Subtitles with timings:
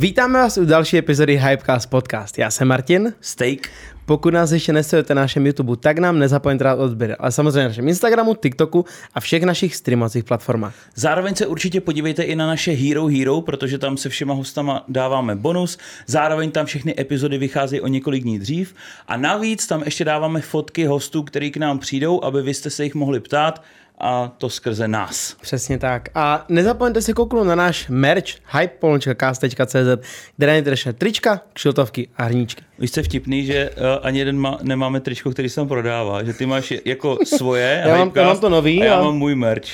[0.00, 2.38] Vítáme vás u další epizody Hypecast Podcast.
[2.38, 3.12] Já jsem Martin.
[3.20, 3.68] Steak.
[4.06, 7.68] Pokud nás ještě nesledujete na našem YouTube, tak nám nezapomeňte dát odběr, ale samozřejmě na
[7.68, 10.74] našem Instagramu, TikToku a všech našich streamovacích platformách.
[10.94, 15.36] Zároveň se určitě podívejte i na naše Hero Hero, protože tam se všema hostama dáváme
[15.36, 15.78] bonus.
[16.06, 18.74] Zároveň tam všechny epizody vycházejí o několik dní dřív.
[19.08, 22.84] A navíc tam ještě dáváme fotky hostů, který k nám přijdou, aby vy jste se
[22.84, 23.62] jich mohli ptát
[23.98, 25.36] a to skrze nás.
[25.40, 26.08] Přesně tak.
[26.14, 30.06] A nezapomeňte si kouknout na náš merch hypepolončka.cz,
[30.36, 32.62] kde najdete naše trička, kšiltovky a hrníčky.
[32.78, 36.24] Vy jste vtipný, že uh, ani jeden ma, nemáme tričko, který se tam prodává.
[36.24, 38.82] Že ty máš jako svoje, já, mám, já mám to nový.
[38.82, 39.02] A já a...
[39.02, 39.68] mám můj merch.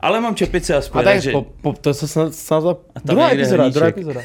[0.00, 1.00] Ale mám čepice aspoň.
[1.00, 1.32] A tak že...
[1.32, 2.76] po, po, to se snad, snad za...
[3.04, 3.74] druhá epizoda, hrníček.
[3.74, 4.20] druhá epizoda.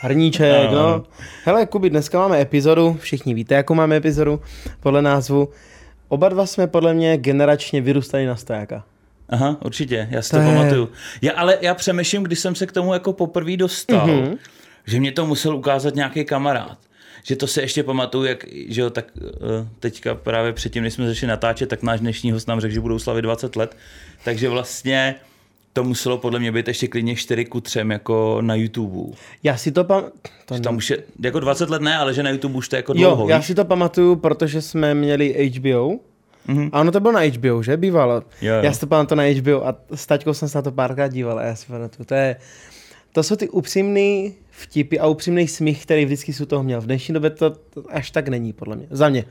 [0.00, 0.76] Hrníček, no.
[0.76, 1.04] no.
[1.44, 4.40] Hele, Kubi, dneska máme epizodu, všichni víte, jakou máme epizodu,
[4.80, 5.48] podle názvu.
[6.08, 8.84] Oba dva jsme podle mě generačně vyrůstali na stojáka.
[9.28, 10.48] Aha, určitě, já si to, to je...
[10.48, 10.88] pamatuju.
[11.22, 14.38] Já, ale já přemýšlím, když jsem se k tomu jako poprvé dostal, mm-hmm.
[14.86, 16.78] že mě to musel ukázat nějaký kamarád.
[17.22, 19.30] Že to se ještě pamatuju, jak, že jo, tak uh,
[19.80, 22.98] teďka právě předtím, než jsme začali natáčet, tak náš dnešní host nám řekl, že budou
[22.98, 23.76] slavit 20 let.
[24.24, 25.14] Takže vlastně
[25.72, 29.16] to muselo podle mě být ještě klidně 4 ku 3 jako na YouTube.
[29.42, 30.60] Já si to pamatuju.
[30.62, 32.92] Tam už je, jako 20 let ne, ale že na YouTube už to je jako
[32.92, 33.22] dlouho.
[33.22, 35.98] Jo, já si to pamatuju, protože jsme měli HBO.
[36.48, 36.70] Mm-hmm.
[36.72, 37.76] A ono to bylo na HBO, že?
[37.76, 38.14] Bývalo.
[38.14, 38.60] Jo, jo.
[38.62, 41.38] Já si to pamatuju na HBO a s taťkou jsem se na to párkrát díval
[41.38, 42.06] a já si pamatuju.
[42.06, 42.36] To, je,
[43.12, 46.80] to jsou ty upřímný vtipy a upřímný smích, který vždycky jsou toho měl.
[46.80, 48.86] V dnešní době to, to až tak není, podle mě.
[48.90, 49.24] Za mě.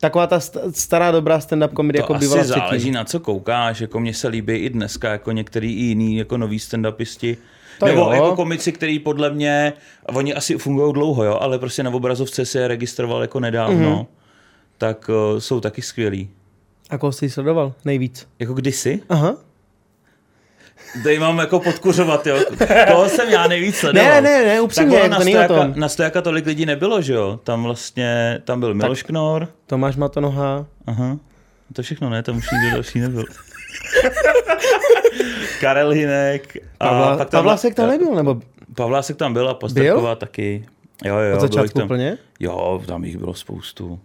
[0.00, 4.14] Taková ta stará dobrá stand-up komedie, jako bývala asi záleží na co koukáš, jako mně
[4.14, 7.36] se líbí i dneska, jako některý i jiný, jako noví stand-upisti.
[7.78, 8.12] To Nebo jo.
[8.12, 9.72] jako komici, který podle mě,
[10.14, 14.06] oni asi fungují dlouho, jo, ale prostě na obrazovce se je registroval jako nedávno, mm-hmm.
[14.78, 16.30] tak uh, jsou taky skvělí.
[16.90, 18.28] A koho jsi sledoval nejvíc?
[18.38, 19.02] Jako kdysi?
[19.08, 19.36] Aha.
[21.02, 22.36] Tady mám jako podkuřovat, jo.
[22.92, 24.10] Koho jsem já nejvíc sledoval.
[24.10, 27.40] Ne, ne, ne, upřímně, jak na, stojaka, na stojaka tolik lidí nebylo, že jo.
[27.44, 29.48] Tam vlastně, tam byl Miloš tak, Knor.
[29.66, 30.66] Tomáš Matonoha.
[30.86, 31.16] Aha.
[31.72, 33.24] To všechno ne, tam už nikdo další nebyl.
[35.60, 36.56] Karel Hinek.
[36.80, 38.40] A Pavla, pak tam, Pavlásek tam nebyl, nebo?
[38.76, 40.64] Pavlásek tam byl a Posterková taky.
[41.04, 42.18] Jo, jo, Od začátku tam, úplně?
[42.40, 44.00] Jo, tam jich bylo spoustu.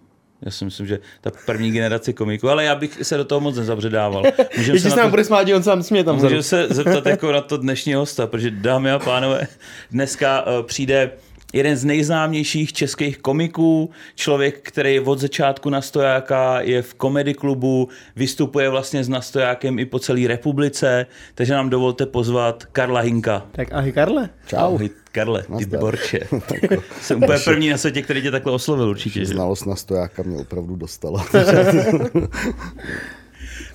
[0.45, 3.57] Já si myslím, že ta první generace komiků, ale já bych se do toho moc
[3.57, 4.23] nezabředával.
[4.57, 7.57] Můžeme se, nám bude smát, on sám smě tam Můžu se zeptat jako na to
[7.57, 9.47] dnešní hosta, protože dámy a pánové,
[9.91, 11.11] dneska uh, přijde
[11.55, 17.89] jeden z nejznámějších českých komiků, člověk, který od začátku na stojáka je v komedy klubu,
[18.15, 21.05] vystupuje vlastně s nastojákem i po celé republice,
[21.35, 23.45] takže nám dovolte pozvat Karla Hinka.
[23.51, 24.29] Tak ahoj Karle.
[24.47, 24.57] Čau.
[24.57, 26.19] Ahoj Karle, ty borče.
[27.01, 29.25] Jsem úplně první na světě, který tě takhle oslovil určitě.
[29.25, 31.25] Znalost na stojáka mě opravdu dostala.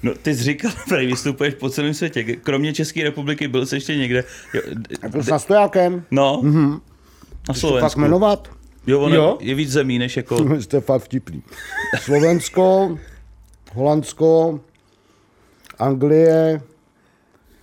[0.02, 2.24] No, ty jsi říkal, že vystupuješ po celém světě.
[2.24, 4.24] Kromě České republiky byl jsi ještě někde.
[4.54, 4.62] Jo,
[5.08, 6.04] byl s nastojákem.
[6.10, 6.40] No.
[6.44, 6.80] Mm-hmm.
[7.50, 7.88] Na Slovensku.
[7.88, 8.49] fakt jmenovat?
[8.87, 9.38] Jo, on jo?
[9.41, 10.56] je víc zemí, než jako...
[10.61, 11.43] Jste fakt vtipný.
[12.00, 12.99] Slovensko,
[13.75, 14.61] Holandsko,
[15.78, 16.61] Anglie,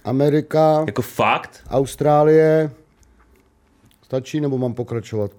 [0.03, 0.84] Amerika.
[0.88, 1.64] Jako fakt?
[1.70, 2.72] Austrálie.
[4.03, 5.31] Stačí, nebo mám pokračovat?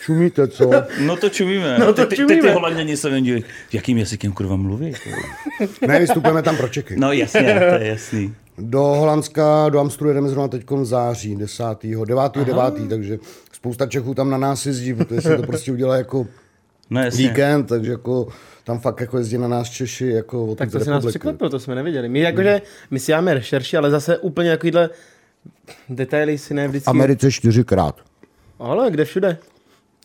[0.00, 0.70] Čumíte, co?
[1.00, 1.78] No to čumíme.
[1.78, 2.42] No to ty, čumíme.
[2.42, 4.92] Ty, ty holanděni se neděli, jakým jazykem kurva mluví?
[5.86, 6.96] ne, vystupujeme tam pro Čeky.
[6.98, 8.34] No jasně, to je jasný.
[8.58, 11.64] Do Holandska, do Amstru jedeme zrovna teď v září, 10.
[12.04, 12.32] 9.
[12.44, 12.88] 9.
[12.88, 13.18] takže
[13.52, 16.26] spousta Čechů tam na nás jezdí, protože se to prostě udělá jako
[16.90, 18.28] no, víkend, takže jako
[18.64, 21.58] tam fakt jako jezdí na nás Češi jako od Tak to si nás překvapilo, to
[21.58, 22.08] jsme nevěděli.
[22.08, 24.90] My jakože, my si máme rešerši, ale zase úplně takovýhle
[25.88, 26.90] detaily si ne vždycky...
[26.90, 28.00] Americe čtyřikrát.
[28.58, 29.38] Ale kde všude?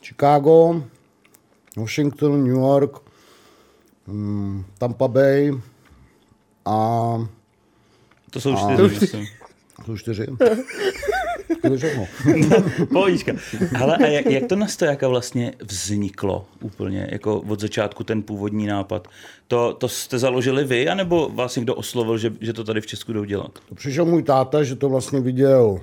[0.01, 0.83] Chicago,
[1.77, 2.99] Washington, New York,
[4.07, 5.53] um, Tampa Bay
[6.65, 7.27] a
[8.31, 8.77] to jsou čtyři.
[8.77, 9.25] To, čtyři.
[9.75, 10.27] to jsou čtyři.
[12.93, 13.31] Pohodička.
[13.81, 18.65] Ale a jak, jak to na stojaka vlastně vzniklo úplně, jako od začátku ten původní
[18.65, 19.07] nápad?
[19.47, 23.13] To, to jste založili vy, anebo vás někdo oslovil, že, že to tady v Česku
[23.13, 23.59] jdou dělat?
[23.69, 25.81] To přišel můj táta, že to vlastně viděl,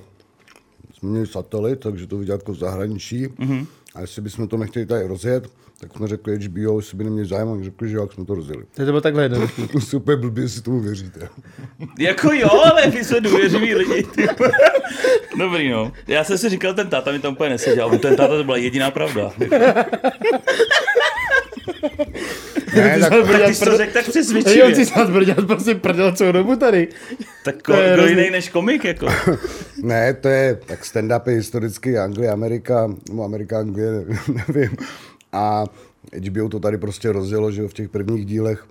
[0.97, 3.27] jsme měli satelit, takže to viděl jako v zahraničí.
[3.27, 3.65] Mm-hmm.
[3.97, 5.47] A jestli bychom to nechtěli tady rozjet,
[5.79, 8.63] tak jsme řekli HBO, jestli by neměli zájem, oni řekli, že jak jsme to rozjeli.
[8.75, 9.61] To bylo takhle jednoduché.
[9.79, 11.29] Super blbě, si tomu věříte.
[11.99, 14.07] jako jo, ale vy jsme důvěřiví lidi.
[15.39, 15.91] Dobrý no.
[16.07, 18.91] Já jsem si říkal, ten táta mi tam úplně neseděl, ten táta to byla jediná
[18.91, 19.31] pravda.
[22.75, 24.59] Ne, tak, tak ty jsi to řekl tak přesvědčivě.
[24.59, 26.87] Jo, ty prostě prdel celou dobu tady.
[26.87, 29.07] Tak ko, kdo jiný než komik, jako?
[29.83, 33.91] ne, to je, tak stand-up je historicky Anglie, Amerika, no Amerika, Anglie,
[34.47, 34.77] nevím.
[35.31, 35.65] A
[36.27, 38.65] HBO to tady prostě rozdělo, že v těch prvních dílech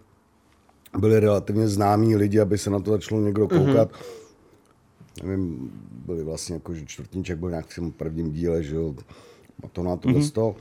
[0.99, 3.93] byli relativně známí lidi, aby se na to začalo někdo koukat.
[3.93, 5.25] Mm-hmm.
[5.25, 5.71] nevím,
[6.07, 8.95] byli vlastně jako, že čtvrtníček byl nějak v tom prvním díle, že jo,
[9.65, 10.31] a to na to mm-hmm.
[10.31, 10.57] to.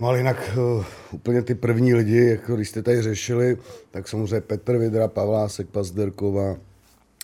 [0.00, 3.58] No ale jinak uh, úplně ty první lidi, jako když jste tady řešili,
[3.90, 6.56] tak samozřejmě Petr Vidra, Pavlásek, Pazderkova,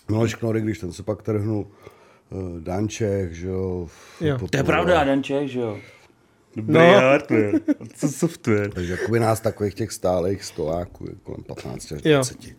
[0.09, 1.67] Miloš Knory, když ten se pak trhnul,
[2.29, 3.87] uh, Danček, že jo.
[4.21, 4.37] jo.
[4.51, 5.77] To je pravda, Danček, že jo.
[6.55, 6.99] Dobrý no.
[6.99, 7.59] hardware,
[7.95, 8.69] co software.
[8.73, 12.45] Takže jakoby nás takových těch stálých stoláků je kolem 15 až 20.
[12.45, 12.51] Jo.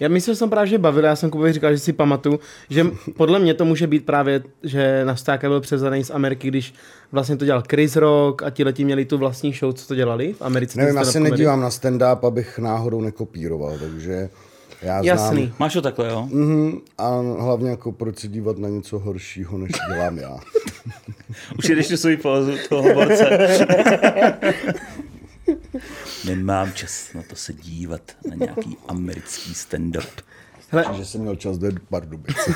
[0.00, 2.40] Já myslím, že jsem právě bavil, já jsem Kubovi říkal, že si pamatuju,
[2.70, 2.86] že
[3.16, 6.74] podle mě to může být právě, že Nastáka byl převzaný z Ameriky, když
[7.12, 10.32] vlastně to dělal Chris Rock a ti leti měli tu vlastní show, co to dělali
[10.32, 10.78] v Americe.
[10.78, 14.28] Nevím, já se nedívám na stand-up, abych náhodou nekopíroval, takže
[14.84, 15.42] já Jasný.
[15.42, 15.56] Znám.
[15.58, 16.28] Máš to takhle, jo?
[16.30, 17.08] Mm-hmm, a
[17.42, 20.36] hlavně jako proč se dívat na něco horšího, než dělám já.
[21.58, 23.38] Už jdeš tu svůj pauzu toho borce.
[26.24, 30.22] Nemám čas na to se dívat na nějaký americký stand-up.
[30.70, 30.96] Hele.
[30.96, 32.36] Že jsem měl čas do Pardubic.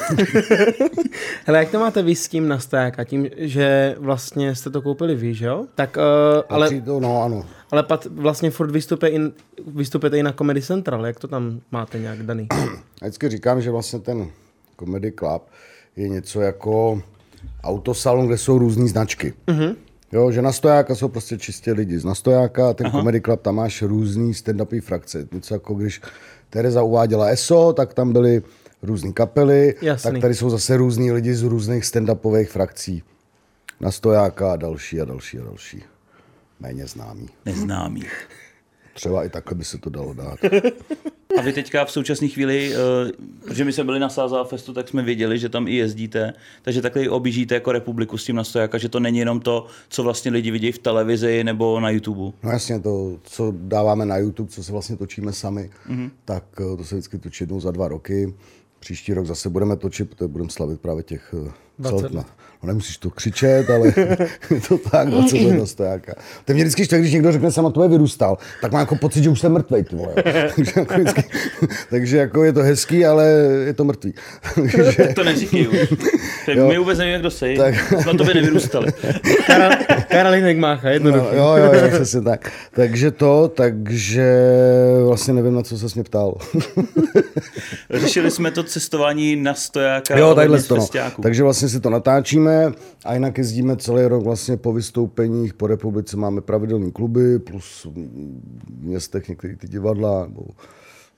[1.44, 2.58] Hele, jak to máte vy s tím na
[2.98, 5.66] a tím, že vlastně jste to koupili vy, že jo?
[5.74, 7.46] Tak, uh, ale, to, no, ano.
[7.70, 9.32] Ale pat vlastně furt vystupujete i,
[9.67, 12.49] vystupujete i na Comedy Central, jak to tam máte nějak daný?
[12.50, 12.67] Já
[13.03, 14.31] vždycky říkám, že vlastně ten
[14.79, 15.43] Comedy Club
[15.97, 17.03] je něco jako
[17.62, 19.35] autosalon, kde jsou různé značky.
[19.47, 19.76] Uh-huh.
[20.12, 22.99] Jo, že na stojáka jsou prostě čistě lidi z nastojáka, ten Aha.
[22.99, 25.29] Comedy Club, tam máš různý stand frakce.
[25.32, 26.00] Něco jako když
[26.50, 28.43] Tereza uváděla ESO, tak tam byly
[28.82, 30.12] různé kapely, Jasný.
[30.12, 33.03] tak tady jsou zase různí lidi z různých stand-upových frakcí.
[33.81, 35.82] Na stojáka a další a další a další.
[36.60, 37.28] Méně známý.
[37.46, 38.02] Neznámý.
[38.94, 40.38] Třeba i takhle by se to dalo dát.
[41.38, 43.10] A vy teďka v současné chvíli, uh,
[43.44, 46.32] protože my jsme byli na Sáza Festu, tak jsme věděli, že tam i jezdíte,
[46.62, 50.02] takže takhle i objíždíte jako republiku s tím nastojaka, že to není jenom to, co
[50.02, 52.37] vlastně lidi vidí v televizi nebo na YouTube.
[52.43, 56.10] No jasně, to, co dáváme na YouTube, co se vlastně točíme sami, mm-hmm.
[56.25, 58.34] tak uh, to se vždycky točí jednou za dva roky.
[58.78, 61.34] Příští rok zase budeme točit, protože budeme slavit právě těch
[61.78, 62.12] 20 let.
[62.14, 63.86] No nemusíš to křičet, ale
[64.50, 66.14] je to tak, 20 let na stojáka.
[66.44, 69.22] To mě vždycky štve, když někdo řekne, jsem na tvoje vyrůstal, tak mám jako pocit,
[69.22, 70.14] že už jsem mrtvej, ty vole.
[70.56, 71.25] takže, jako vždycky,
[71.90, 73.26] takže jako je to hezký, ale
[73.66, 74.14] je to mrtvý.
[74.54, 75.08] takže...
[75.14, 75.76] to neříkej už.
[76.69, 77.54] My vůbec nevíme, kdo jsi.
[77.56, 78.06] Tak...
[78.06, 78.92] Na tobě nevyrůstali.
[80.08, 81.36] Karolínek mácha, jednoduché.
[81.36, 82.52] No, jo, jo, jo, přesně tak.
[82.70, 84.32] Takže to, takže
[85.06, 86.34] vlastně nevím, na co se mě ptal.
[87.90, 90.19] Řešili jsme to cestování na stojáka.
[90.19, 90.76] Jo, takhle to.
[90.76, 90.88] No.
[91.22, 92.73] Takže vlastně si to natáčíme
[93.05, 96.17] a jinak jezdíme celý rok vlastně po vystoupeních po republice.
[96.17, 100.26] Máme pravidelné kluby plus v městech některé ty divadla.
[100.26, 100.43] Nebo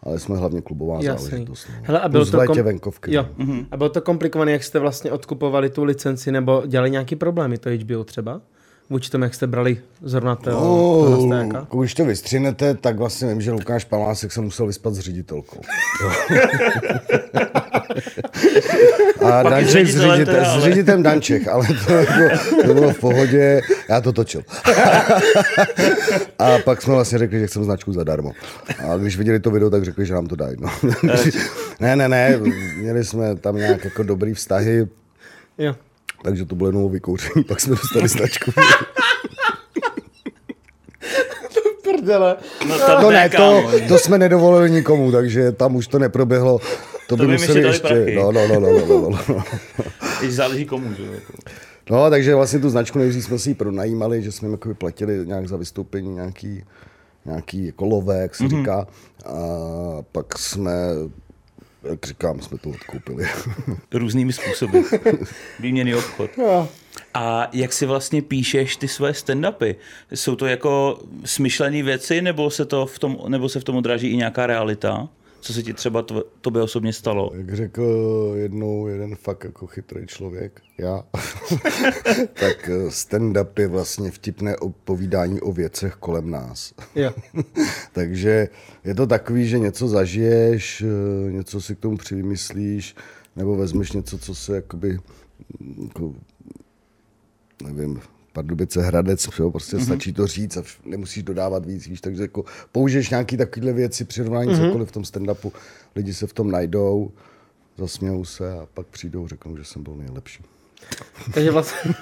[0.03, 1.29] ale jsme hlavně klubová Jasný.
[1.29, 1.67] záležitost.
[1.69, 1.75] No.
[1.83, 2.63] Hele, a bylo to kom...
[2.63, 3.15] venkovky.
[3.15, 3.27] Jo.
[3.39, 3.67] Mm-hmm.
[3.71, 7.71] A bylo to komplikované, jak jste vlastně odkupovali tu licenci, nebo dělali nějaký problémy to
[7.71, 8.41] HBO třeba?
[8.91, 13.41] Vůči tomu, jak jste brali zrovna toho, no, toho Když to vystřinete, tak vlastně vím,
[13.41, 15.61] že Lukáš Palásek se musel vyspat s ředitelkou.
[19.21, 20.61] A Danček s, ředitel, ale...
[20.61, 24.43] s ředitem Danček, ale to, jako, to bylo v pohodě, já to točil.
[26.39, 28.33] a pak jsme vlastně řekli, že chceme značku zadarmo.
[28.89, 30.57] A když viděli to video, tak řekli, že nám to dají.
[30.61, 30.71] No.
[31.81, 32.41] ne, ne, ne,
[32.77, 34.89] měli jsme tam nějak jako dobrý vztahy.
[35.59, 35.75] Jo.
[36.23, 38.53] Takže to bylo jenom vykouření, pak jsme dostali značku.
[42.01, 42.37] prdele.
[42.69, 46.59] No, tam to ne, to, to jsme nedovolili nikomu, takže tam už to neproběhlo.
[46.59, 46.65] To,
[47.07, 48.07] to by, by museli ještě.
[48.17, 49.43] No, no, no, no, no, no, no.
[50.21, 51.33] Když záleží komu, že jako.
[51.91, 55.27] No, takže vlastně tu značku nejdřív jsme si ji pronajímali, že jsme jim jako platili
[55.27, 56.65] nějak za vystoupení nějaký,
[57.25, 58.59] nějaký jako lové, jak se mm-hmm.
[58.59, 58.87] říká.
[59.27, 59.33] A
[60.13, 60.73] pak jsme
[61.83, 63.29] jak říkám, jsme to odkoupili.
[63.93, 64.79] Různými způsoby.
[65.61, 66.31] Výměný obchod.
[67.15, 69.75] A jak si vlastně píšeš ty své stand-upy?
[70.15, 74.09] Jsou to jako smyšlené věci, nebo se, to v tom, nebo se v tom odráží
[74.09, 75.09] i nějaká realita?
[75.41, 77.31] Co se ti třeba to, tobě osobně stalo?
[77.35, 81.05] Jak řekl jednou jeden fakt jako chytrý člověk, já,
[82.41, 86.75] tak eh, stand-up je vlastně vtipné povídání o věcech kolem nás.
[86.95, 87.13] Jo.
[87.93, 88.49] Takže
[88.85, 92.97] je to takový, že něco zažiješ, eh, něco si k tomu přivymyslíš,
[93.37, 94.99] nebo vezmeš něco, co se jakoby,
[95.83, 96.15] jako,
[97.63, 98.01] nevím,
[98.41, 99.85] Pardubice, Hradec, jo, prostě mm-hmm.
[99.85, 104.51] stačí to říct a nemusíš dodávat víc, víš, takže jako použiješ nějaké takovéhle věci, přirovnání
[104.51, 104.67] mm-hmm.
[104.67, 105.53] cokoliv v tom stand-upu,
[105.97, 107.11] lidi se v tom najdou,
[107.79, 110.45] zasmějou se a pak přijdou, řeknou, že jsem byl nejlepší.
[111.35, 111.95] Takže vlastně,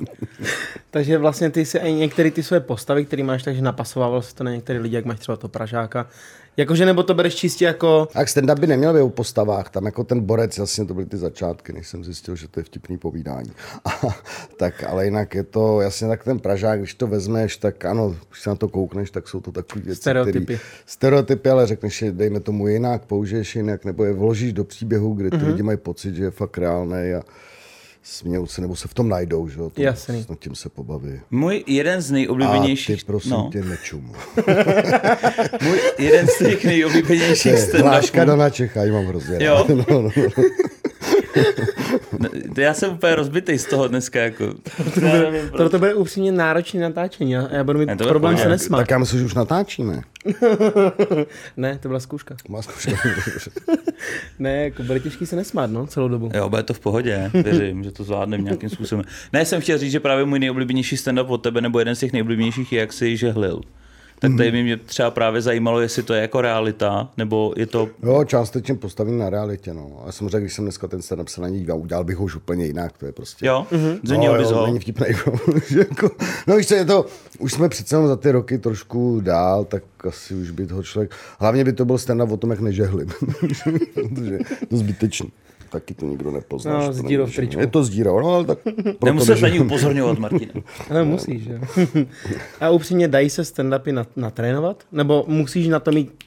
[0.90, 4.44] Takže vlastně ty si i některé ty své postavy, které máš, takže napasovával se to
[4.44, 6.06] na některé lidi, jak máš třeba to Pražáka.
[6.56, 8.08] Jakože nebo to bereš čistě jako...
[8.12, 11.16] Tak stand-up by neměl být o postavách, tam jako ten borec, jasně to byly ty
[11.16, 13.50] začátky, než jsem zjistil, že to je vtipný povídání.
[14.56, 18.42] tak ale jinak je to, jasně tak ten Pražák, když to vezmeš, tak ano, když
[18.42, 20.44] se na to koukneš, tak jsou to takové věci, Stereotypy.
[20.44, 25.14] Který, stereotypy, ale řekneš je, dejme tomu jinak, použiješ jinak, nebo je vložíš do příběhu,
[25.14, 25.46] kde ty mm-hmm.
[25.46, 27.22] lidi mají pocit, že je fakt reálný a
[28.02, 29.70] smějou se, nebo se v tom najdou, že jo?
[29.76, 30.26] Jasný.
[30.28, 31.20] Nad tím se pobaví.
[31.30, 32.96] Můj jeden z nejoblíbenějších...
[32.96, 33.48] A ty prosím no.
[33.52, 34.12] tě nečum.
[35.62, 39.66] Můj jeden z těch nejoblíbenějších stand Hláška Dana Čecha, mám hrozně Jo.
[39.74, 40.10] No, no, no.
[42.58, 44.20] Já jsem úplně rozbitý z toho dneska.
[44.20, 44.54] Jako.
[44.94, 47.32] To, bude, to, to bude upřímně náročný natáčení.
[47.32, 48.78] Já budu mít ne, problém se nesmát.
[48.78, 50.02] Tak já myslím, že už natáčíme.
[51.56, 52.36] ne, to byla zkouška.
[52.48, 52.92] Má zkouška.
[54.38, 56.30] ne, jako bude těžký se nesmát, no, celou dobu.
[56.34, 59.04] Jo, bude to v pohodě, věřím, že to zvládneme nějakým způsobem.
[59.32, 62.12] Ne, jsem chtěl říct, že právě můj nejoblíbenější stand-up od tebe, nebo jeden z těch
[62.12, 63.60] nejoblíbenějších je, jak si žehlil
[64.22, 67.88] tak tady by mě třeba právě zajímalo, jestli to je jako realita, nebo je to...
[68.02, 70.02] Jo, částečně postavím na realitě, no.
[70.06, 72.24] A jsem řekl, když jsem dneska ten stand se na ní díval, udělal bych ho
[72.24, 73.46] už úplně jinak, to je prostě...
[73.46, 74.26] Jo, mm-hmm.
[74.26, 74.66] no, bys ho.
[74.66, 75.06] Není vtipný,
[75.78, 76.10] jako,
[76.46, 77.06] no víš co, je to,
[77.38, 81.64] už jsme přece za ty roky trošku dál, tak asi už by toho člověk, hlavně
[81.64, 83.08] by to byl stand o tom, jak nežehlim,
[83.94, 84.38] protože
[84.68, 85.32] to zbytečný
[85.72, 86.78] taky to nikdo nepozná.
[86.78, 87.60] No, s dírou v tričku.
[87.60, 88.58] Je to s dírou, no ale tak...
[89.04, 90.52] Nemusíš na ní upozorňovat, Martina.
[90.90, 91.58] ale musíš, jo.
[92.60, 94.84] A upřímně, dají se stand-upy natrénovat?
[94.92, 96.24] Nebo musíš na to mít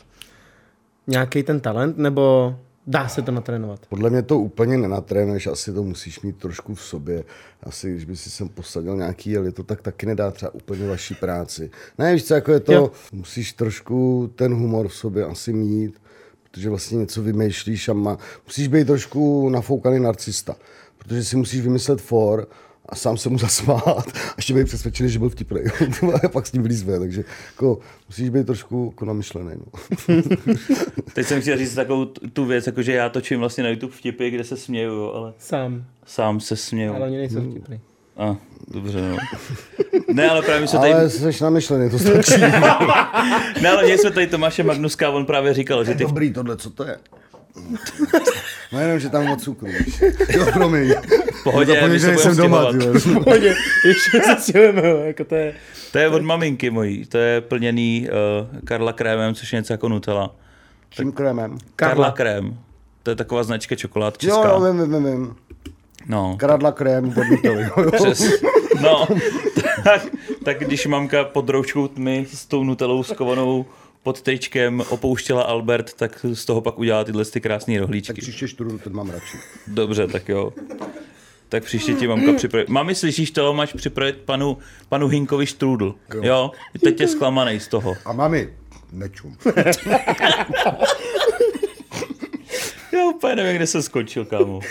[1.07, 1.97] nějaký ten talent?
[1.97, 2.55] Nebo
[2.87, 3.85] Dá se to natrénovat?
[3.89, 7.23] Podle mě to úplně nenatrénuješ, asi to musíš mít trošku v sobě.
[7.63, 11.15] Asi když by si sem posadil nějaký ale to tak taky nedá třeba úplně vaší
[11.15, 11.69] práci.
[11.97, 12.91] Ne, víš co, jako je to, jo.
[13.11, 16.01] musíš trošku ten humor v sobě asi mít
[16.55, 20.55] protože vlastně něco vymýšlíš a má, musíš být trošku nafoukaný narcista,
[20.97, 22.47] protože si musíš vymyslet for
[22.85, 25.61] a sám se mu zasmát a ještě být přesvědčený, že byl vtipný.
[26.23, 29.51] a pak s ním vlízve, takže jako, musíš být trošku jako namyšlený.
[29.57, 29.79] No.
[31.13, 34.29] Teď jsem chtěl říct takovou tu věc, jako že já točím vlastně na YouTube vtipy,
[34.29, 35.33] kde se směju, ale...
[35.39, 35.85] Sám.
[36.05, 36.93] Sám se směju.
[36.93, 37.79] Ale oni nejsou vtipný.
[38.17, 38.35] A,
[38.67, 39.17] dobře, no.
[40.13, 40.93] Ne, ale právě se tady...
[40.93, 42.41] Ale jsi namyšlený, to stačí.
[43.61, 46.03] ne, ale mě jsme tady Tomáše Magnuska, on právě říkal, že ty...
[46.03, 46.97] Dobrý tohle, co to je?
[48.71, 49.67] No jenom, že tam moc cukru.
[50.29, 50.93] Jo, promiň.
[51.43, 52.65] Pohodě, my se budeme doma,
[53.23, 53.55] Pohodě,
[53.85, 55.53] ještě se stěhujeme, jako to je...
[55.91, 59.89] To je od maminky mojí, to je plněný uh, Karla krémem, což je něco jako
[59.89, 60.35] Nutella.
[60.89, 61.57] Čím krémem?
[61.75, 62.59] Karla krém.
[63.03, 64.49] To je taková značka čokolád česká.
[64.49, 65.35] Jo, vím, vím, vím.
[66.07, 66.37] No.
[66.39, 67.23] Kradla krém pod
[67.91, 68.41] Přes,
[68.81, 69.07] no,
[69.83, 70.05] tak,
[70.43, 73.65] tak když mamka pod rouškou tmy s tou nutelou skovanou
[74.03, 78.13] pod tričkem opouštěla Albert, tak z toho pak udělala tyhle ty krásné rohlíčky.
[78.13, 79.37] Tak příště štrudl, ten mám radši.
[79.67, 80.53] Dobře, tak jo.
[81.49, 82.65] Tak příště ti mamka připraví.
[82.69, 84.57] Mami, slyšíš toho, máš připravit panu,
[84.89, 85.95] panu Hinkovi štrůdl.
[86.13, 86.21] Jo.
[86.23, 86.51] jo?
[86.83, 87.95] Teď je zklamaný z toho.
[88.05, 88.53] A mami,
[88.91, 89.37] nečum.
[92.95, 94.59] Já úplně nevím, kde jsem skončil, kámo.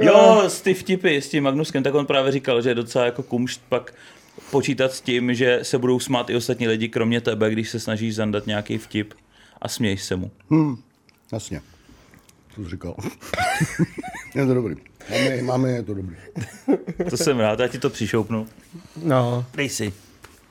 [0.00, 3.22] Jo, z ty vtipy s tím Magnuskem, tak on právě říkal, že je docela jako
[3.22, 3.94] kumšt pak
[4.50, 8.14] počítat s tím, že se budou smát i ostatní lidi, kromě tebe, když se snažíš
[8.14, 9.14] zandat nějaký vtip
[9.60, 10.30] a směješ se mu.
[10.50, 10.76] Hmm,
[11.32, 11.60] jasně.
[12.54, 12.96] Co jsi říkal?
[14.34, 14.74] je to dobrý.
[15.10, 16.16] Máme, máme, je to dobrý.
[17.10, 18.46] to jsem rád, já ti to přišoupnu.
[19.02, 19.44] No.
[19.54, 19.92] Dej si.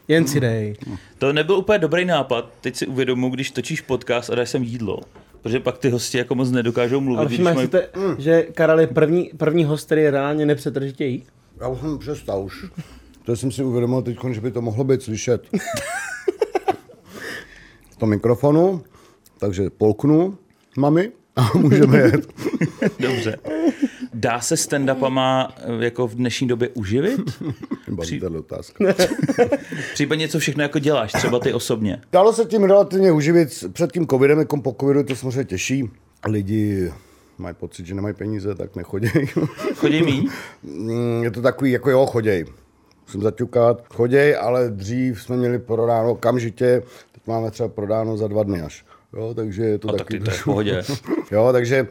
[0.07, 0.75] Jen si dej.
[1.17, 2.53] To nebyl úplně dobrý nápad.
[2.61, 4.99] Teď si uvědomu, když točíš podcast a dáš sem jídlo.
[5.41, 7.19] Protože pak ty hosti jako moc nedokážou mluvit.
[7.19, 7.67] Ale všimáš mají...
[7.67, 8.15] te, mm.
[8.17, 11.23] že Karel je první, první host, který reálně nepřetržitě jí?
[11.59, 12.65] Já už jsem přestal už.
[13.25, 15.47] To jsem si uvědomil teď, že by to mohlo být slyšet.
[17.91, 18.83] v tom mikrofonu,
[19.39, 20.37] takže polknu
[20.77, 22.33] mami a můžeme jet.
[22.99, 23.37] Dobře.
[24.13, 27.19] Dá se stand-upama eh, jako v dnešní době uživit?
[28.01, 28.21] Při...
[28.21, 28.85] otázka.
[29.93, 32.01] Případně co všechno jako děláš, třeba ty osobně?
[32.11, 35.89] Dalo se tím relativně uživit před tím covidem, jako po covidu to samozřejmě těší.
[36.27, 36.91] Lidi
[37.37, 39.07] mají pocit, že nemají peníze, tak nechodí.
[39.75, 40.27] Chodí mý?
[40.63, 42.45] Mm, je to takový, jako jo, choděj.
[43.07, 43.83] Musím zaťukat.
[43.93, 48.85] Choděj, ale dřív jsme měli prodáno okamžitě, teď máme třeba prodáno za dva dny až.
[49.13, 50.19] Jo, takže je to A taky...
[50.19, 50.83] Tak to je v pohodě.
[51.31, 51.87] jo, takže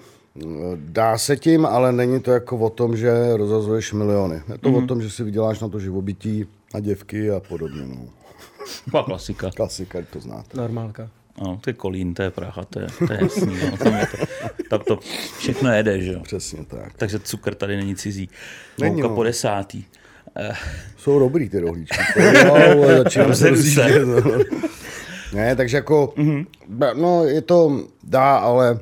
[0.77, 4.35] Dá se tím, ale není to jako o tom, že rozhazuješ miliony.
[4.35, 4.85] Je to mm-hmm.
[4.85, 7.83] o tom, že si vyděláš na to živobytí, na děvky a podobně.
[7.87, 8.09] No.
[8.85, 9.51] Taková klasika.
[9.57, 10.57] Klasika, to znáte.
[10.59, 11.11] Normálka.
[11.43, 13.57] No, to je Kolín, to je Praha, to je, to je jasný.
[13.71, 13.77] No.
[13.77, 14.17] Tam, je to,
[14.71, 14.99] tam to
[15.39, 16.21] všechno jede, že jo?
[16.21, 16.93] Přesně tak.
[16.97, 18.29] Takže cukr tady není cizí.
[18.81, 19.09] Není, no.
[19.09, 19.85] po desátý.
[20.97, 21.97] Jsou dobrý ty rohlíčky.
[22.99, 24.07] začínám se rozjíždět.
[24.07, 24.39] No.
[25.33, 26.47] Ne, takže jako, mm-hmm.
[26.95, 28.81] no je to, dá, ale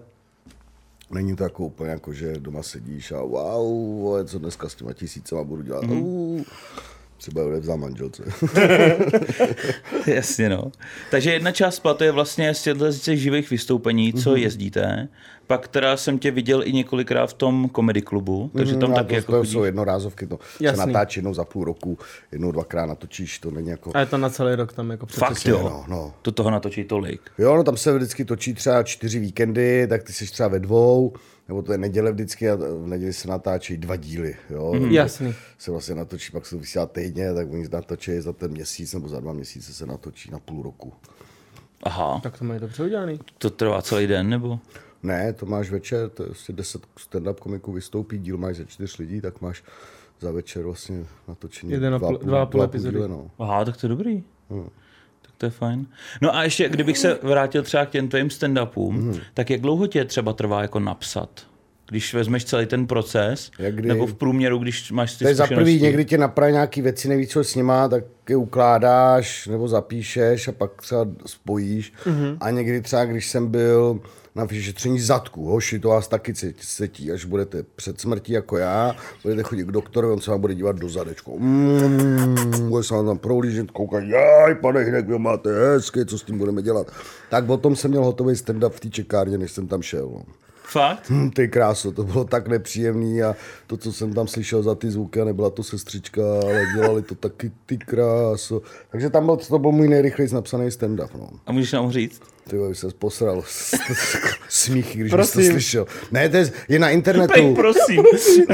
[1.11, 4.93] Není to jako úplně jako, že doma sedíš a wow, vole, co dneska s těma
[4.93, 5.85] tisícema budu dělat.
[5.85, 6.03] Mm-hmm.
[6.03, 6.45] Uh,
[7.16, 8.23] třeba odevzdám manželce.
[10.06, 10.73] Jasně, no.
[11.11, 14.37] Takže jedna část platu je vlastně z těch živých vystoupení, co mm-hmm.
[14.37, 15.08] jezdíte.
[15.46, 18.96] Pak teda jsem tě viděl i několikrát v tom komedy klubu, takže mhm, tam mm,
[18.96, 20.80] taky to, jako to jsou jednorázovky, to Jasný.
[20.80, 21.99] se natáčí jednou za půl roku,
[22.32, 23.90] jednou, dvakrát natočíš, to není jako...
[23.94, 26.14] A je to na celý rok tam jako Fakt jo, no, no.
[26.23, 27.20] to toho natočí tolik.
[27.38, 31.12] Jo, no tam se vždycky točí třeba čtyři víkendy, tak ty jsi třeba ve dvou,
[31.49, 34.37] nebo to je neděle vždycky a v neděli se natáčí dva díly.
[34.50, 34.75] Jo?
[34.75, 35.35] Mm, jasný.
[35.59, 39.09] Se vlastně natočí, pak se to vysílá týdně, tak oni natočí za ten měsíc nebo
[39.09, 40.93] za dva měsíce se natočí na půl roku.
[41.83, 42.21] Aha.
[42.23, 43.21] Tak to mají dobře udělaný.
[43.38, 44.59] To trvá celý den, nebo?
[45.03, 48.99] Ne, to máš večer, to je vlastně 10 stand-up komiků vystoupí, díl máš ze čtyř
[48.99, 49.65] lidí, tak máš
[50.21, 52.99] za večer vlastně natočení Jeden dva, půl, dva, půl epizody.
[53.09, 53.31] No.
[53.38, 54.25] Aha, tak to je dobrý.
[54.50, 54.69] Hmm.
[55.38, 55.87] To je fajn.
[56.23, 59.19] No a ještě, kdybych se vrátil třeba k těm tvým stand-upům, hmm.
[59.35, 61.47] tak jak dlouho tě třeba trvá jako napsat?
[61.90, 63.88] když vezmeš celý ten proces, kdy...
[63.88, 67.09] nebo v průměru, když máš ty To je za prvý, někdy tě napraví nějaký věci,
[67.09, 71.93] nevíš, co s nima, tak je ukládáš nebo zapíšeš a pak třeba spojíš.
[72.05, 72.37] Mm-hmm.
[72.40, 74.00] A někdy třeba, když jsem byl
[74.37, 75.45] na vyšetření zadku.
[75.45, 80.12] Hoši, to vás taky cítí, až budete před smrtí jako já, budete chodit k doktorovi,
[80.12, 81.38] on se vám bude dívat do zadečku.
[81.38, 86.23] Mm, bude se vám tam prohlížet, koukat, jaj, pane Hinek, vy máte hezky, co s
[86.23, 86.87] tím budeme dělat.
[87.31, 90.11] Tak o tom jsem měl hotový stand-up v té čekárně, než jsem tam šel.
[90.12, 90.23] No.
[90.68, 91.11] Fakt?
[91.11, 94.90] Hm, ty kráso, to bylo tak nepříjemný a to, co jsem tam slyšel za ty
[94.90, 98.62] zvuky, a nebyla to sestřička, ale dělali to taky ty kráso.
[98.90, 101.08] Takže tam byl, to byl můj nejrychlejší napsaný stand-up.
[101.18, 101.30] No.
[101.46, 102.20] A můžeš nám říct?
[102.50, 103.42] Ty bych se posral
[104.49, 105.42] smíchy, když prosím.
[105.42, 105.87] to slyšel.
[106.11, 107.32] Ne, to je, je na internetu.
[107.32, 108.04] Pej, prosím.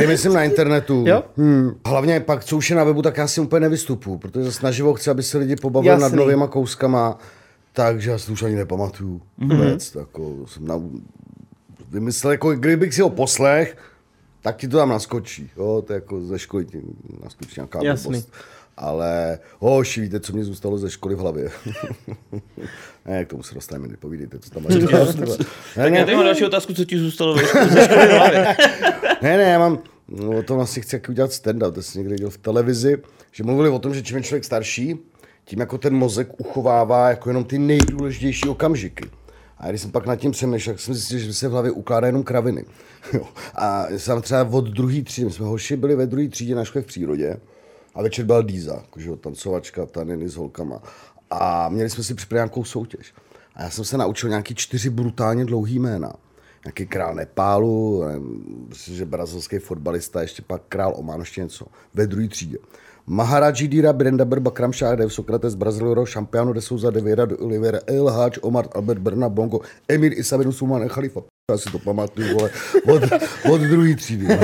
[0.00, 1.04] Je myslím na internetu.
[1.06, 1.22] Jo?
[1.36, 1.70] Hmm.
[1.86, 4.94] Hlavně pak, co už je na webu, tak já si úplně nevystupu, protože zase naživo
[4.94, 7.18] chci, aby se lidi pobavili nad novýma kouskama.
[7.72, 9.20] Takže já si to už ani nepamatuju.
[9.40, 9.56] Mm-hmm.
[9.56, 10.80] Vůbec, jako, jsem na,
[11.92, 13.76] vymyslel, jako kdybych si ho poslech,
[14.42, 15.50] tak ti to tam naskočí.
[15.56, 15.82] Jo?
[15.86, 16.82] To je jako ze školy ti
[17.22, 18.24] naskočí nějaká Jasný.
[18.76, 21.50] Ale hoši, víte, co mě zůstalo ze školy v hlavě?
[23.06, 24.74] ne, k tomu se dostaneme, nepovídejte, co tam máš.
[25.74, 27.44] tak já tady mám další otázku, co ti zůstalo ze
[27.84, 28.44] školy v hlavě.
[29.22, 32.30] ne, ne, já mám, no, o tom asi chci udělat stand-up, to jsem někdy dělal
[32.30, 34.98] v televizi, že mluvili o tom, že čím je člověk starší,
[35.44, 39.10] tím jako ten mozek uchovává jako jenom ty nejdůležitější okamžiky.
[39.62, 42.22] A když jsem pak nad tím přemýšlel, jsem zjistil, že se v hlavě ukládá jenom
[42.22, 42.64] kraviny.
[43.12, 43.28] Jo.
[43.54, 46.82] A jsem třeba od druhé třídy, my jsme hoši byli ve druhé třídě na škole
[46.82, 47.36] v přírodě
[47.94, 50.82] a večer byl Díza, jakože tancovačka, taniny s holkama.
[51.30, 53.14] A měli jsme si připravit nějakou soutěž.
[53.54, 56.12] A já jsem se naučil nějaký čtyři brutálně dlouhý jména.
[56.64, 58.04] Nějaký král Nepálu,
[58.68, 61.66] myslím, že brazilský fotbalista, ještě pak král Oman, ještě něco.
[61.94, 62.58] Ve druhé třídě.
[63.06, 68.08] Maharaji Dira, Brendaber, Bakram Šádev, Sokrates, Brazilero, Šampiano de Souza, de Vera, de Oliveira, El
[68.08, 71.20] Háč, Omar, Albert, Berna, Bongo, Emir Isabinu, Suman, Khalifa.
[71.50, 72.50] Já si to pamatuju, vole,
[72.86, 73.02] od,
[73.52, 74.26] od druhý třídy.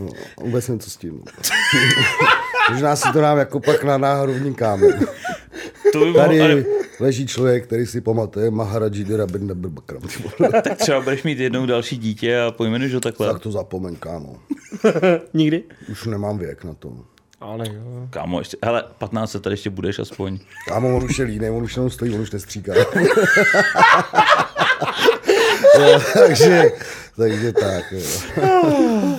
[0.00, 0.08] No,
[0.40, 1.22] vůbec nevím, co s tím.
[2.70, 5.06] Možná si to dám jako pak na náhodovní kámen.
[5.92, 6.64] To by Tady ale...
[7.00, 10.02] leží člověk, který si pamatuje Maharaji Dira, Brendaber, Bakram.
[10.62, 13.32] tak třeba budeš mít jednou další dítě a pojmenuješ ho takhle.
[13.32, 14.36] Tak to zapomeň, kámo.
[15.34, 15.62] Nikdy?
[15.90, 16.92] Už nemám věk na to.
[17.40, 18.06] Ale jo.
[18.10, 20.38] Kámo, ještě, hele, 15 tady ještě budeš aspoň.
[20.68, 22.72] Kámo, on už je líný, on už jenom stojí, on už nestříká.
[26.14, 26.70] takže,
[27.16, 27.92] takže tak.
[27.92, 29.18] Jo.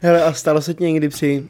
[0.00, 1.48] Hele, a stalo se ti někdy při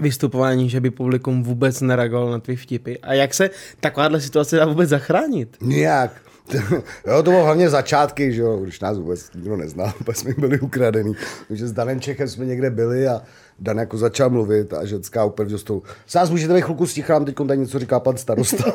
[0.00, 2.94] vystupování, že by publikum vůbec nereagovalo na tvý vtipy?
[3.02, 5.56] A jak se takováhle situace dá vůbec zachránit?
[5.60, 6.12] Nijak.
[7.06, 10.60] jo, to bylo hlavně začátky, že jo, když nás vůbec nikdo nezná, pak jsme byli
[10.60, 11.12] ukradený.
[11.48, 13.22] Takže s Danem Čechem jsme někde byli a
[13.60, 15.82] Dan jako začal mluvit a ženská úplně dostou.
[16.06, 18.64] Sás můžete být chvilku stichám, teď tady něco říká pan starosta.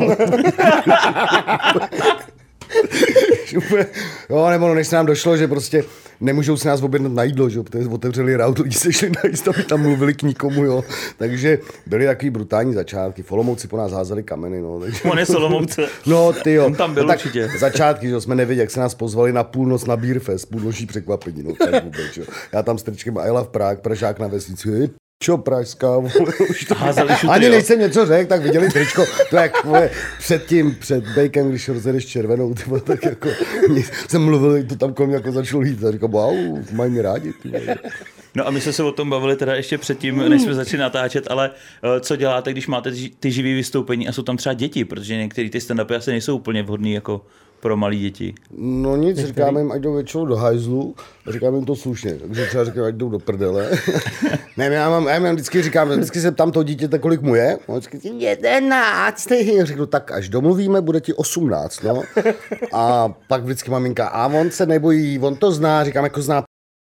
[4.30, 5.84] jo, nebo než se nám došlo, že prostě
[6.24, 9.64] nemůžou si nás objednat na jídlo, že protože otevřeli raut, lidi se šli najíst, aby
[9.64, 10.84] tam mluvili k nikomu, jo.
[11.18, 13.24] Takže byly takový brutální začátky.
[13.24, 14.80] Folomouci po nás házeli kameny, no.
[14.80, 15.02] Takže...
[15.04, 15.88] On je Solomouce.
[16.06, 16.66] No, ty jo.
[16.66, 17.50] On tam byl no, tak určitě.
[17.60, 21.54] Začátky, že jsme nevěděli, jak se nás pozvali na půlnoc na Beerfest, půlnoční překvapení, no,
[21.56, 22.26] tak vůbec, jo.
[22.54, 24.90] Já tam s tričkem I love Prague, Pražák na vesnici,
[25.24, 26.76] čo pražská, vole, už to...
[26.76, 31.04] šutry, Ani než jsem něco řekl, tak viděli tričko, to jak vole, před tím, před
[31.16, 33.30] bejkem, když rozjedeš červenou, ty vole, tak jako,
[34.08, 36.36] jsem mluvil, to tam kolem jako začalo lít, a říkal, wow,
[36.72, 37.76] mají mě rádi, ty vole.
[38.36, 41.28] No a my jsme se o tom bavili teda ještě předtím, než jsme začali natáčet,
[41.30, 45.18] ale uh, co děláte, když máte ty živý vystoupení a jsou tam třeba děti, protože
[45.18, 47.26] některé ty stand-upy asi nejsou úplně vhodný jako
[47.64, 48.34] pro malé děti?
[48.58, 49.28] No nic, Některý?
[49.28, 50.96] říkáme jim, ať jdou většinou do hajzlu,
[51.28, 53.72] a říkáme jim to slušně, takže třeba říkáme, ať jdou do prdele.
[54.58, 57.58] ne, já mám, já mám vždycky říkám, vždycky se tam to dítěte, kolik mu je,
[57.68, 62.02] on vždycky jedenáct, já řeknu, tak až domluvíme, bude ti osmnáct, no.
[62.74, 66.44] A pak vždycky maminka, a on se nebojí, on to zná, říkám, jako zná,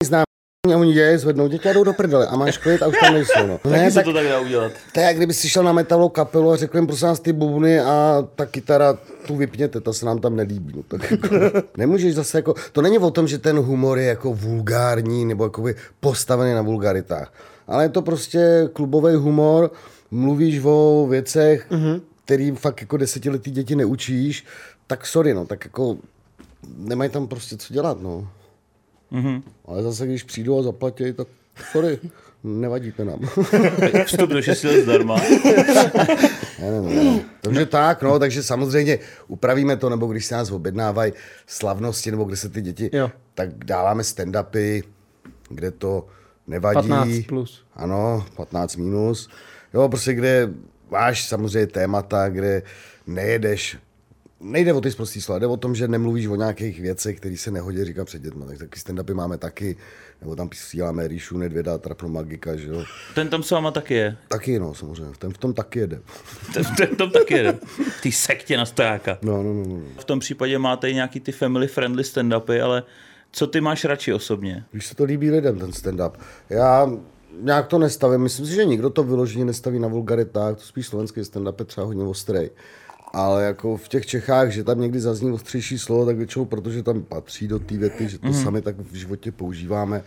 [0.05, 0.23] zná
[0.71, 3.15] A oni dělají, zvednou děti a jdou do prdele a máš klid a už tam
[3.15, 3.47] nejsou.
[3.47, 3.61] No.
[3.71, 4.73] Ne, tak, se to tak dá udělat.
[4.95, 7.33] To je jak kdyby si šel na metalovou kapelu a řekl jim prosím vás ty
[7.33, 10.73] bubny a ta kytara tu vypněte, ta se nám tam nelíbí.
[10.77, 11.29] No, tak jako,
[11.77, 15.65] nemůžeš zase jako, to není o tom, že ten humor je jako vulgární nebo jako
[16.01, 17.33] postavený na vulgaritách.
[17.67, 19.71] Ale je to prostě klubový humor,
[20.11, 22.01] mluvíš o věcech, mm-hmm.
[22.25, 24.47] který fakt jako desetiletí děti neučíš,
[24.87, 25.97] tak sorry, no, tak jako
[26.77, 28.29] nemají tam prostě co dělat, no.
[29.13, 29.43] Mm-hmm.
[29.65, 31.29] Ale zase, když přijdu a zaplatí, tak
[31.73, 31.99] sorry,
[32.45, 33.21] nevadíte nám.
[34.07, 35.21] Vstup do 6 let zdarma.
[36.61, 37.21] ne, ne, ne.
[37.41, 38.99] Takže tak, no, takže samozřejmě
[39.29, 41.13] upravíme to, nebo když se nás objednávají
[41.47, 43.11] slavnosti, nebo kde se ty děti, jo.
[43.35, 44.83] tak dáváme stand-upy,
[45.49, 46.07] kde to
[46.47, 46.89] nevadí.
[46.89, 47.65] 15 plus.
[47.75, 49.31] Ano, 15 minus.
[49.75, 50.49] Jo, prostě kde
[50.91, 52.63] máš samozřejmě témata, kde
[53.07, 53.79] nejedeš
[54.43, 57.51] nejde o ty zprostý slova, jde o tom, že nemluvíš o nějakých věcech, které se
[57.51, 58.45] nehodí říkat před dětmi.
[58.47, 59.77] Tak taky stand-upy máme taky,
[60.21, 62.85] nebo tam posíláme Ríšu, Nedvěda, Trapno Magika, že jo.
[63.15, 64.17] Ten tam s váma taky je.
[64.29, 65.13] Taky, no, samozřejmě.
[65.19, 66.01] Ten v tom taky jede.
[66.55, 67.59] Ten, ten v tom taky jede.
[68.03, 69.19] Ty sektě na stojáka.
[69.23, 69.81] No, no, no, no.
[69.99, 72.83] V tom případě máte i nějaký ty family friendly stand-upy, ale
[73.33, 74.65] co ty máš radši osobně?
[74.73, 76.13] Když se to líbí lidem, ten stand-up.
[76.51, 76.91] Já
[77.41, 78.21] nějak to nestavím.
[78.21, 81.87] Myslím si, že nikdo to vyloženě nestaví na vulgaritách, to spíš slovenský stand-up je třeba
[81.87, 82.51] hodně ostrej.
[83.13, 87.03] Ale jako v těch Čechách, že tam někdy zazní ostřejší slovo, tak většinou, protože tam
[87.03, 88.35] patří do té věty, že to mm.
[88.35, 90.03] sami tak v životě používáme.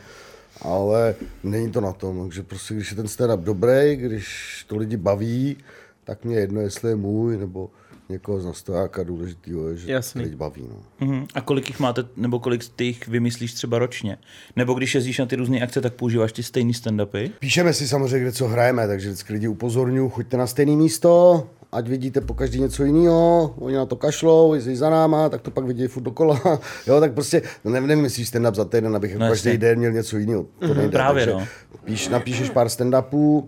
[0.61, 4.97] Ale není to na tom, že prostě když je ten stand-up dobrý, když to lidi
[4.97, 5.57] baví,
[6.03, 7.69] tak mě jedno, jestli je můj, nebo
[8.09, 10.23] někoho z nastojáka důležitého je, že Jasný.
[10.23, 10.69] teď baví.
[10.69, 11.07] No.
[11.07, 11.27] Uh-huh.
[11.33, 14.17] A kolik jich máte, nebo kolik z těch vymyslíš třeba ročně?
[14.55, 17.31] Nebo když jezdíš na ty různé akce, tak používáš ty stejný stand-upy?
[17.39, 21.43] Píšeme si samozřejmě, kde co hrajeme, takže vždycky lidi upozorňuji, choďte na stejné místo,
[21.75, 25.51] ať vidíte po každý něco jiného, oni na to kašlou, jezdí za náma, tak to
[25.51, 26.41] pak vidí furt dokola.
[26.87, 30.17] jo, tak prostě no ne, nemyslíš stand-up za týden, abych no, každý den měl něco
[30.17, 30.45] jiného.
[30.59, 30.91] To mm, nejde.
[30.91, 31.47] Právě, no.
[31.83, 33.47] Píš, napíšeš pár stand-upů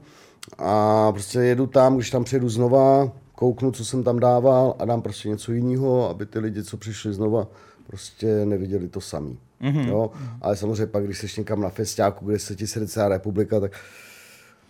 [0.57, 5.01] a prostě jedu tam, když tam přijedu znova, kouknu, co jsem tam dával a dám
[5.01, 7.47] prostě něco jiného, aby ty lidi, co přišli znova,
[7.87, 9.37] prostě neviděli to samý.
[9.61, 9.87] Mm-hmm.
[9.87, 10.11] Jo?
[10.41, 13.71] Ale samozřejmě pak, když jsi někam na festiáku, kde se ti srdce republika, tak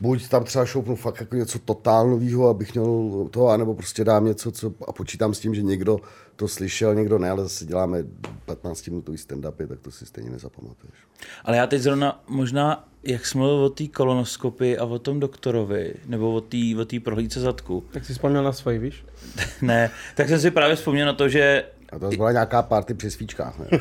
[0.01, 4.51] buď tam třeba šoupnu fakt jako něco totálnového, abych měl to, anebo prostě dám něco,
[4.51, 5.99] co, a počítám s tím, že někdo
[6.35, 8.03] to slyšel, někdo ne, ale zase děláme
[8.45, 10.95] 15 minutový stand-upy, tak to si stejně nezapamatuješ.
[11.43, 15.93] Ale já teď zrovna možná, jak jsme mluvil o té kolonoskopii a o tom doktorovi,
[16.05, 17.83] nebo o té o prohlídce zadku.
[17.91, 19.05] Tak jsi vzpomněl na svoji, víš?
[19.61, 23.11] ne, tak jsem si právě vzpomněl na to, že a to byla nějaká party při
[23.11, 23.65] svíčkách, ne?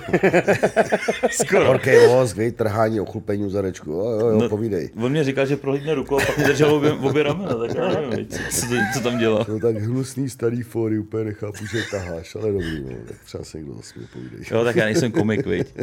[1.30, 1.64] Skoro.
[1.64, 3.90] Horký vosk, vej, trhání, ochlupení zadečku.
[3.90, 4.90] Jo, jo, jo, no, povídej.
[5.02, 8.26] On mě říkal, že prohlídne rukou a pak držel obě, obě ramena, tak já nevím,
[8.26, 9.46] co, co, tam dělá.
[9.48, 13.58] No tak hnusný starý fóry, úplně nechápu, že taháš, ale dobrý, no, tak třeba se
[13.58, 14.40] někdo zase povídej.
[14.50, 15.74] Jo, tak já nejsem komik, viď.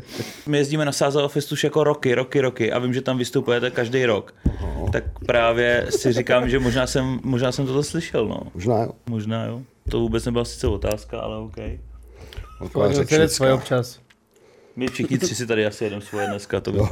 [0.47, 3.71] My jezdíme na Sáza Office už jako roky, roky, roky a vím, že tam vystupujete
[3.71, 4.33] každý rok.
[4.45, 4.86] Aha.
[4.91, 8.39] Tak právě si říkám, že možná jsem, možná jsem to slyšel, no.
[8.53, 8.91] Možná jo.
[9.09, 9.62] Možná jo.
[9.89, 11.57] To vůbec nebyla sice otázka, ale OK.
[12.63, 13.99] Taková svoje občas.
[14.76, 16.62] My všichni tři si tady asi jedeme svoje dneska.
[16.62, 16.89] To bylo.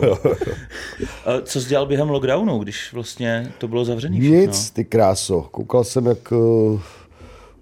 [1.44, 4.16] Co jsi dělal během lockdownu, když vlastně to bylo zavřené?
[4.16, 5.42] Nic, ty kráso.
[5.42, 6.82] Koukal jsem, jak uh,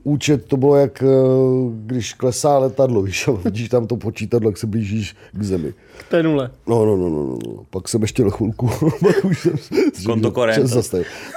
[0.03, 4.67] účet to bylo, jak uh, když klesá letadlo, víš, vidíš tam to počítadlo, jak se
[4.67, 5.73] blížíš k zemi.
[5.97, 6.51] K té nule.
[6.67, 7.65] No, no, no, no, no.
[7.69, 8.69] Pak jsem ještě na chvilku.
[9.23, 10.33] už jsem Konto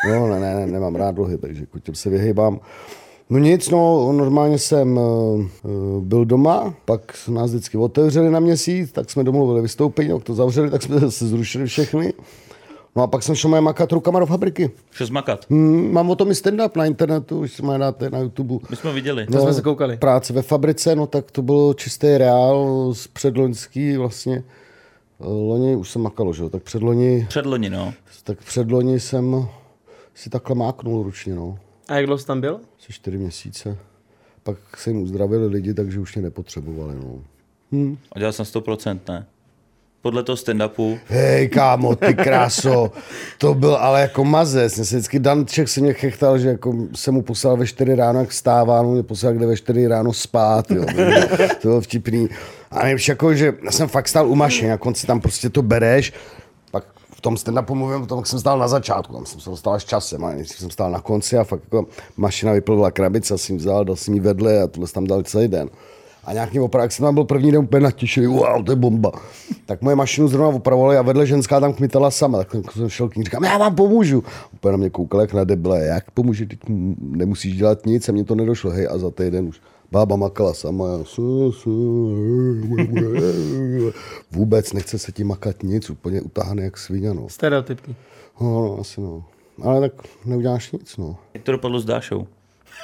[0.08, 2.60] No, ne, ne, ne, nemám rád dluhy, takže k těm se vyhýbám.
[3.32, 5.42] No nic, no, normálně jsem uh,
[6.00, 10.70] byl doma, pak nás vždycky otevřeli na měsíc, tak jsme domluvili vystoupení, jak to zavřeli,
[10.70, 12.12] tak jsme se zrušili všechny.
[12.96, 14.70] No a pak jsem šel mají makat rukama do fabriky.
[14.90, 15.46] Šel makat?
[15.50, 18.66] Hmm, mám o tom i stand-up na internetu, už si dáte na YouTube.
[18.70, 19.26] My jsme viděli.
[19.30, 19.96] No, to jsme se koukali.
[19.96, 24.44] Práce ve fabrice, no tak to bylo čistý reál z předloňský vlastně.
[25.20, 27.26] Eh, loni už jsem makalo, že jo, tak předloni...
[27.28, 27.94] Předloni, no.
[28.24, 29.48] Tak předloni jsem
[30.14, 31.58] si takhle máknul ručně, no.
[31.92, 32.60] A jak dlouho jsi tam byl?
[32.78, 33.78] Asi čtyři měsíce.
[34.42, 36.94] Pak se jim uzdravili lidi, takže už mě nepotřebovali.
[36.94, 37.20] No.
[37.72, 37.96] Hm.
[38.12, 39.26] A dělal jsem 100%, ne?
[40.02, 40.98] Podle toho stand-upu.
[41.06, 42.92] Hej, kámo, ty kráso,
[43.38, 44.76] to byl ale jako mazec.
[44.76, 48.20] Mě se vždycky Danček se mě chechtal, že jako se mu poslal ve 4 ráno,
[48.20, 50.84] jak stává, no mě poslal kde ve 4 ráno spát, jo.
[51.60, 52.28] To bylo vtipný.
[52.70, 55.62] A nejvíc jako, že já jsem fakt stál u mašiny, na konci tam prostě to
[55.62, 56.12] bereš
[57.22, 59.84] tom stand-upu mluvím o tom, jak jsem stál na začátku, tam jsem se dostal až
[59.84, 63.96] časem, ale jsem stál na konci a fakt jako mašina vyplvala krabice, jsem vzal, dal
[63.96, 65.70] jsem ji vedle a tohle tam dal celý den.
[66.24, 68.76] A nějak mě opravdu, jak jsem tam byl první den úplně natěšený, wow, to je
[68.76, 69.12] bomba.
[69.66, 73.16] Tak moje mašinu zrovna opravovali a vedle ženská tam kmitala sama, tak jsem šel k
[73.16, 74.24] ní, říkám, já vám pomůžu.
[74.54, 76.58] Úplně na mě koukal jak na debile, jak pomůže, teď
[76.98, 79.60] nemusíš dělat nic a mně to nedošlo, hej, a za týden už
[79.92, 80.86] Bába makala sama.
[84.30, 87.28] Vůbec nechce se ti makat nic, úplně utahaný jak svině, no.
[87.28, 87.96] Stereotypní.
[88.40, 89.24] No, no, asi no.
[89.62, 91.16] Ale tak neuděláš nic, no.
[91.34, 92.26] Jak to dopadlo s Dášou?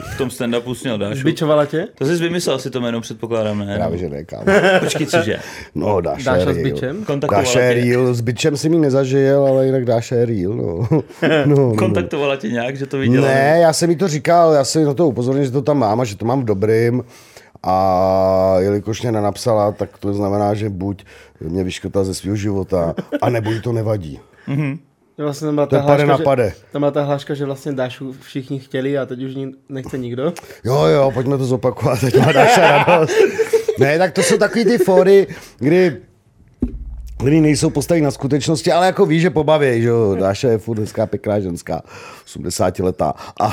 [0.00, 1.20] V tom stand-upu jsi měl Dášu.
[1.20, 1.88] Zbičovala tě?
[1.94, 3.76] To jsi vymyslel si to jméno, předpokládám, ne?
[3.76, 4.44] Právě, že ne, kámo.
[4.80, 5.38] Počkej, cože?
[5.74, 7.04] No, Dáša, Dáša je s bičem?
[7.04, 10.52] Kontaktovala Dáša je tě, real, s bičem jsem ji nezažil, ale jinak Dáša je real,
[10.52, 10.88] no.
[10.90, 11.02] no,
[11.46, 11.74] no, no.
[11.74, 13.28] kontaktovala tě nějak, že to viděla?
[13.28, 15.78] Ne, já jsem jí to říkal, já jsem jí na to upozornil, že to tam
[15.78, 17.04] mám a že to mám v dobrým.
[17.62, 21.04] A jelikož mě nenapsala, tak to znamená, že buď
[21.40, 24.20] mě vyškrtla ze svého života, a nebo jí to nevadí.
[24.48, 24.78] Že
[25.18, 27.72] Vlastně tam byla To ta pade hláška, na že, tam byla ta hláška, že vlastně
[27.72, 30.32] Dášu všichni chtěli a teď už ní nechce nikdo.
[30.64, 33.14] Jo, jo, pojďme to zopakovat, teď má Dáša radost.
[33.78, 35.26] Ne, tak to jsou takový ty fóry,
[35.58, 35.96] kdy
[37.22, 40.78] kdy nejsou postavení na skutečnosti, ale jako víš, že pobaví, že jo, Dáša je furt
[40.78, 41.82] hezká, pěkná ženská,
[42.24, 43.14] 80 letá.
[43.40, 43.52] A,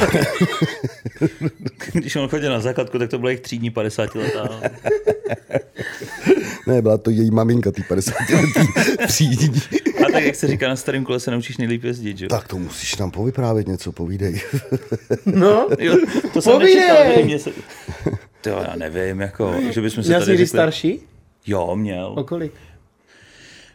[1.93, 4.49] Když on chodil na základku, tak to bylo jich třídní 50 letá.
[6.67, 8.73] ne, byla to její maminka, ty 50 letý
[9.07, 9.61] třídní.
[10.07, 12.25] A tak jak se říká, na starém kole se naučíš nejlíp jezdit, že?
[12.25, 12.29] jo?
[12.29, 14.41] Tak to musíš nám povyprávět něco, povídej.
[15.25, 15.95] No, Jo,
[16.33, 16.75] to jsem Povídej!
[16.75, 17.49] nečekal, mě se...
[18.41, 20.47] To já nevím, jako, že bychom se měl jsi tady řekli...
[20.47, 20.99] starší?
[21.47, 22.13] Jo, měl.
[22.17, 22.51] O kolik?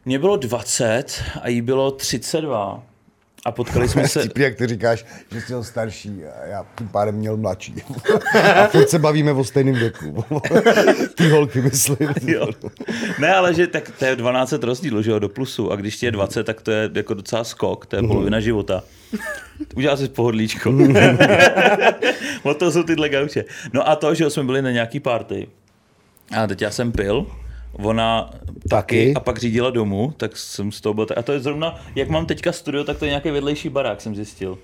[0.04, 2.82] Mně bylo 20 a jí bylo 32.
[3.44, 4.20] A potkali jsme se...
[4.24, 7.74] Vtipný, jak ty říkáš, že jsi byl starší a já tím pádem měl mladší.
[8.54, 10.24] A furt se bavíme o stejném věku.
[11.14, 12.08] ty holky, myslím.
[12.26, 12.48] Jo.
[13.18, 15.72] Ne, ale že tak to je 12 rozdíl, že jo, do plusu.
[15.72, 18.82] A když ti je 20, tak to je jako docela skok, to je polovina života.
[19.76, 20.70] Udělal jsi pohodlíčko.
[22.42, 23.44] o to jsou tyhle gauče.
[23.72, 25.48] No a to, že jsme byli na nějaký party.
[26.36, 27.26] A teď já jsem pil,
[27.72, 29.14] ona taky, Taky?
[29.14, 31.06] a pak řídila domů, tak jsem z toho byl.
[31.06, 34.00] tak- A to je zrovna, jak mám teďka studio, tak to je nějaký vedlejší barák,
[34.00, 34.58] jsem zjistil.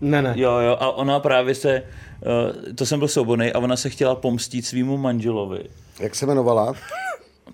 [0.00, 0.34] Ne, ne.
[0.36, 4.14] Jo, jo, a ona právě se, eh, to jsem byl souborný, a ona se chtěla
[4.14, 5.60] pomstít svýmu manželovi.
[6.00, 6.74] Jak se jmenovala?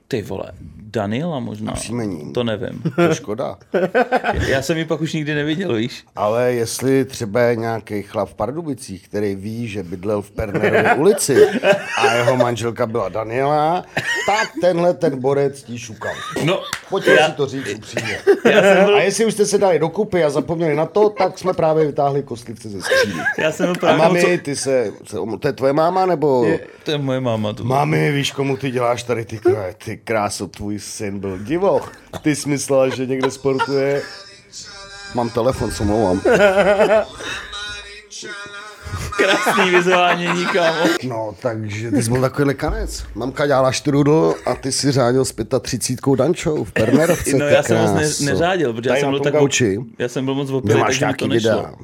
[0.08, 0.52] Ty vole,
[0.92, 1.72] Daniela možná.
[1.72, 2.32] příjmení.
[2.32, 2.82] To nevím.
[2.96, 3.58] To je škoda.
[4.48, 6.04] Já jsem ji pak už nikdy neviděl, víš?
[6.16, 11.46] Ale jestli třeba je nějaký chlap v Pardubicích, který ví, že bydlel v Pernerově ulici
[11.98, 13.84] a jeho manželka byla Daniela,
[14.26, 16.12] tak tenhle ten borec tí šukal.
[16.44, 18.18] No, Pojďme já, si to říct upřímně.
[18.84, 21.86] byl, A jestli už jste se dali dokupy a zapomněli na to, tak jsme právě
[21.86, 23.14] vytáhli kostlivce ze skříny.
[23.38, 23.98] já jsem byl A právě...
[24.22, 26.46] mami, ty se, se, to je tvoje máma, nebo...
[26.84, 27.52] To je moje máma.
[27.52, 29.40] To Mami, víš, komu ty děláš tady ty,
[29.84, 31.92] ty kráso, tvůj syn byl divoch.
[32.22, 34.02] Ty jsi myslela, že někde sportuje.
[35.14, 36.20] Mám telefon, co mluvám.
[39.16, 40.84] krásný vyzvánění, kámo.
[41.08, 43.04] No, takže ty jsi byl takový kanec.
[43.14, 47.36] Mamka dělala štrudl a ty si řádil s 35 dančou v Pernerovce.
[47.36, 49.32] No já jsem moc ne, neřádil, protože já Tady jsem na byl tak...
[49.32, 49.78] gauči.
[49.98, 51.56] Já jsem byl moc opilý, Nemáš takže mi to nějaký nešlo.
[51.56, 51.74] videa.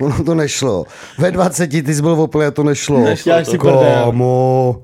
[0.00, 0.86] Ono to nešlo.
[1.18, 2.98] Ve 20 ty jsi byl opilý a to nešlo.
[3.04, 3.58] Nešlo to.
[3.58, 4.82] Komu?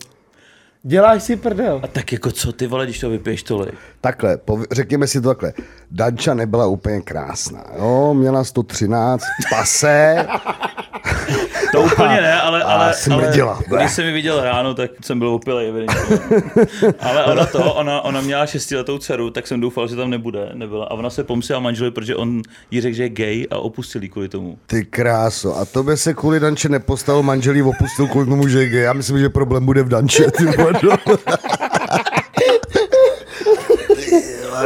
[0.83, 1.81] Děláš si prdel.
[1.85, 3.75] A tak jako co ty vole, když to vypiješ tolik?
[4.01, 5.53] Takhle, povi- řekněme si to takhle.
[5.91, 10.27] Danča nebyla úplně krásná, jo, měla 113, pase,
[11.73, 12.95] To úplně ne, ale, ale, ale
[13.77, 16.19] když jsem ji viděl ráno, tak jsem byl opilý, evidentně.
[17.01, 20.85] ale ona to, ona, ona měla šestiletou dceru, tak jsem doufal, že tam nebude, nebyla.
[20.85, 24.29] A ona se pomsila manželovi, protože on jí řekl, že je gay a opustil kvůli
[24.29, 24.59] tomu.
[24.67, 25.57] ty kráso.
[25.57, 28.83] A to by se kvůli Danče nepostavil manželí, opustil kvůli tomu, že je gay.
[28.83, 30.31] Já myslím, že problém bude v Danče.
[30.31, 30.45] Ty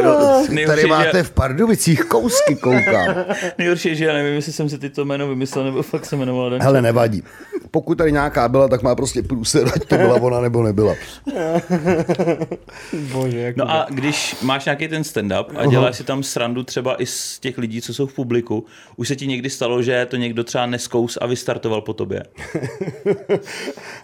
[0.02, 0.42] vado.
[0.42, 3.14] Tady Nejhorší, máte že- v Pardubicích kousky, koukám.
[3.58, 6.48] Nejhorší je, že já nevím, jestli jsem si tyto jméno vymyslel, nebo fakt se jmenovala
[6.50, 6.64] Danča.
[6.64, 7.22] Hele, nevadí.
[7.70, 10.94] Pokud tady nějaká byla, tak má prostě průser, ať to byla ona nebo nebyla.
[13.12, 17.02] Bože, jak No a když máš nějaký ten stand-up a děláš si tam srandu třeba
[17.02, 18.64] i z těch lidí, co jsou v publiku,
[18.96, 22.22] už se ti někdy stalo, že to někdo třeba neskous a vystartoval po tobě.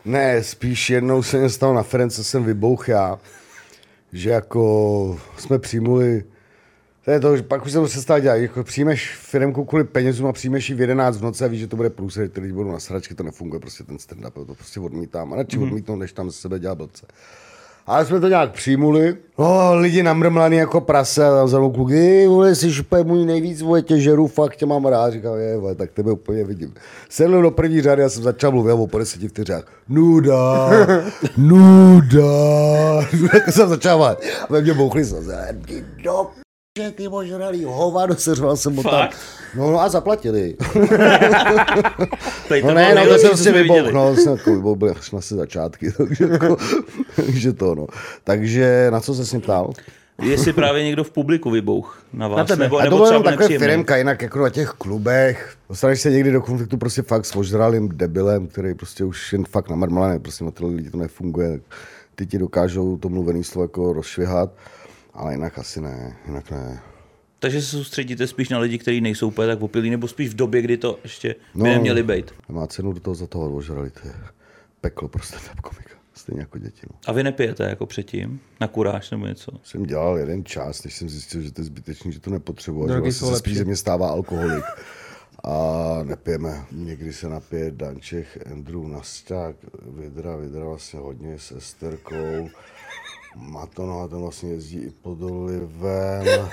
[0.04, 3.18] Ne, spíš jednou se mě stalo na Ference, jsem vybouch já,
[4.12, 6.24] že jako jsme přijmuli,
[7.04, 10.26] to je to, že pak už jsem to přestal dělat, jako přijmeš firmku kvůli penězům
[10.26, 12.52] a přijmeš ji v 11 v noci a víš, že to bude průser, ty lidi
[12.52, 15.62] budou na sračky, to nefunguje prostě ten stand-up, to prostě odmítám, a radši mm.
[15.62, 17.06] odmítnout, než tam ze sebe dělat blbce.
[17.86, 19.16] Ale jsme to nějak přijmuli.
[19.38, 23.24] No, lidi namrmlaný jako prase a tam za mnou kluk, "Ej, vole, jsi úplně můj
[23.26, 25.10] nejvíc, vole, tě žeru, fakt tě mám rád.
[25.12, 26.74] Říkal, je, vole, tak tebe úplně vidím.
[27.08, 29.64] Sedl do první řady a jsem začal mluvit o po deseti vteřinách.
[29.88, 30.70] Nuda,
[31.36, 32.26] nuda.
[33.32, 34.04] tak jsem začal.
[34.04, 34.16] A
[34.50, 35.32] ve mně bouchli slzy.
[35.66, 36.26] Ty do
[36.84, 39.08] že ty ožralý hovado, seřval jsem mu tam.
[39.56, 40.56] No, no a zaplatili.
[42.64, 43.92] No ne, no to nejlepší, jsem si jsme vybouch, viděli.
[43.92, 46.56] no, jsem jako až na si začátky, takže, jako,
[47.16, 47.86] takže to, no.
[48.24, 49.72] Takže na co se s ním ptal?
[50.22, 52.38] jestli právě někdo v publiku vybouch na vás.
[52.38, 52.64] Na tebe.
[52.64, 55.54] Nebo, a to bylo jenom takové firmka, jinak jako na těch klubech.
[55.68, 59.68] Dostaneš se někdy do konfliktu prostě fakt s ožralým debilem, který prostě už jen fakt
[59.68, 61.60] namarmalaný, prostě na ty lidi to nefunguje.
[62.14, 64.50] Ty ti dokážou to mluvený slovo jako rozšvihat,
[65.12, 66.82] ale jinak asi ne, jinak ne.
[67.38, 70.62] Takže se soustředíte spíš na lidi, kteří nejsou úplně tak opilí, nebo spíš v době,
[70.62, 72.34] kdy to ještě no, by neměli být?
[72.48, 74.14] Má cenu do toho za toho ožrali, to je
[74.80, 76.00] peklo prostě komika.
[76.14, 76.86] Stejně jako děti.
[76.90, 76.98] No.
[77.06, 78.40] A vy nepijete jako předtím?
[78.60, 79.52] Na kuráž nebo něco?
[79.62, 82.88] Jsem dělal jeden čas, než jsem zjistil, že to je zbytečný, že to nepotřebuji.
[82.88, 84.64] Že vlastně se spíš ze mě stává alkoholik.
[85.44, 85.54] A
[86.02, 86.64] nepijeme.
[86.72, 89.56] Někdy se napije Dančech, Andrew Nasták,
[89.98, 92.50] Vidra, Vidra vlastně hodně s Esterkou.
[93.36, 96.48] Matono a ten vlastně jezdí i pod olivem.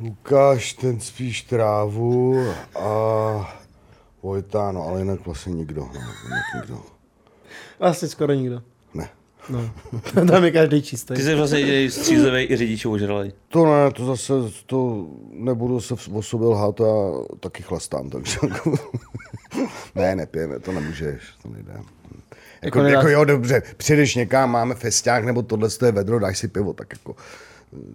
[0.00, 2.36] Lukáš, ten spíš trávu
[2.74, 3.62] a
[4.22, 5.80] Vojta, no ale jinak vlastně nikdo.
[5.80, 6.00] No,
[6.54, 6.82] nikdo.
[7.78, 8.62] Vlastně skoro nikdo.
[8.94, 9.08] Ne.
[9.48, 9.70] No,
[10.26, 11.14] tam je každý čistý.
[11.14, 13.32] Ty jsi vlastně jediný střízlivý i řidič ožralý.
[13.48, 14.32] To ne, to zase,
[14.66, 18.38] to nebudu se o sobě lhát, já taky chlastám, takže
[19.94, 21.72] ne, nepijeme, to nemůžeš, to nejde.
[22.62, 26.48] Jako, jako, jako jo, dobře, přijdeš někam, máme festiák, nebo tohle je vedro, dáš si
[26.48, 27.16] pivo, tak jako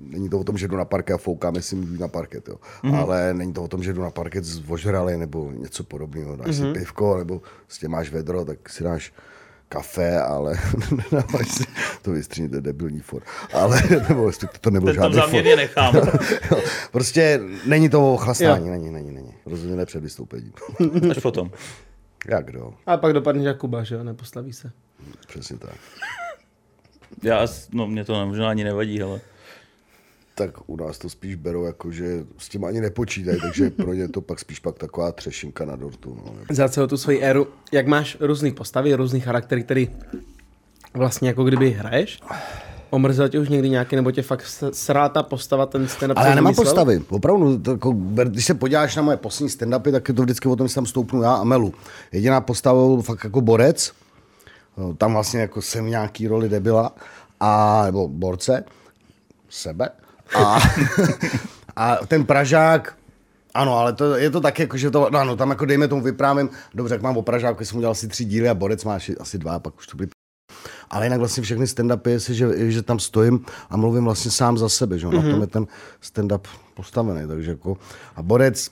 [0.10, 2.56] není to o tom, že jdu na parket a foukáme si na parket, jo.
[2.84, 2.96] Mm-hmm.
[2.96, 6.36] Ale není to o tom, že jdu na parket z vožrali nebo něco podobného.
[6.36, 6.74] Dáš mm-hmm.
[6.74, 9.14] si pivko, nebo s tím máš vedro, tak si dáš
[9.70, 10.60] kafe, ale
[11.12, 11.64] nedáváš si,
[12.02, 13.22] to vystříní, to je debilní for.
[13.54, 15.44] Ale, nebo to nebyl žádný for.
[15.44, 15.96] nechám.
[16.92, 19.34] prostě není to o chlastání, není, není, není.
[19.46, 20.54] Rozhodně ne před vystoupením.
[21.12, 21.52] Až potom.
[22.28, 22.74] Jak kdo?
[22.86, 24.72] A pak dopadne jak Kuba, že jo, nepostaví se.
[25.28, 25.76] Přesně tak.
[27.24, 29.22] Já, no mě to možná ani nevadí, ale
[30.36, 34.08] tak u nás to spíš berou jako, že s tím ani nepočítají, takže pro ně
[34.08, 36.18] to pak spíš pak taková třešinka na dortu.
[36.26, 36.34] No.
[36.50, 39.90] Za celou tu svoji éru, jak máš různý postavy, různý charaktery, který
[40.94, 42.20] vlastně jako kdyby hraješ,
[42.90, 46.14] Omrzela tě už někdy nějaký, nebo tě fakt srá ta postava, ten stand-up?
[46.16, 47.58] Ale já nemám postavy, opravdu.
[47.58, 47.92] To jako,
[48.24, 50.86] když se podíváš na moje poslední stand-upy, tak je to vždycky o tom, že tam
[50.86, 51.74] stoupnu já a Melu.
[52.12, 53.92] Jediná postava byl fakt jako borec,
[54.98, 56.92] tam vlastně jako jsem nějaký roli debila,
[57.40, 58.64] a, nebo borce,
[59.50, 59.90] sebe.
[60.36, 60.60] A,
[61.76, 62.96] a ten Pražák,
[63.54, 66.02] ano, ale to, je to tak, jako, že to, no, ano, tam jako dejme tomu
[66.02, 69.38] vyprávím, dobře, jak mám o Pražáku, jsem udělal asi tři díly a Borec má asi
[69.38, 70.10] dva, pak už to byly
[70.90, 74.70] ale jinak vlastně všechny stand-upy je, že, že tam stojím a mluvím vlastně sám za
[74.70, 75.16] sebe, že mm-hmm.
[75.16, 75.42] na tom mhm.
[75.42, 75.68] je ten
[76.02, 76.42] stand-up
[76.74, 77.78] postavený, takže jako,
[78.16, 78.70] a Borec,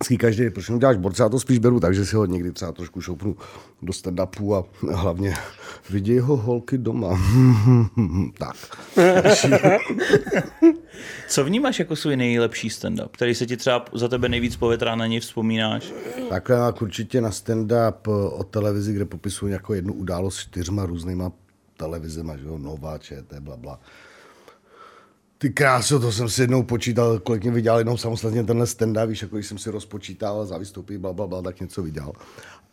[0.00, 3.00] vždycky každý, proč uděláš borce, já to spíš beru, takže si ho někdy třeba trošku
[3.00, 3.36] šoupnu
[3.82, 4.28] do stand a
[4.92, 5.34] hlavně
[5.90, 7.20] viděj ho holky doma.
[8.38, 8.56] tak.
[11.28, 15.06] Co vnímáš jako svůj nejlepší stand-up, který se ti třeba za tebe nejvíc povětrá, na
[15.06, 15.92] něj vzpomínáš?
[16.28, 21.32] Takhle jak určitě na stand-up o televizi, kde popisuju jako jednu událost s čtyřma různýma
[21.76, 23.80] televizema, že jo, Nova, ČT, bla, bla
[25.40, 29.22] ty kráso, to jsem si jednou počítal, kolik mě vydělal jednou samostatně tenhle stand víš,
[29.22, 32.12] jako když jsem si rozpočítal za vystoupí, bla, bla, bla, tak něco vydělal.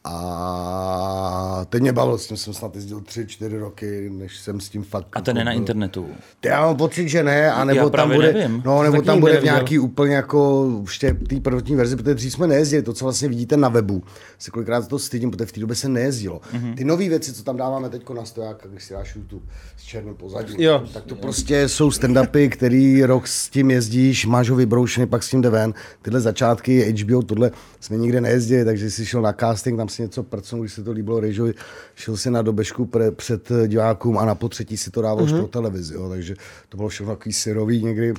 [0.09, 4.69] A teď mě bavilo, s tím jsem snad jezdil tři, čtyři roky, než jsem s
[4.69, 5.07] tím fakt...
[5.13, 6.07] A to ne na internetu?
[6.45, 8.61] Já mám pocit, že ne, a nebo tam bude, nevím.
[8.65, 12.47] no, nebo tam bude v nějaký úplně jako v té prvotní verzi, protože dřív jsme
[12.47, 14.03] nejezdili, to, co vlastně vidíte na webu,
[14.39, 16.41] se kolikrát to stydím, protože v té době se nejezdilo.
[16.53, 16.75] Mm-hmm.
[16.75, 19.45] Ty nové věci, co tam dáváme teď na stoják, když si dáš YouTube
[19.77, 20.83] s černým pozadím, jo.
[20.93, 21.21] tak to jo.
[21.21, 25.49] prostě jsou stand-upy, který rok s tím jezdíš, máš ho vybroušený, pak s tím jde
[25.49, 25.73] ven.
[26.01, 30.23] Tyhle začátky HBO, tohle jsme nikde nejezdili, takže jsi šel na casting, tam si něco
[30.23, 31.53] prcnul, když se to líbilo Rejžovi,
[31.95, 35.37] šel si na dobežku pre, před divákům a na potřetí si to dával mm-hmm.
[35.37, 35.93] pro televizi.
[35.93, 36.09] Jo.
[36.09, 36.35] Takže
[36.69, 38.13] to bylo všechno takový syrový, někdy,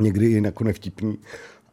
[0.00, 1.18] někdy i jako nevtipný,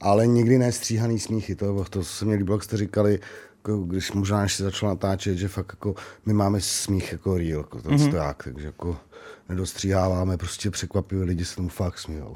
[0.01, 1.55] ale někdy nestříhaný smíchy.
[1.55, 3.19] To, to se mě líbilo, jak jste říkali,
[3.57, 7.59] jako, když možná než se začal natáčet, že fakt jako my máme smích jako real,
[7.59, 8.07] jako ten mm-hmm.
[8.07, 8.97] stoják, takže jako
[9.49, 12.35] nedostříháváme, prostě překvapivé lidi se tomu fakt smějou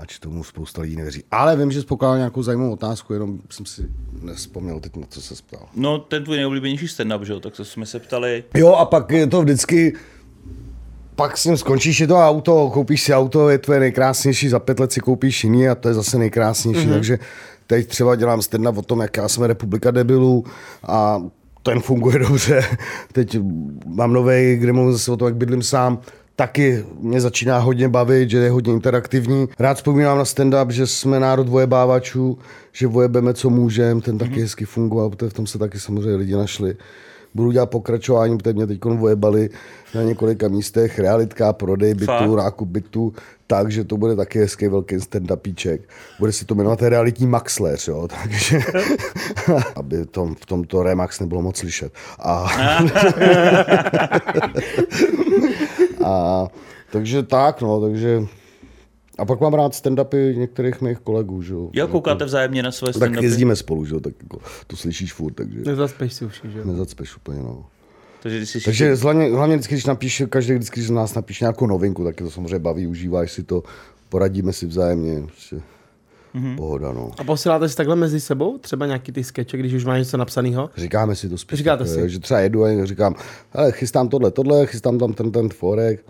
[0.00, 1.24] ač tomu spousta lidí nevěří.
[1.30, 3.88] Ale vím, že jsi pokládal nějakou zajímavou otázku, jenom jsem si
[4.22, 5.68] nespomněl teď, na co se ptal.
[5.74, 7.40] No, ten tvůj nejoblíbenější stand-up, že jo?
[7.40, 8.44] Tak to jsme se ptali.
[8.54, 9.92] Jo, a pak je to vždycky,
[11.16, 14.80] pak s ním skončíš je to auto, koupíš si auto, je tvoje nejkrásnější, za pět
[14.80, 16.92] let si koupíš jiný a to je zase nejkrásnější, mm-hmm.
[16.92, 17.18] takže
[17.66, 20.44] teď třeba dělám stand o tom, jaká jsme republika debilů
[20.82, 21.22] a
[21.62, 22.64] ten funguje dobře.
[23.12, 23.38] Teď
[23.86, 25.98] mám nový, kde mluvím zase o tom, jak bydlím sám,
[26.36, 29.48] taky mě začíná hodně bavit, že je hodně interaktivní.
[29.58, 32.38] Rád vzpomínám na stand-up, že jsme národ vojebávačů,
[32.72, 34.40] že vojebeme, co můžeme, ten taky mm-hmm.
[34.40, 36.76] hezky fungoval, protože v tom se taky samozřejmě lidi našli.
[37.34, 39.50] Budu dělat pokračování, protože mě teď vojebali
[39.94, 43.12] na několika místech, realitka, prodej bytu, nákup bytu,
[43.46, 45.78] takže to bude taky hezký velký stand-upíček.
[46.18, 48.60] Bude se to jmenovat realitní Maxler, jo, takže
[49.74, 51.92] aby tom, v tomto Remax nebylo moc slyšet.
[52.18, 52.48] A,
[56.06, 56.46] a
[56.92, 58.22] takže tak, no, takže
[59.18, 61.70] a pak mám rád stand-upy některých mých kolegů, že jo.
[61.72, 63.14] Jo, koukáte vzájemně na své stand-upy?
[63.14, 65.60] Tak jezdíme spolu, že jo, tak jako, to slyšíš furt, takže...
[65.60, 66.64] Nezacpeš si už, že jo.
[66.64, 67.64] Nezacpeš úplně, no.
[68.22, 71.66] Takže, jsi Takže hlavně, hlavně vždycky, když napíše, každý vždycky, když z nás napíše nějakou
[71.66, 73.62] novinku, tak to samozřejmě baví, užíváš si to,
[74.08, 75.20] poradíme si vzájemně.
[75.20, 75.60] Prostě
[76.36, 76.56] mm-hmm.
[76.56, 77.10] Pohoda, no.
[77.18, 80.70] A posíláte si takhle mezi sebou třeba nějaký ty skeče, když už máš něco napsaného?
[80.76, 81.58] Říkáme si to spíš.
[81.58, 82.10] Říkáte tak, si?
[82.10, 83.14] Že třeba jedu a říkám,
[83.50, 86.04] hele, chystám tohle, tohle, chystám tam ten, ten forek,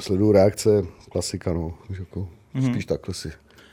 [0.00, 1.74] sleduju reakce, klasika, no.
[1.98, 2.70] Jako, mm-hmm.
[2.70, 3.32] Spíš takhle si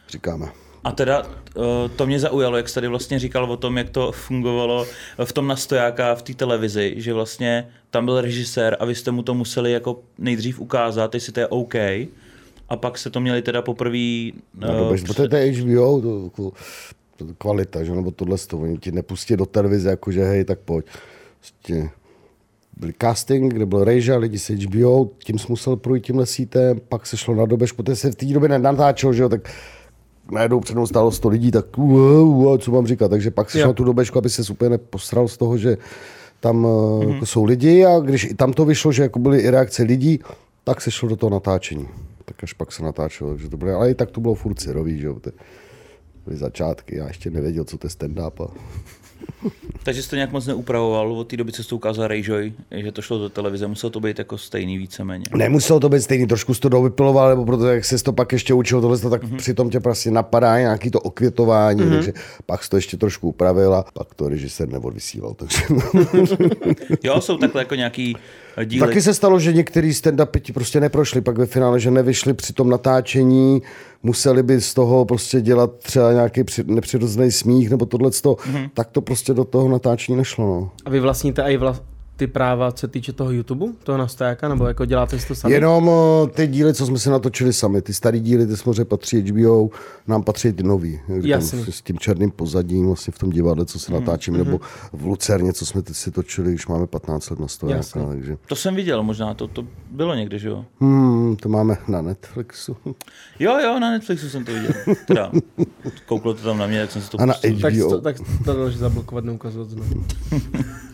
[0.10, 0.50] říkáme.
[0.84, 4.12] A teda eh, to mě zaujalo, jak jsi tady vlastně říkal o tom, jak to
[4.12, 4.88] fungovalo
[5.26, 9.24] v tom nastojáka v té televizi, že vlastně tam byl režisér a vy jste mu
[9.24, 11.74] to museli jako nejdřív ukázat, jestli to je OK.
[12.70, 14.32] A pak se to měli teda poprvé...
[14.54, 15.30] No, uh, před...
[15.30, 16.52] to je HBO, to, to,
[17.18, 17.92] to, kvalita, že?
[17.92, 20.86] nebo tohle to, oni ti nepustí do televize, jakože hej, tak pojď.
[21.40, 21.90] Prostě
[22.78, 27.08] byl casting, kde byl Rejža, lidi z HBO, tím jsi musel projít tímhle sítem, pak
[27.08, 29.50] se šlo na dobež, protože se v té době nenatáčel, že jo, tak
[30.32, 33.68] najednou před stálo 100 lidí, tak uh, uh, co mám říkat, takže pak se šlo
[33.68, 35.78] na tu dobežku, aby se úplně neposral z toho, že
[36.40, 37.14] tam mm-hmm.
[37.14, 40.20] jako jsou lidi a když i tam to vyšlo, že jako byly i reakce lidí,
[40.64, 41.88] tak se šlo do toho natáčení.
[42.30, 45.00] Tak až pak se natáčelo, takže to bylo, ale i tak to bylo furt syrový,
[45.00, 45.20] že jo,
[46.26, 48.44] byly začátky, já ještě nevěděl, co to je stand-up.
[48.44, 48.48] A...
[49.84, 52.92] Takže jsi to nějak moc neupravoval od té doby, co jsi to ukázal Rayjoy, že
[52.92, 55.26] to šlo do televize, muselo to být jako stejný víceméně.
[55.36, 58.54] Nemuselo to být stejný, trošku jsi to dovypiloval, nebo protože jak se to pak ještě
[58.54, 59.38] učil tohle, tak mm-hmm.
[59.38, 61.96] přitom tě prostě napadá nějaký to okvětování, mm-hmm.
[61.96, 62.14] takže
[62.46, 65.34] pak jsi to ještě trošku upravil a pak to režisér neodvysílal.
[65.34, 65.62] Takže...
[67.04, 68.18] jo, jsou takhle jako nějaký
[68.66, 68.88] díly.
[68.88, 72.54] Taky se stalo, že některý stand-upy ti prostě neprošli pak ve finále, že nevyšli při
[72.54, 73.62] tom natáčení,
[74.04, 78.70] museli by z toho prostě dělat třeba nějaký nepřirozený smích nebo tohle, mm-hmm.
[78.74, 80.46] tak to prostě do toho natáčení nešlo.
[80.46, 80.72] No.
[80.86, 81.80] A vy vlastníte i vla-
[82.20, 85.54] ty práva, co týče toho YouTube, toho nastajáka, nebo jako děláte si to sami?
[85.54, 89.22] Jenom eh, ty díly, co jsme si natočili sami, ty starý díly, ty samozřejmě patří
[89.22, 89.70] HBO,
[90.08, 91.00] nám patří ty nový.
[91.08, 91.66] Jasně.
[91.70, 94.02] S tím černým pozadím vlastně v tom divadle, co se mhm.
[94.02, 94.46] natáčíme, mm-hmm.
[94.46, 94.60] nebo
[94.94, 98.06] v Lucerně, co jsme teď si točili, už máme 15 let na stojáka.
[98.10, 98.38] Takže...
[98.48, 100.66] To jsem viděl možná, to, to bylo někde, že jo?
[100.80, 102.78] Hmm, to máme na Netflixu.
[103.40, 104.72] Jo, jo, na Netflixu jsem to viděl.
[105.08, 105.32] Teda,
[106.06, 107.62] kouklo to tam na mě, jak jsem si to A na HBO.
[107.62, 108.16] Tak to, tak
[108.46, 110.06] to že zablokovat, neukazovat znovu.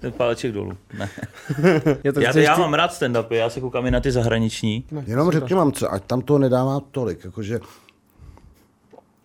[0.00, 0.72] Ten páleček dolů.
[0.98, 1.08] Ne.
[2.04, 4.84] já, to já, já mám rád stand-upy, já se koukám i na ty zahraniční.
[4.90, 7.60] No, Jenom řekni vám, co, ať tam to nedává tolik, jakože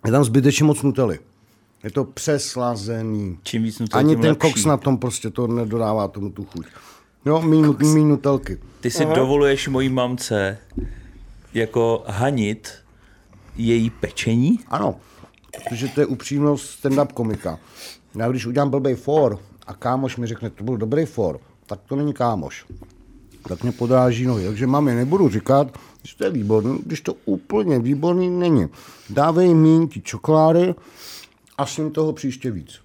[0.05, 1.19] je tam zbytečně moc nutely.
[1.83, 3.37] Je to přeslazený.
[3.43, 4.39] Čím víc nutel, Ani ten lepší.
[4.39, 6.65] koks na tom prostě to nedodává tomu tu chuť.
[7.25, 8.57] Jo, míň, nutelky.
[8.81, 9.15] Ty si Aha.
[9.15, 10.57] dovoluješ mojí mamce
[11.53, 12.73] jako hanit
[13.55, 14.59] její pečení?
[14.67, 14.95] Ano,
[15.69, 17.59] protože to je upřímnost stand-up komika.
[18.15, 21.95] Já když udělám blbej for, a kámoš mi řekne, to byl dobrý for, tak to
[21.95, 22.65] není kámoš.
[23.47, 24.45] Tak mě podráží nohy.
[24.45, 28.67] Takže mami, nebudu říkat, že to je výborný, když to úplně výborný není.
[29.09, 30.75] Dávej míň ty čokolády
[31.57, 32.79] a s ním toho příště víc.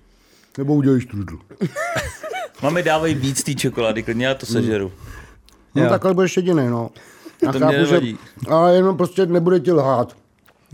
[0.58, 1.38] Nebo udělej strudl.
[2.62, 4.92] Mami, dávej víc té čokolády, klidně já to sežeru.
[5.74, 5.88] No jo.
[5.88, 6.90] takhle budeš jediný, no.
[7.42, 8.10] Já to chápu, mě nevadí.
[8.10, 10.16] Že, ale jenom prostě nebude ti lhát.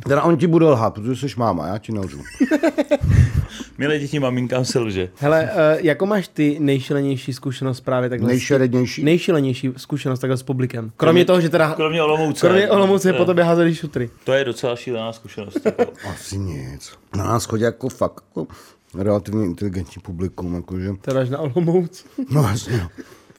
[0.05, 2.21] Teda on ti bude lhát, protože jsi máma, já ti nelžu.
[3.79, 5.09] Milé děti, maminkám se lže.
[5.17, 8.29] Hele, uh, jako máš ty nejšilenější zkušenost právě takhle?
[8.29, 9.05] Nejšilenější?
[9.05, 10.81] Nejšilenější zkušenost takhle s publikem.
[10.81, 11.75] Kromě, kromě toho, že teda...
[11.75, 12.47] Kromě Olomouce.
[12.47, 14.11] Kromě Olomouce po tobě házeli šutry.
[14.25, 15.61] To je docela šílená zkušenost.
[15.65, 15.85] Jako.
[16.11, 16.93] Asi nic.
[17.17, 18.47] Na nás chodí jako fakt jako
[18.95, 20.93] relativně inteligentní publikum, jakože.
[21.01, 22.05] Teda až na Olomouc.
[22.31, 22.89] no jasně.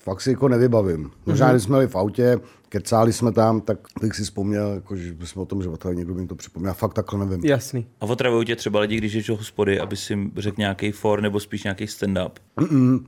[0.04, 1.12] Fakt si jako nevybavím.
[1.26, 1.52] Možná, mm-hmm.
[1.52, 2.40] když jsme byli v autě,
[2.70, 6.14] kecáli jsme tam, tak bych si vzpomněl, jako, že jsme o tom, že otravili, někdo
[6.14, 6.74] mi to připomněl.
[6.74, 7.46] Fakt takhle nevím.
[7.46, 7.86] Jasný.
[8.02, 11.40] A otravují tě třeba lidi, když jdeš do hospody, aby si řekl nějaký for nebo
[11.40, 12.32] spíš nějaký stand-up?
[12.58, 13.06] Mm-mm.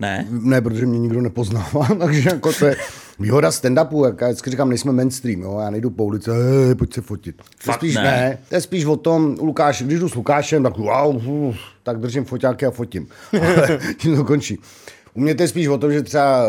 [0.00, 0.26] Ne?
[0.30, 2.76] Ne, protože mě nikdo nepoznává, takže jako to je
[3.18, 5.58] výhoda stand-upu, jak já vždycky říkám, nejsme mainstream, jo?
[5.60, 7.42] já nejdu po ulici, hej, pojď se fotit.
[7.60, 8.02] Fakt spíš ne.
[8.02, 8.38] ne.
[8.48, 12.00] To je spíš o tom, u Lukáše, když jdu s Lukášem, tak wow, uf, tak
[12.00, 13.08] držím foťáky a fotím.
[13.32, 14.58] Ale tím to končí.
[15.14, 16.44] U mě to je spíš o tom, že třeba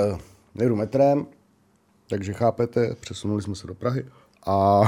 [0.55, 1.25] nejdu metrem,
[2.09, 4.05] takže chápete, přesunuli jsme se do Prahy.
[4.45, 4.81] A,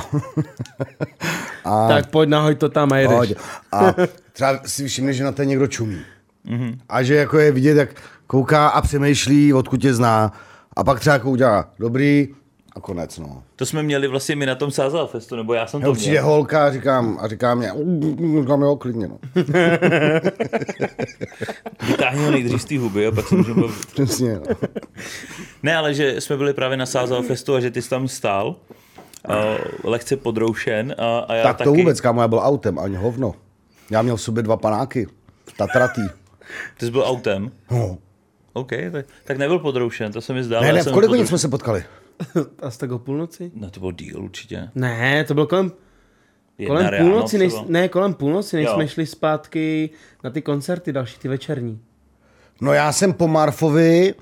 [1.66, 3.18] a tak pojď nahoj to tam a jedeš.
[3.18, 3.38] Pojď.
[3.72, 3.96] A
[4.34, 6.02] třeba si všimne, že na to někdo čumí.
[6.46, 6.80] Mm-hmm.
[6.90, 7.90] A že jako je vidět, jak
[8.28, 10.34] kouká a přemýšlí, odkud tě zná.
[10.76, 12.36] A pak třeba jako udělá dobrý
[12.76, 13.44] a konec, no.
[13.56, 15.96] To jsme měli vlastně my na tom Sázal Festu, nebo já jsem to měl.
[15.96, 17.72] Přijde holka a říkám, a říká mě,
[18.42, 19.20] říkám jo, klidně, no.
[21.88, 23.86] Vytáhni ho nejdřív z té huby a pak se můžeme bavit.
[23.94, 24.44] Přesně, no.
[25.64, 28.48] Ne, ale že jsme byli právě na Sázal Festu a že ty jsi tam stál,
[28.48, 29.36] uh,
[29.84, 31.70] lehce podroušen a, a já tak taky...
[31.70, 33.36] to vůbec, kámo, já byl autem, ani hovno.
[33.90, 35.08] Já měl v sobě dva panáky,
[35.58, 36.02] tatratý.
[36.78, 37.52] Ty jsi byl autem?
[37.72, 37.98] No.
[38.54, 40.66] OK, tak, tak nebyl podroušen, to se mi zdálo.
[40.66, 41.84] Ne, ne, v kolik jsme se potkali?
[42.60, 43.52] Asi tak o půlnoci?
[43.56, 44.70] No to bylo díl určitě.
[44.76, 45.72] Ne, to bylo kolem,
[46.68, 48.74] kolem půlnoci, než, ne, kolem půlnoci, než jo.
[48.74, 49.90] jsme šli zpátky
[50.24, 51.80] na ty koncerty další, ty večerní.
[52.62, 54.14] No já jsem po Marfovi,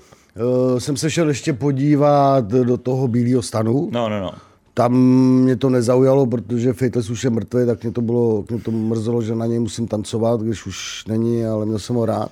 [0.72, 3.88] uh, jsem se šel ještě podívat do toho bílého stanu.
[3.92, 4.32] No, no, no.
[4.74, 4.94] Tam
[5.42, 9.22] mě to nezaujalo, protože Faithless už je mrtvý, tak mě to bylo, mě to mrzelo,
[9.22, 12.30] že na něj musím tancovat, když už není, ale měl jsem ho rád.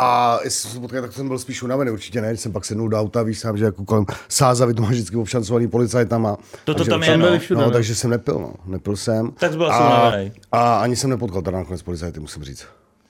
[0.00, 2.88] A jestli jsem potkal, tak jsem byl spíš unavený, určitě ne, když jsem pak sednul
[2.88, 6.36] do auta, víš sám, že jako kolem Sázavy to má vždycky obšancovaný policajtama.
[6.64, 7.38] To, to tam je, no.
[7.38, 8.54] Všude, no, takže jsem nepil, no.
[8.66, 9.30] Nepil jsem.
[9.30, 10.12] Tak byl a,
[10.52, 12.64] a, ani jsem nepotkal teda nakonec policajty, musím říct.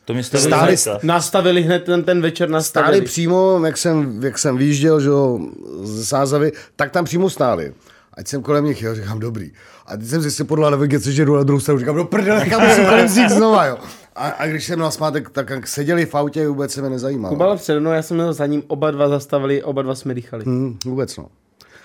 [0.04, 2.96] To mě stáli, nastavili hned ten, ten večer nastavili.
[2.96, 5.38] Stáli přímo, jak jsem, jak jsem vyjížděl že jo,
[5.82, 7.72] z Sázavy, tak tam přímo stáli.
[8.14, 9.52] Ať jsem kolem nich, jo, říkám dobrý.
[9.86, 12.68] A teď jsem si podle navigace, že jdu na druhou stranu, říkám, do prdele, kam
[12.68, 13.78] musím kolem nich znova, jo.
[14.18, 17.34] A, a, když jsem na smátek, tak jak seděli v autě, vůbec se mi nezajímalo.
[17.34, 20.44] Kuba přede mnou, já jsem měl za ním, oba dva zastavili, oba dva jsme dýchali.
[20.44, 21.28] Hmm, vůbec no.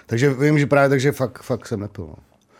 [0.05, 2.05] Takže vím, že právě takže fakt, fakt jsem nepil.
[2.05, 2.15] No.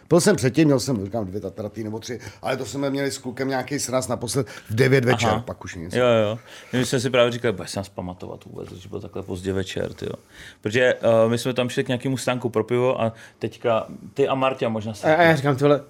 [0.09, 3.17] Byl jsem předtím, měl jsem, říkám, dvě tatraty nebo tři, ale to jsme měli s
[3.17, 5.43] klukem nějaký sraz naposled v 9 večer, Aha.
[5.45, 5.93] pak už nic.
[5.93, 6.39] Jo, jo.
[6.73, 9.93] My jsme si právě říkali, bude se nás pamatovat vůbec, že byl takhle pozdě večer,
[9.93, 10.13] tyjo.
[10.61, 14.35] Protože uh, my jsme tam šli k nějakému stánku pro pivo a teďka ty a
[14.35, 15.15] Marta možná se...
[15.15, 15.81] A, a já říkám, tohle,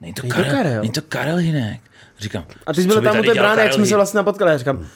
[0.00, 0.80] Není to, Karel, Karel.
[0.80, 1.80] Není to Karel Hinek.
[2.18, 4.50] Říkám, a ty jsi byl tam u té brány, jak jsme se vlastně napotkali.
[4.50, 4.86] Já říkám,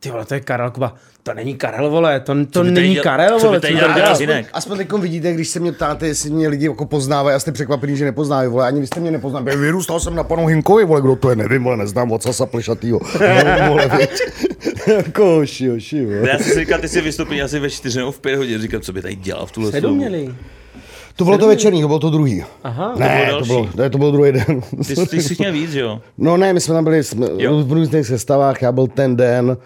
[0.00, 0.94] ty vole, to je Karel Kuba.
[1.22, 3.60] To není Karel, vole, to, to není děl, Karel, vole.
[3.60, 6.86] Co by dělal aspoň, aspoň teď vidíte, když se mě ptáte, jestli mě lidi jako
[6.86, 9.56] poznávají a jste překvapený, že nepoznávají, vole, ani vy jste mě nepoznali.
[9.56, 13.00] Vyrůstal jsem na panu Hinkovi, vole, kdo to je, nevím, vole, neznám ocasa plešatýho.
[13.58, 13.90] no, vole,
[14.96, 16.10] jako, šio, šio.
[16.10, 18.92] Já si říkal, ty si vystoupil asi ve čtyři nebo v pět hodin, říkám, co
[18.92, 20.34] by tady dělal v tuhle Sedm měli.
[21.16, 22.44] To bylo to večerní, to bylo to druhý.
[22.64, 22.94] Aha.
[22.98, 24.60] Ne, to bylo, to bylo, ne, to bylo druhý den.
[24.86, 26.00] Ty, ty jsi měl víc, jo?
[26.18, 27.26] No ne, my jsme tam byli jsme,
[27.62, 29.56] v různých sestavách, já byl ten den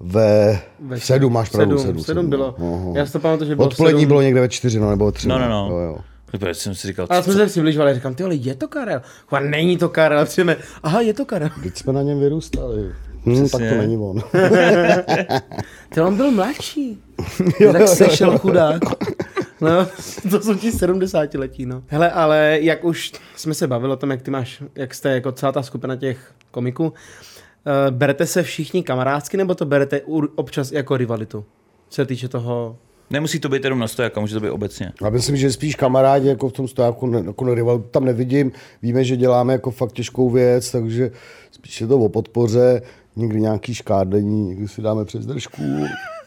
[0.00, 1.86] ve, ve sedm, máš pravdu, sedm.
[1.92, 2.54] Sedm, sedm bylo.
[2.58, 2.92] Aha.
[2.94, 4.08] Já si to pamatuju, že bylo Odpolední sedm.
[4.08, 5.28] bylo někde ve čtyři, no, nebo tři.
[5.28, 5.68] No, no, no.
[5.70, 5.96] Jo, jo.
[6.38, 9.00] Proč jsem si říkal, a jsme se přibližovali, říkám, ty vole, je to Karel?
[9.26, 11.48] Chva, není to Karel, přijeme, aha, je to Karel.
[11.62, 12.92] Teď jsme na něm vyrůstali.
[13.24, 14.20] Hmm, tak to není on.
[15.94, 16.98] ty on byl mladší.
[17.60, 18.82] jo, tak sešel chudák.
[19.64, 19.86] No,
[20.30, 21.82] to jsou ti 70 letí, no.
[21.86, 25.32] Hele, ale jak už jsme se bavili o tom, jak ty máš, jak jste jako
[25.32, 26.92] celá ta skupina těch komiků, uh,
[27.90, 30.00] berete se všichni kamarádsky, nebo to berete
[30.34, 31.44] občas jako rivalitu?
[31.88, 32.76] Co se týče toho
[33.10, 34.92] Nemusí to být jenom na stojáku, může to být obecně.
[35.02, 38.52] Já myslím, že spíš kamarádi jako v tom stojáku, ne, jako rival tam nevidím.
[38.82, 41.10] Víme, že děláme jako fakt těžkou věc, takže
[41.50, 42.82] spíš je to o podpoře,
[43.16, 45.62] někdy nějaký škádení, někdy si dáme přes držku.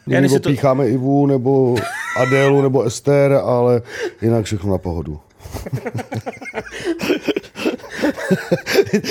[0.07, 0.49] Někdy to...
[0.49, 1.75] pícháme Ivu, nebo
[2.17, 3.81] Adélu, nebo Ester, ale
[4.21, 5.19] jinak všechno na pohodu.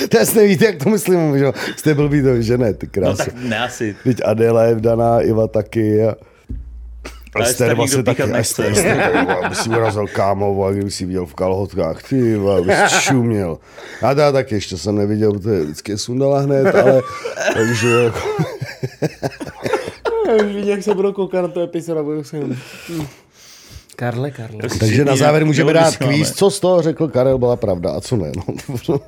[0.09, 3.19] to jasně víte, jak to myslím, že jste blbý to, že ne, ty krásy.
[3.19, 3.97] No tak ne asi.
[4.05, 6.05] Teď Adéla je vdaná, Iva taky.
[6.05, 6.15] A...
[7.43, 8.73] Ester vlastně taky, Ester,
[9.45, 13.59] aby si urazil kámo, a kdyby si viděl v kalhotkách, ty, aby si šuměl.
[14.03, 17.03] A já taky ještě jsem neviděl, protože vždycky je sundala hned, ale
[17.55, 18.19] takže jako...
[20.27, 22.41] Já už vidím, jak se budou koukat na to epizodu, budu se.
[23.97, 24.69] Karle, Karle.
[24.79, 28.17] Takže na závěr můžeme dát kvíz, co z toho řekl Karel, byla pravda a co
[28.17, 28.33] ne.
[28.37, 28.45] No.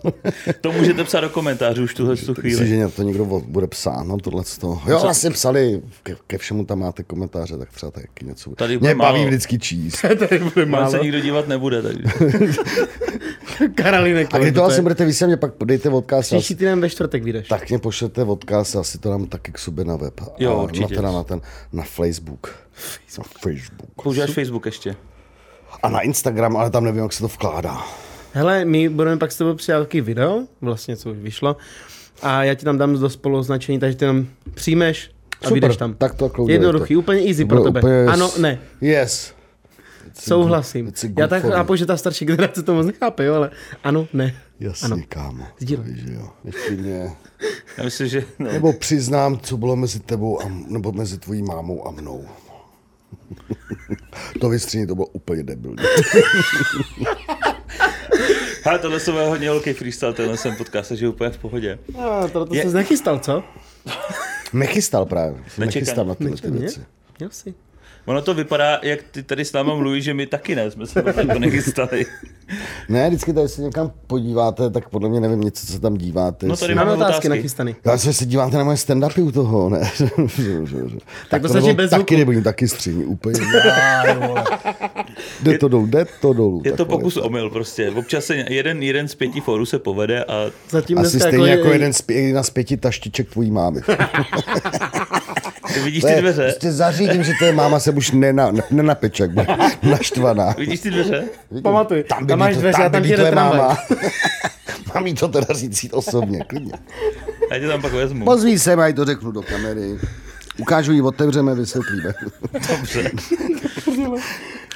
[0.61, 2.61] to můžete psat do komentářů už tuhle tu chvíli.
[2.61, 4.82] Myslím, že to někdo bude psát, no tohle z toho.
[4.86, 8.51] Jo, vlastně psali, ke, ke, všemu tam máte komentáře, tak třeba taky něco.
[8.51, 10.01] Tady Mě baví vždycky číst.
[10.28, 10.91] Tady bude málo.
[10.91, 11.82] se nikdo dívat nebude.
[11.82, 12.03] Takže.
[13.74, 14.34] Karolinek.
[14.34, 16.26] A kdy to asi budete vysvětlit, pak dejte odkaz.
[16.26, 17.49] Příští týden ve čtvrtek vyjdeš.
[17.49, 20.20] Tak mě pošlete odkaz, asi to dám taky k sobě na web.
[20.39, 21.03] Jo, a určitě.
[21.03, 21.41] Na, ten,
[21.72, 22.68] na Facebook.
[23.18, 23.91] Na Facebook.
[24.03, 24.97] Používáš Facebook ještě?
[25.83, 27.85] A na Instagram, ale tam nevím, jak se to vkládá.
[28.33, 31.57] Hele, my budeme pak s tebou přijat video, vlastně co už vyšlo,
[32.22, 35.76] a já ti tam dám do spolu označení, takže ty tam přijmeš a Super, vyjdeš
[35.76, 35.95] tam.
[35.95, 37.01] Tak to Jednoduchý, to.
[37.01, 37.81] úplně easy pro tebe.
[37.81, 38.59] Úplně ano, ne.
[38.81, 39.35] Yes.
[40.20, 40.93] Souhlasím.
[41.18, 43.51] Já tak chápu, že ta starší generace to moc nechápe, jo, ale
[43.85, 44.35] ano, ne.
[44.61, 45.03] Jasně, ano.
[45.09, 45.45] kámo.
[45.59, 45.95] Sdílej.
[46.07, 46.29] jo.
[46.45, 47.12] Ještě mě...
[47.79, 48.24] Já myslím, že...
[48.39, 48.53] No.
[48.53, 52.24] Nebo přiznám, co bylo mezi tebou a, nebo mezi tvojí mámou a mnou.
[54.41, 55.76] to vystření, to bylo úplně debilní.
[58.64, 61.79] Ale tohle jsem hodně velký freestyle, tenhle jsem podcast, že úplně v pohodě.
[61.99, 62.62] A, to, to je...
[62.62, 63.45] jsi nechystal, co?
[64.53, 65.45] Nechystal právě.
[65.59, 66.81] Nechystal na tyhle ty věci.
[67.18, 67.55] Měl jsi.
[68.09, 71.02] Ono to vypadá, jak ty tady s náma mluvíš, že my taky ne, jsme se
[71.02, 72.06] to nechystali.
[72.88, 76.46] ne, vždycky tady se někam podíváte, tak podle mě nevím, něco, co tam díváte.
[76.46, 77.76] No tady máme otázky, otázky nachystaný.
[77.84, 79.80] Já se, se díváte na moje stand-upy u toho, ne?
[81.30, 83.40] tak, tak to, to bez Taky nebudu taky stříní, úplně.
[85.42, 86.62] jde to dolů, jde to dolů.
[86.64, 87.22] Je to pokus to.
[87.22, 87.90] omyl prostě.
[87.90, 90.50] Občas se jeden, jeden z pěti fórů se povede a...
[90.70, 93.80] Zatím Asi stejně jako, jako jeden z, jedna z pěti taštiček tvojí mámy.
[95.75, 96.43] Ty vidíš ty dveře?
[96.43, 99.47] Prostě zařídím, že to je máma se už nena, nenapeče, jak bude
[99.83, 100.55] naštvaná.
[100.59, 101.25] Vidíš ty dveře?
[101.62, 103.79] Pamatuj, tam, tam máš dveře a tam ti jde máma.
[104.95, 106.73] Mám jí to teda říct osobně, klidně.
[107.53, 108.25] Já tě tam pak vezmu.
[108.25, 109.99] Pozví se, mají to řeknu do kamery.
[110.59, 112.14] Ukážu jí, otevřeme, vysvětlíme.
[112.69, 113.11] Dobře.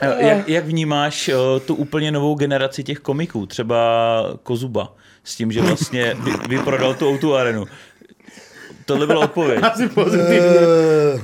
[0.19, 3.79] jak, jak vnímáš o, tu úplně novou generaci těch komiků, třeba
[4.43, 7.65] Kozuba, s tím, že vlastně vy, vyprodal tu Outu arenu?
[8.87, 9.63] Tohle byla odpověď.
[9.73, 10.39] Asi pozitivně.
[11.15, 11.21] Uh,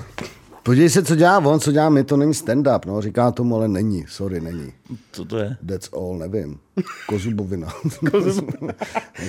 [0.63, 3.69] podívej se, co dělá on, co dělá my, to není stand-up, no, říká tomu, ale
[3.69, 4.73] není, sorry, není.
[5.13, 5.57] Co to je?
[5.67, 6.59] That's all, nevím.
[7.07, 7.69] Kozubovina.
[8.11, 8.75] Kozubovina.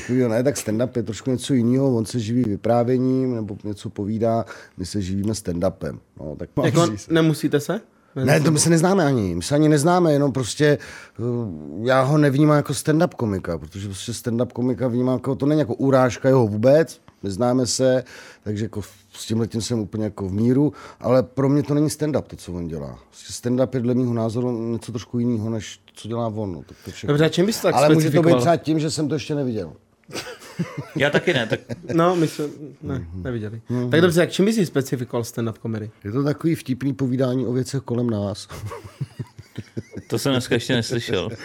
[0.28, 4.46] ne, tak stand-up je trošku něco jiného, on se živí vyprávěním nebo něco povídá,
[4.78, 6.00] my se živíme stand-upem.
[6.20, 7.82] No, tak jako nemusíte se?
[8.16, 9.36] Ne, to my se neznáme ani.
[9.36, 10.78] My se ani neznáme, jenom prostě
[11.20, 11.24] eh,
[11.84, 15.76] já ho nevnímám jako stand-up komika, protože prostě stand-up komika vnímám jako, to není jako
[15.76, 18.04] urážka jeho vůbec, neznáme se,
[18.44, 18.82] takže jako
[19.14, 22.36] s tím letím jsem úplně jako v míru, ale pro mě to není stand-up, to,
[22.36, 23.00] co on dělá.
[23.10, 26.54] Prostě stand-up je dle mého názoru něco trošku jiného, než co dělá on.
[26.54, 28.92] No, tak to Dobře, a čím bys tak Ale může to být třeba tím, že
[28.92, 29.74] jsem to ještě neviděl.
[30.96, 31.48] Já taky ne.
[31.48, 31.60] Tak...
[31.94, 32.46] No, my jsme
[32.82, 33.62] ne, neviděli.
[33.70, 33.90] Mm-hmm.
[33.90, 35.92] Tak dobře, jak čím bys si specifikoval stand-up komedy?
[36.04, 38.48] Je to takový vtipný povídání o věcech kolem nás.
[40.08, 41.30] to jsem dneska ještě neslyšel.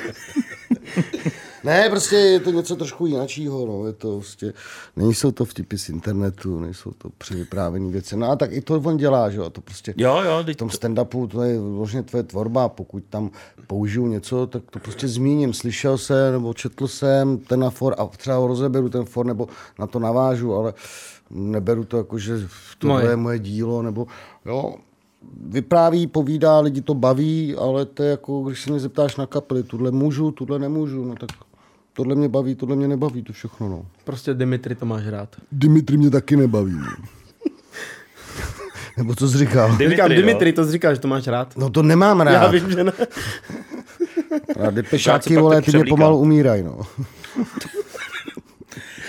[1.65, 3.87] Ne, prostě je to něco trošku jiného, no.
[3.87, 4.53] je to prostě,
[4.97, 8.97] nejsou to vtipy z internetu, nejsou to převyprávění věci, no a tak i to on
[8.97, 12.69] dělá, že jo, to prostě jo, jo, v tom stand-upu to je vlastně tvoje tvorba,
[12.69, 13.31] pokud tam
[13.67, 18.37] použiju něco, tak to prostě zmíním, slyšel jsem, nebo četl jsem ten for a třeba
[18.37, 19.49] ho rozeberu ten for, nebo
[19.79, 20.75] na to navážu, ale
[21.31, 22.49] neberu to jako, že
[22.79, 23.09] to moje.
[23.09, 24.07] je moje dílo, nebo
[24.47, 24.75] jo,
[25.41, 29.62] vypráví, povídá, lidi to baví, ale to je jako, když se mě zeptáš na kapely,
[29.62, 31.31] tuhle můžu, tuhle nemůžu, no tak
[31.97, 33.87] tohle mě baví, tohle mě nebaví, to všechno, no.
[34.05, 35.29] Prostě Dimitri to máš rád.
[35.53, 36.73] Dimitri mě taky nebaví.
[36.73, 36.87] No.
[38.97, 39.69] Nebo co jsi říkal?
[39.69, 41.57] Dimitri, Říkám, Dimitri, to jsi říkal, že to máš rád.
[41.57, 42.33] No to nemám rád.
[42.33, 42.93] Já vím, že ne.
[44.67, 46.79] A depešáky, vole, ty mě pomalu umírají, no.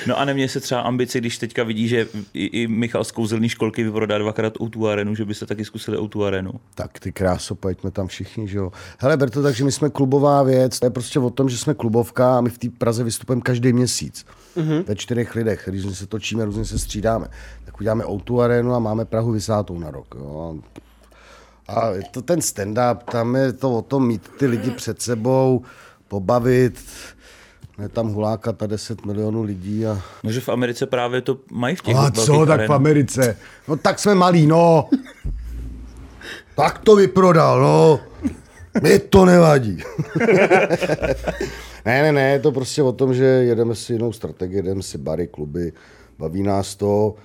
[0.07, 3.49] No a nemě se třeba ambice, když teďka vidí, že i, i Michal z kouzelní
[3.49, 6.51] školky vyprodá dvakrát o arenu, že byste taky zkusili o arenu.
[6.75, 8.71] Tak ty kráso, pojďme tam všichni, že jo.
[8.99, 11.57] Hele, ber to tak, že my jsme klubová věc, to je prostě o tom, že
[11.57, 14.25] jsme klubovka a my v té Praze vystupujeme každý měsíc.
[14.57, 14.83] Mm-hmm.
[14.83, 17.27] Ve čtyřech lidech, když se točíme, různě se střídáme.
[17.65, 20.15] Tak uděláme o arenu a máme Prahu vysátou na rok.
[20.19, 20.55] Jo.
[21.67, 25.61] A je to ten stand-up, tam je to o tom mít ty lidi před sebou,
[26.07, 26.79] pobavit,
[27.77, 29.85] ne tam huláka ta 10 milionů lidí.
[29.85, 30.01] A...
[30.23, 33.37] No, že v Americe právě to mají v těch A co, tak v Americe?
[33.67, 34.89] No tak jsme malí, no.
[36.55, 37.99] tak to vyprodal, no.
[38.83, 39.77] Mi to nevadí.
[41.85, 44.97] ne, ne, ne, je to prostě o tom, že jedeme si jinou strategii, jedeme si
[44.97, 45.73] bary, kluby,
[46.19, 47.15] baví nás to,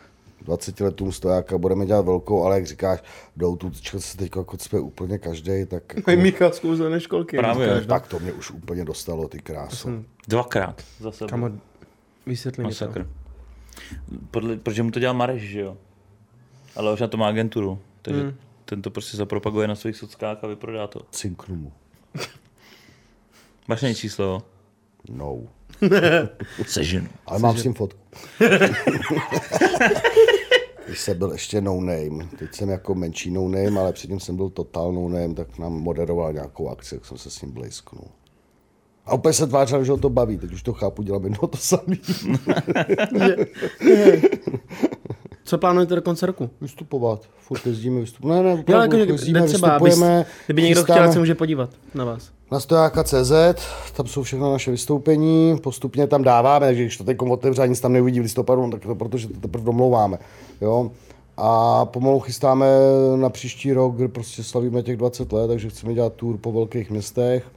[0.43, 3.03] 20 letům stojáka budeme dělat velkou, ale jak říkáš,
[3.37, 5.95] jdou tu se teď jako jsme úplně každý, tak...
[5.97, 6.11] Jako...
[6.11, 6.61] Michal z
[6.99, 7.37] školky.
[7.37, 7.81] Právě.
[7.81, 10.05] tak to mě už úplně dostalo, ty krásu.
[10.29, 11.31] Dvakrát za sebe.
[11.31, 11.51] Kamo,
[12.27, 12.95] vysvětli mi to.
[14.31, 15.77] Podle, protože mu to dělal Mareš, že jo?
[16.77, 18.35] Ale už na to má agenturu, takže hmm.
[18.65, 21.01] ten to prostě zapropaguje na svých sockách a vyprodá to.
[21.11, 21.73] Cinknu mu.
[23.69, 24.43] Máš nejčí číslo?
[25.11, 25.43] No.
[26.67, 27.09] Seženu.
[27.27, 28.01] Ale mám s tím fotku.
[30.87, 34.37] Když jsem byl ještě no name, teď jsem jako menší no name, ale předtím jsem
[34.37, 38.05] byl total no name, tak nám moderoval nějakou akci, jak jsem se s ním blízknul.
[39.07, 41.59] A úplně se tvářil, že ho to baví, teď už to chápu, dělám jedno to
[41.59, 42.01] samý.
[45.51, 46.51] Co plánujete do konce roku?
[46.61, 47.29] Vystupovat.
[47.39, 48.37] Furt jezdíme, vystupovat.
[48.37, 50.27] Ne, ne, jo, jako, jezdíme, třeba, vystupujeme.
[50.47, 52.31] Kdyby někdo chtěl, se může podívat na vás.
[52.51, 53.33] Na stojáka.cz,
[53.97, 57.93] tam jsou všechno naše vystoupení, postupně tam dáváme, takže když to teď otevře nic tam
[57.93, 60.19] neuvidí v listopadu, no tak to protože to teprve domlouváme.
[60.61, 60.91] Jo?
[61.37, 62.67] A pomalu chystáme
[63.17, 66.91] na příští rok, kde prostě slavíme těch 20 let, takže chceme dělat tour po velkých
[66.91, 67.51] městech,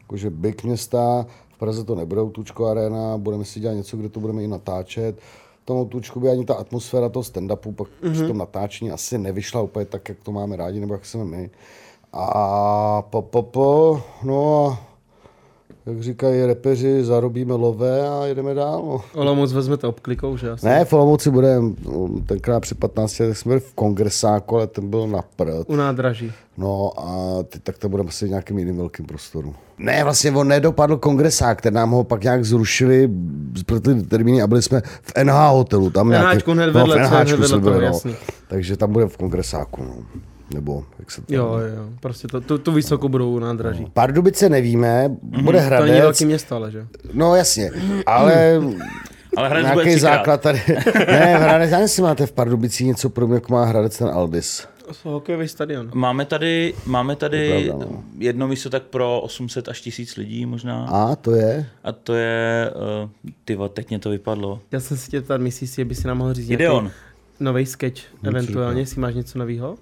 [0.00, 4.20] jakože big města, v Praze to nebude Tučko Arena, budeme si dělat něco, kde to
[4.20, 5.16] budeme i natáčet.
[5.64, 8.12] V tom Tučku by ani ta atmosféra toho stand-upu pak mm-hmm.
[8.12, 11.50] při tom natáčení asi nevyšla úplně tak, jak to máme rádi, nebo jak chceme my.
[12.12, 14.78] A po, po, po, no a
[15.86, 18.82] jak říkají repeři, zarobíme lové a jedeme dál.
[18.86, 19.20] No.
[19.20, 20.50] Olomouc vezmete obklikou, že?
[20.50, 20.66] Asi.
[20.66, 24.90] Ne, v Olomouci bude no, tenkrát před 15 letech jsme byli v kongresáku, ale ten
[24.90, 25.70] byl na prd.
[25.70, 26.32] U nádraží.
[26.58, 29.54] No a ty, tak to budeme asi v nějakým jiným velkým prostoru.
[29.78, 33.10] Ne, vlastně on nedopadl kongresák, ten nám ho pak nějak zrušili,
[33.56, 35.90] zprtli termíny a byli jsme v NH hotelu.
[35.90, 38.00] Tam nějaký, hned vedle, no, v NHčku vedle jsme byli, no.
[38.48, 39.82] Takže tam bude v kongresáku.
[39.82, 40.20] No.
[40.50, 41.34] Nebo jak se to...
[41.34, 43.82] Jo, jo, prostě to, tu, tu vysokou budou nádraží.
[43.82, 43.88] No.
[43.92, 45.86] Pardubice nevíme, bude mm-hmm, Hradec.
[45.86, 46.86] To není velký město, ale že?
[47.12, 47.70] No jasně,
[48.06, 48.60] ale
[49.36, 50.62] Ale Hradec Nějaký bude základ tady.
[51.06, 54.66] ne, v Hradec, já si máte v Pardubicích něco podobného, jako má Hradec ten Aldis.
[55.02, 55.90] Hokejový stadion.
[55.94, 58.04] Máme tady, máme tady pravda, no.
[58.18, 60.86] jedno místo tak pro 800 až 1000 lidí možná.
[60.86, 61.66] A to je?
[61.84, 62.70] A to je,
[63.04, 63.10] uh,
[63.44, 64.60] ty teď mě to vypadlo.
[64.72, 66.90] Já jsem si tě ptal, myslíš si, by si nám mohl říct Ideon.
[67.40, 69.76] nový sketch, eventuálně, jestli máš něco nového?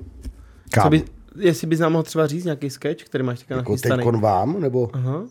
[0.83, 1.05] Co by,
[1.37, 4.05] jestli bys nám mohl třeba říct nějaký sketch, který máš teďka jako nachystaný.
[4.05, 4.91] Jako vám, nebo?
[4.93, 5.23] Aha.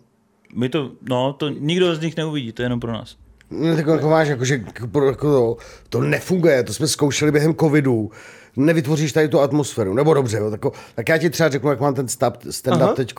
[0.56, 3.16] My to, no, to nikdo z nich neuvidí, to je jenom pro nás.
[3.52, 5.58] No, tak jako máš, jako, že jako,
[5.89, 8.12] to nefunguje, to jsme zkoušeli během covidu
[8.56, 9.94] nevytvoříš tady tu atmosféru.
[9.94, 10.62] Nebo dobře, jo, tak,
[10.96, 13.14] tak já ti třeba řeknu, jak mám ten stand-up teď,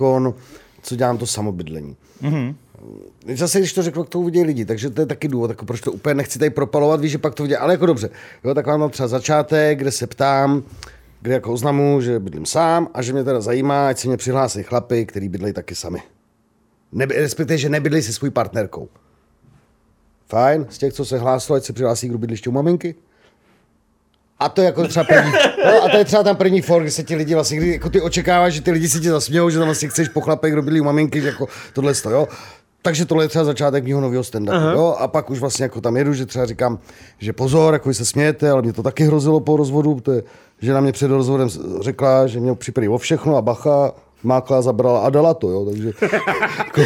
[0.82, 1.96] co dělám to samobydlení.
[2.22, 2.54] Mm-hmm.
[3.34, 5.80] Zase, když to řeknu, jak to uvidí lidi, takže to je taky důvod, jako proč
[5.80, 8.10] to úplně nechci tady propalovat, víš, že pak to uvidí, ale jako dobře.
[8.44, 10.62] Jo, tak mám třeba začátek, kde se ptám,
[11.22, 14.62] kde jako oznamu, že bydlím sám a že mě teda zajímá, ať se mě přihlásí
[14.62, 16.02] chlapy, který bydlejí taky sami.
[16.92, 18.88] Neby, respektive, že nebydlí se svou partnerkou.
[20.28, 22.94] Fajn, z těch, co se hlásilo, ať se přihlásí k bydliště u maminky.
[24.38, 25.32] A to je jako třeba první,
[25.64, 27.90] no, a to je třeba tam první for, kdy se ti lidi vlastně, kdy jako
[27.90, 30.62] ty očekáváš, že ty lidi si tě zasmějou, že tam vlastně chceš po chlapech, kdo
[30.62, 32.28] byli u maminky, že jako tohle to, jo.
[32.82, 34.96] Takže tohle je třeba začátek mého nového stand jo?
[34.98, 36.78] A pak už vlastně jako tam jedu, že třeba říkám,
[37.18, 40.22] že pozor, jako se smějete, ale mě to taky hrozilo po rozvodu, to je,
[40.60, 41.48] že na mě před rozvodem
[41.80, 45.92] řekla, že mě připraví o všechno a bacha, mákla, zabrala a dala to, jo, takže
[46.58, 46.80] jako,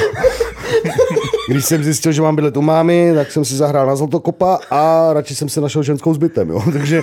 [1.48, 5.12] když jsem zjistil, že mám bydlet u mámy, tak jsem si zahrál na zlatokopa a
[5.12, 7.00] radši jsem se našel ženskou zbytem, jo, takže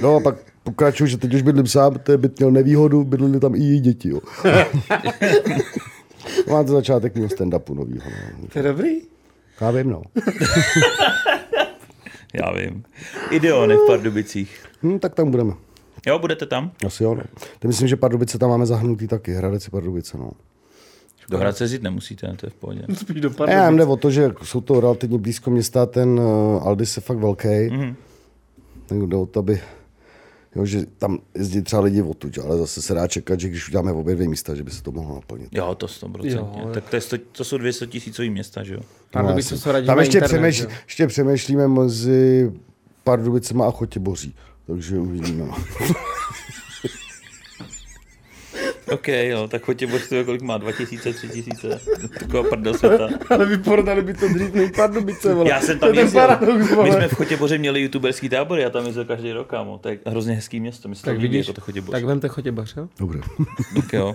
[0.00, 0.34] no a pak
[0.64, 3.80] pokračuju, že teď už bydlím sám, to je byt měl nevýhodu, bydleli tam i její
[3.80, 4.20] děti, jo.
[6.50, 8.04] Máte začátek mého stand-upu novýho.
[8.40, 8.48] No.
[8.52, 9.00] To je dobrý.
[9.60, 10.02] Já vím, no.
[12.34, 12.84] Já vím.
[13.30, 14.64] Ideony v Pardubicích.
[14.82, 15.52] Hm, tak tam budeme.
[16.06, 16.70] Jo, budete tam?
[16.86, 17.22] Asi jo, no.
[17.58, 20.30] To myslím, že Pardubice tam máme zahrnutý taky, Hradec i Pardubice, no.
[21.30, 22.82] Do Hradce jít nemusíte, to je v pohodě.
[22.94, 23.54] Spíš do Pardubic.
[23.54, 27.18] Já jde o to, že jsou to relativně blízko města, ten uh, Aldis je fakt
[27.18, 27.48] velký.
[27.48, 27.94] Mm-hmm.
[28.86, 29.60] Tak jde o to, aby
[30.56, 33.92] Jo, že tam jezdí třeba lidi odtud, ale zase se dá čekat, že když uděláme
[33.92, 35.48] obě dvě místa, že by se to mohlo naplnit.
[35.52, 36.24] Jo, to 100%.
[36.24, 38.80] Jo, tak to, je sto, to jsou 200 tisícový města, že jo?
[39.10, 42.52] Pardubice no, se tam ještě, internet, přemýšlí, ještě přemýšlíme mezi
[43.04, 44.34] Pardubicema a Chotěboří,
[44.66, 45.44] takže uvidíme.
[48.88, 48.94] No.
[48.94, 51.80] OK, jo, tak chodě božstuje, kolik má, 2000, 3000,
[52.20, 53.08] taková prdel světa.
[53.30, 55.50] Ale vyprodali by to dřív než Pardubice, vole.
[55.50, 59.04] Já jsem tam jezdil, paradox, my jsme v Chotěboře měli youtuberský tábor, já tam jezdil
[59.04, 61.90] každý rok, kámo, to je hrozně hezký město, myslím, tak vidíš, jako to Chotěboř.
[61.92, 62.88] Tak vemte Chotěboř, jo?
[62.98, 63.20] Dobře.
[63.74, 64.14] Tak jo.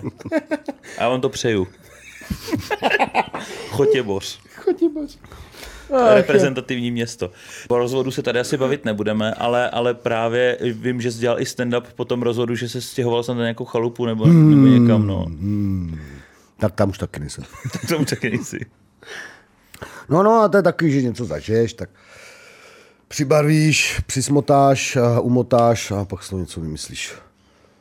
[0.98, 1.68] A já vám to přeju.
[3.70, 4.38] Chotěboř.
[4.56, 5.18] Chotěboř.
[5.92, 7.30] Ach, reprezentativní město.
[7.68, 11.44] Po rozvodu se tady asi bavit nebudeme, ale, ale právě vím, že jsi dělal i
[11.44, 15.06] stand-up po tom rozvodu, že se stěhoval jsem na nějakou chalupu nebo, hmm, nebo někam.
[15.06, 15.24] No.
[15.24, 15.98] Hmm.
[16.58, 17.44] Tak tam už taky nejsem.
[17.72, 18.66] tak tam už taky nejsi.
[20.08, 21.90] No, no a to je taky, že něco zažiješ, tak
[23.08, 27.14] přibarvíš, přismotáš, umotáš a pak si něco vymyslíš.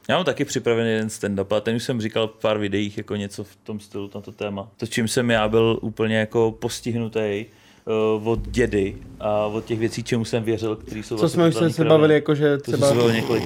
[0.10, 3.16] Já mám taky připravený jeden stand-up, a ten už jsem říkal v pár videích jako
[3.16, 4.70] něco v tom stylu na to téma.
[4.78, 7.46] To, čím jsem já byl úplně jako postihnutý,
[7.86, 11.68] uh, od dědy a od těch věcí, čemu jsem věřil, který jsou Co vlastně jsme
[11.68, 12.94] už se bavili, jakože třeba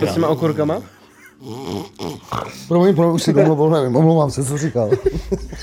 [0.01, 0.81] to s těma okurkama?
[2.67, 4.91] Promiň, promiň, už si domluvil, nevím, omlouvám se, co říkal.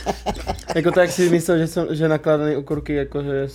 [0.75, 3.49] jako to, jak si myslel, že, jsem, že nakládaný okurky, jakože.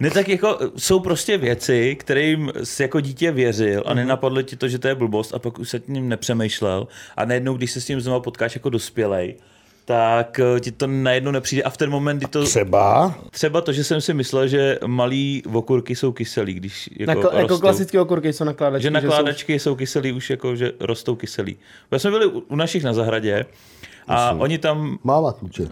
[0.00, 3.96] Ne, tak jako jsou prostě věci, kterým jsi jako dítě věřil a mhm.
[3.96, 7.54] nenapadlo ti to, že to je blbost a pak už se tím nepřemýšlel a najednou,
[7.54, 9.36] když se s tím znovu potkáš jako dospělej,
[9.84, 11.62] tak eh, ti to najednou nepřijde.
[11.62, 12.44] A v ten moment, kdy to...
[12.44, 13.14] Třeba?
[13.30, 17.58] Třeba to, že jsem si myslel, že malý okurky jsou kyselý, když jako Nakl- Jako
[17.58, 18.82] klasické okurky jsou nakládačky.
[18.82, 19.70] Že nakládačky že jsou...
[19.70, 21.56] jsou kyselý už jako, že rostou kyselý.
[21.90, 23.46] My jsme byli u našich na zahradě
[24.08, 24.42] a Musím.
[24.42, 24.98] oni tam...
[25.04, 25.68] Máma kluče.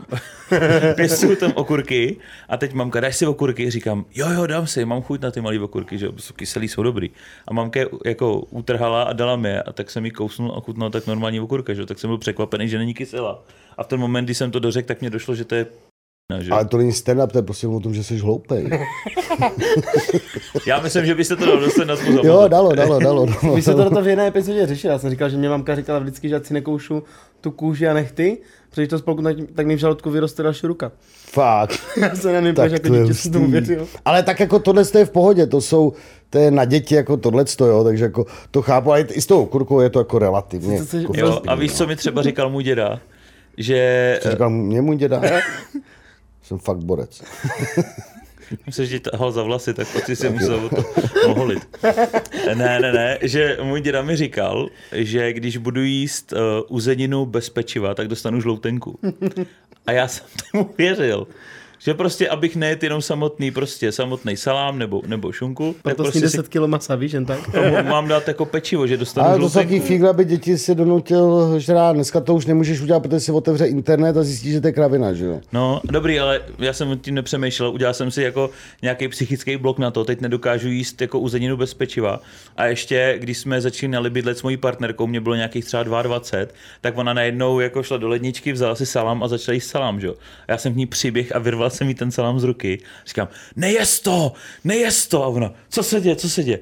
[0.94, 2.16] pěstují tam okurky
[2.48, 3.70] a teď mamka, dáš si okurky?
[3.70, 6.82] Říkám, jo, jo, dám si, mám chuť na ty malé okurky, že jsou kyselý, jsou
[6.82, 7.10] dobrý.
[7.48, 10.60] A mamka je jako utrhala a dala mi je a tak jsem mi kousnul a
[10.60, 13.42] chutnal tak normální okurka, že tak jsem byl překvapený, že není kyselá.
[13.78, 15.66] A v ten moment, kdy jsem to dořekl, tak mě došlo, že to je
[16.40, 16.50] že?
[16.50, 18.70] Ale to není stand-up, to je prostě o tom, že jsi hloupej.
[20.66, 21.94] Já myslím, že byste to dalo dostat na
[22.24, 23.26] Jo, dalo, dalo, dalo.
[23.26, 23.54] dalo.
[23.54, 24.92] My jsme to v jiné epizodě řešili.
[24.92, 27.02] Já jsem říkal, že mě mamka říkala vždycky, že si nekoušu
[27.40, 28.38] tu kůži a nechty,
[28.70, 29.22] protože to spolku,
[29.54, 30.92] tak mi v žaludku vyroste další ruka.
[31.26, 31.80] Fakt.
[31.96, 33.86] Já se nevím, tak jako dítě si tomu věřil.
[34.04, 35.92] Ale tak jako tohle je v pohodě, to jsou,
[36.30, 39.46] to je na děti jako tohle jo, takže jako to chápu, ale i s tou
[39.46, 40.80] kurkou je to jako relativně.
[40.92, 43.00] Jako jo, a víš, co mi třeba říkal můj děda?
[43.56, 44.18] že...
[44.22, 45.20] Co říkal mě můj děda?
[46.42, 47.22] Jsem fakt borec.
[48.66, 50.84] Myslím, že tahal za vlasy, tak pak si musel to
[51.28, 51.78] moholit.
[52.54, 56.38] Ne, ne, ne, že můj děda mi říkal, že když budu jíst uh,
[56.68, 58.98] uzeninu bez pečiva, tak dostanu žloutenku.
[59.86, 61.26] A já jsem tomu věřil
[61.84, 65.74] Že prostě, abych nejet jenom samotný, prostě samotný salám nebo, nebo šunku.
[65.82, 66.50] Proto prostě 10 si...
[66.50, 67.38] kg masa, víš, jen tak.
[67.82, 71.54] mám dát jako pečivo, že dostanu Ale to jsou taky fígle, aby děti si donutil
[71.58, 71.92] žrát.
[71.92, 75.12] Dneska to už nemůžeš udělat, protože si otevře internet a zjistí, že to je kravina,
[75.12, 75.40] že jo?
[75.52, 77.70] No, dobrý, ale já jsem tím nepřemýšlel.
[77.70, 78.50] Udělal jsem si jako
[78.82, 80.04] nějaký psychický blok na to.
[80.04, 82.20] Teď nedokážu jíst jako uzeninu bez pečiva.
[82.56, 86.46] A ještě, když jsme začínali bydlet s mojí partnerkou, mě bylo nějakých třeba 22,
[86.80, 90.06] tak ona najednou jako šla do ledničky, vzala si salám a začala jíst salám, že
[90.06, 90.14] jo?
[90.48, 92.78] A já jsem v ní přiběh a vyrval jsem jí ten salám z ruky.
[93.06, 94.32] Říkám, nejest to,
[94.64, 95.24] nejest to.
[95.24, 96.58] A ona, co se děje, co se děje?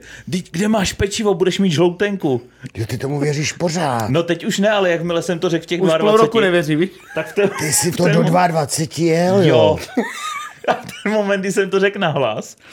[0.50, 2.40] Kde máš pečivo, budeš mít žloutenku.
[2.76, 4.08] Jo, ty tomu věříš pořád.
[4.08, 6.14] No teď už ne, ale jakmile jsem to řekl v těch už 22.
[6.14, 6.90] Už roku nevěří, víš?
[7.14, 9.48] Tak v ten, ty jsi to do 22 jel, jo.
[9.48, 9.78] jo.
[10.70, 12.56] A ten moment, kdy jsem to řekl nahlas,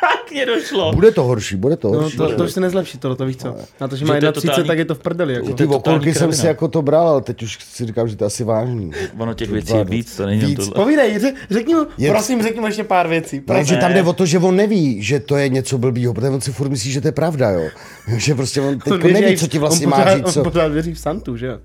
[0.00, 0.92] tak mě došlo.
[0.92, 2.16] Bude to horší, bude to horší.
[2.18, 3.56] No, to, to už se nezlepší, tohle, to víš co.
[3.80, 4.68] Na to, že, že má 31, totální...
[4.68, 5.34] tak je to v prdeli.
[5.34, 5.52] Jako.
[5.52, 8.26] Ty okolky jsem si jako to bral, ale teď už si říkám, že to je
[8.26, 8.90] asi vážný.
[9.18, 10.56] Ono těch věcí je víc, to není víc.
[10.56, 10.74] tohle.
[10.74, 12.10] Povídej, řekni mu, je...
[12.10, 13.42] prosím, řekni mu ještě pár věcí.
[13.48, 16.28] No, že tam jde o to, že on neví, že to je něco blbýho, protože
[16.28, 17.68] on si furt myslí, že to je pravda, jo.
[18.16, 20.32] Že prostě on teď neví, co ti vlastně má říct.
[20.32, 20.40] Co...
[20.40, 21.58] On pořád věří v Santu, že jo.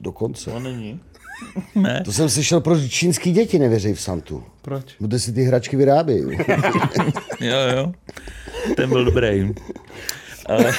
[0.00, 0.50] Dokonce.
[0.50, 1.00] On není.
[1.74, 2.02] Ne.
[2.04, 4.44] To jsem slyšel, proč čínský děti nevěří v Santu.
[4.66, 4.96] Proč?
[5.00, 6.24] Bude si ty hračky vyrábějí.
[7.40, 7.92] jo, jo.
[8.76, 9.54] Ten byl dobrý.
[10.46, 10.72] Ale...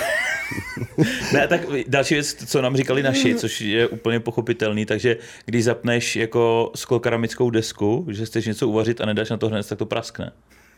[1.33, 6.15] ne, tak další věc, co nám říkali naši, což je úplně pochopitelný, takže když zapneš
[6.15, 10.31] jako sklokeramickou desku, že chceš něco uvařit a nedáš na to hned, tak to praskne.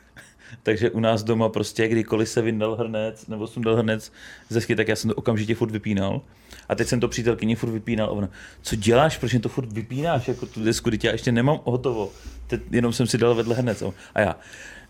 [0.64, 4.12] Takže u nás doma prostě, kdykoliv se vyndal hrnec nebo sundal hrnec
[4.50, 6.22] z desky, tak já jsem to okamžitě furt vypínal.
[6.70, 8.08] A teď jsem to přítelkyni furt vypínal.
[8.08, 8.30] A ona,
[8.62, 12.10] co děláš, proč mě to furt vypínáš, jako tu desku, teď já ještě nemám hotovo.
[12.48, 13.84] Teď jenom jsem si dal vedle hrnec.
[14.16, 14.36] A já,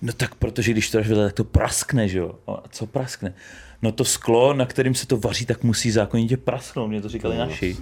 [0.01, 2.35] no tak protože když to dáš vedle, tak to praskne, že jo.
[2.47, 3.33] A co praskne?
[3.81, 7.37] No to sklo, na kterým se to vaří, tak musí zákonitě prasknout, mě to říkali
[7.37, 7.77] no, naši.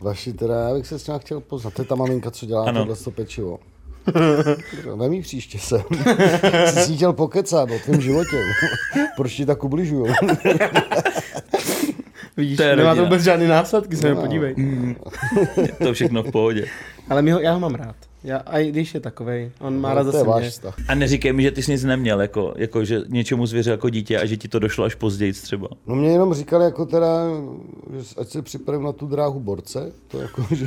[0.00, 1.74] Vaši teda, já bych se s chtěl poznat.
[1.74, 2.86] To je ta maminka, co dělá ano.
[2.86, 3.58] tohle pečivo.
[4.96, 5.82] Vem příště sem.
[6.66, 8.36] Jsi si chtěl pokecat o tvém životě.
[9.16, 10.12] Proč ti tak ubližují?
[12.36, 14.20] Vidíš, to nemá to vůbec žádný následky, se no.
[14.20, 14.54] podívej.
[14.56, 14.96] Mm.
[15.78, 16.66] to všechno v pohodě.
[17.08, 17.96] Ale my ho, já ho mám rád.
[18.24, 20.50] Já, a i když je takovej, on má no, rád zase mě.
[20.88, 24.18] A neříkej mi, že ty jsi nic neměl, jako, jako že něčemu zvěřil jako dítě
[24.18, 25.68] a že ti to došlo až později třeba.
[25.86, 27.08] No mě jenom říkali jako teda,
[27.96, 30.66] že ať se připravím na tu dráhu borce, to jako, že...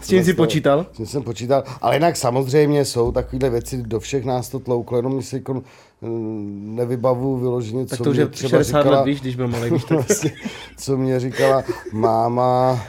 [0.00, 0.86] S tím jsi počítal?
[0.92, 4.98] S tím jsem počítal, ale jinak samozřejmě jsou takovéhle věci, do všech nás to tlouklo,
[4.98, 5.62] jenom mi se jako
[6.02, 9.84] nevybavu vyloženě, tak co to je třeba 60 říkala, let, víš, když byl malý, víš,
[9.84, 9.90] tak...
[10.06, 10.32] vlastně,
[10.76, 12.82] co mě říkala máma,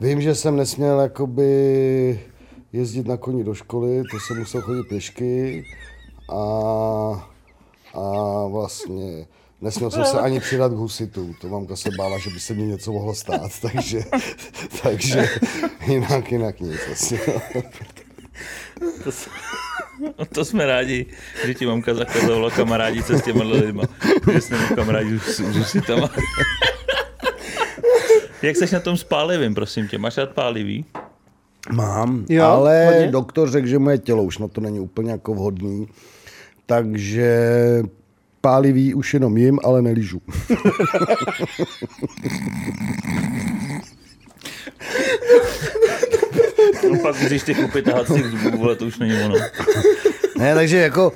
[0.00, 2.20] vím, že jsem nesměl jakoby
[2.72, 5.64] jezdit na koni do školy, to jsem musel chodit pěšky
[6.28, 7.30] a,
[7.94, 9.26] a vlastně
[9.60, 12.62] nesměl jsem se ani přidat k husitu, to mamka se bála, že by se mi
[12.62, 14.04] něco mohlo stát, takže,
[14.82, 15.28] takže
[15.86, 17.18] jinak, jinak nic vlastně.
[19.04, 19.10] To,
[20.34, 21.06] to jsme rádi,
[21.46, 23.82] že ti mamka zakazovala kamarádi se s těma lidma,
[24.32, 26.10] že jsi nemohl kamarádi s, s husitama.
[28.42, 29.98] Jak seš na tom s pálivým, prosím tě?
[29.98, 30.84] Máš rád pálivý?
[31.72, 33.10] Mám, jo, ale hodně?
[33.10, 35.88] doktor řekl, že moje tělo už na to není úplně jako vhodný,
[36.66, 37.38] takže
[38.40, 40.22] pálivý už jenom jim, ale nelížu.
[46.90, 49.34] no pak když ty koupit těch zubů, ale to už není ono.
[50.38, 51.12] Ne, takže jako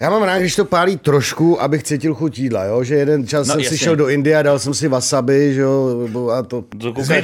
[0.00, 2.84] já mám rád, když to pálí trošku, abych cítil chuť jídla, jo?
[2.84, 3.78] že jeden čas no, jsem jasně.
[3.78, 6.08] si šel do Indie a dal jsem si wasabi, že jo,
[6.38, 6.64] a to,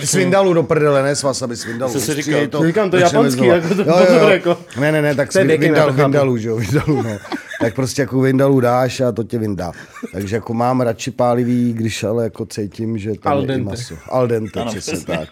[0.02, 1.92] z Vindalu do prdele, ne s wasabi, z Vindalu.
[1.92, 2.46] Co jsi říkal?
[2.46, 4.28] To, Říkám to japonský, jako to, jo, jo, jo.
[4.28, 4.58] Jako.
[4.80, 7.18] Ne, ne, ne, tak s Vindal, Vindalu, že jo, Vindalu, no.
[7.64, 9.72] Tak prostě jako Vindalu dáš a to tě vyndá.
[10.12, 13.94] Takže jako mám radši pálivý, když ale jako cítím, že tam je i maso.
[14.08, 15.28] Al dente, ano, přesně tak.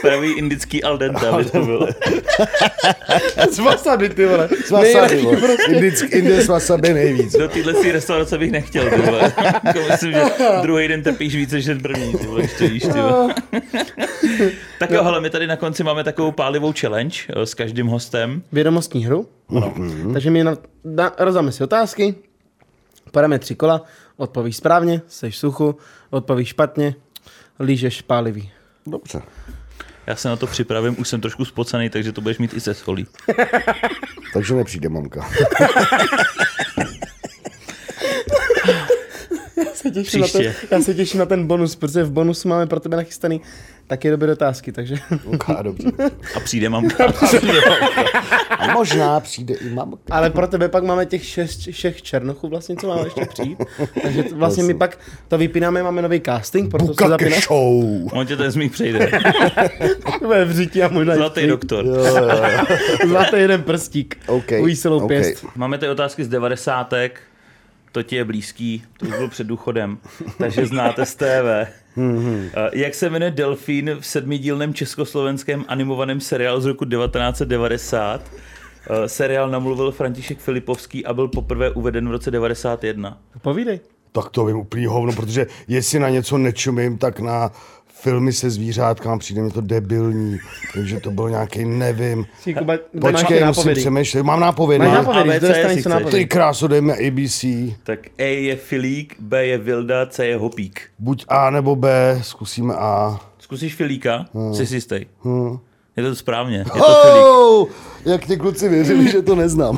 [0.00, 1.88] Pravý indický al dente, aby to bylo.
[3.50, 4.48] s wasabi, ty vole.
[4.64, 5.36] S wasabi, vole.
[5.36, 5.72] Prostě.
[5.72, 7.32] Indický, Indie s wasabi nejvíc.
[7.32, 9.32] Do téhle si restaurace bych nechtěl, ty vole.
[9.64, 10.22] Jako myslím, že
[10.62, 13.34] druhý den trpíš více, než ten první, ty vole, ještě jíš, ty vole.
[14.80, 18.42] tak jo, hele, my tady na konci máme takovou pálivou challenge eh, s každým hostem.
[18.52, 19.28] Vědomostní hru.
[19.50, 19.60] No.
[19.60, 20.12] Mm-hmm.
[20.12, 22.14] Takže mi na, na, rozdáme si otázky,
[23.10, 23.82] podáme tři kola,
[24.16, 25.76] odpovíš správně, seš suchu,
[26.10, 26.94] odpovíš špatně,
[27.60, 28.50] lížeš pálivý.
[28.86, 29.22] Dobře.
[30.06, 32.74] Já se na to připravím, už jsem trošku spocený, takže to budeš mít i se
[32.74, 33.06] solí.
[34.32, 35.30] takže nepřijde mamka.
[39.74, 42.80] se těším na ten, já se těším na ten bonus, protože v bonusu máme pro
[42.80, 43.40] tebe nachystaný
[43.90, 44.94] taky dobré otázky, takže...
[45.34, 45.92] Okay, dobře.
[46.36, 47.06] A přijde mamka.
[48.58, 49.98] A možná přijde i mamka.
[50.10, 53.58] Ale pro tebe pak máme těch šest, šest černochů vlastně, co máme ještě přijít.
[54.02, 57.36] Takže vlastně my pak to vypínáme, máme nový casting, proto se zapíná.
[57.40, 58.08] show.
[58.12, 59.10] On tě ten smích přejde.
[60.28, 61.86] Ve vřítí a možná Zlatý doktor.
[61.86, 62.76] Jo, jo, jo.
[63.08, 64.18] Zlatý jeden prstík.
[64.26, 64.62] Okay.
[64.62, 65.08] Ujíselou okay.
[65.08, 65.46] pěst.
[65.56, 67.20] Máme ty otázky z devadesátek
[67.92, 69.98] to ti je blízký, to už byl před důchodem,
[70.38, 71.68] takže znáte z TV.
[71.96, 72.50] Mm-hmm.
[72.72, 78.30] Jak se jmenuje Delfín v sedmidílném československém animovaném seriálu z roku 1990?
[78.90, 83.18] Eh, seriál namluvil František Filipovský a byl poprvé uveden v roce 91.
[83.42, 83.80] Povídej.
[84.12, 87.50] Tak to vím úplný hovno, protože jestli na něco nečumím, tak na
[88.00, 90.38] filmy se zvířátkama, přijde mi to debilní,
[90.74, 92.26] takže to bylo nějaký, nevím.
[92.58, 94.22] Kuba, Počkej, musím přemýšlet.
[94.22, 94.86] Mám nápovědy.
[94.86, 96.18] Máš nápovědy, dostaneš nápovědy.
[96.18, 97.44] Ty krásu, dejme ABC.
[97.82, 100.80] Tak A je filík, B je vilda, C je hopík.
[100.98, 103.20] Buď A nebo B, zkusíme A.
[103.38, 104.26] Zkusíš filíka?
[104.34, 104.54] Hmm.
[104.54, 105.06] Jsi jistý.
[105.24, 105.58] Hmm.
[105.96, 106.56] Je to správně.
[106.58, 107.68] Je to oh,
[108.04, 109.76] Jak ty kluci věřili, že to neznám.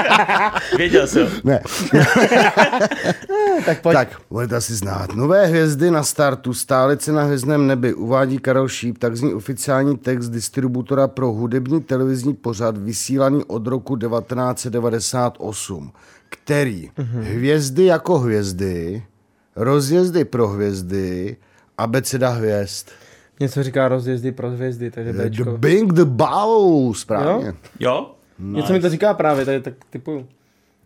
[0.76, 1.28] Věděl jsem.
[1.44, 1.62] Ne.
[3.66, 3.94] tak pojď.
[3.94, 5.14] Tak, budete asi znát.
[5.14, 10.28] Nové hvězdy na startu, stálice na hvězdném nebi, uvádí Karel Šíp, tak zní oficiální text
[10.28, 15.92] distributora pro hudební televizní pořad vysílaný od roku 1998,
[16.28, 17.20] který mm-hmm.
[17.20, 19.02] hvězdy jako hvězdy,
[19.56, 21.36] rozjezdy pro hvězdy,
[21.78, 22.86] abeceda hvězd.
[23.40, 25.44] Něco říká rozjezdy pro hvězdy, takže Bčko.
[25.44, 27.46] The Bing the Bow, správně.
[27.46, 27.52] Jo?
[27.80, 28.10] jo?
[28.38, 28.56] Nice.
[28.56, 30.26] Něco mi to říká právě, tady tak typuju.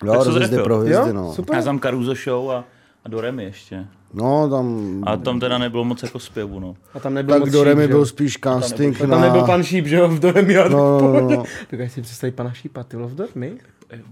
[0.04, 1.12] Jo, rozjezdy pro hvězdy, jo?
[1.12, 1.32] no.
[1.32, 1.56] Super.
[1.56, 2.64] Já jsem Caruso Show a,
[3.04, 3.86] a do Remy ještě.
[4.14, 4.98] No, tam...
[5.06, 6.76] A tam teda nebylo moc jako zpěvu, no.
[6.94, 9.26] A tam nebyl tak do Remy byl spíš casting tam nebyl, na...
[9.26, 11.44] Tam nebyl pan Šíp, že jo, v Doremi a no, no, no, no.
[11.70, 13.58] Tak si představit pana Šípa, ty v Doremi?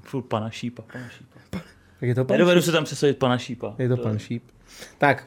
[0.03, 1.61] Furt pana Šípa, pana Šípa.
[2.01, 3.75] Tak je to pan Nedovedu se tam představit pana Šípa.
[3.79, 4.43] Je to pan Šíp.
[4.99, 5.27] Tak,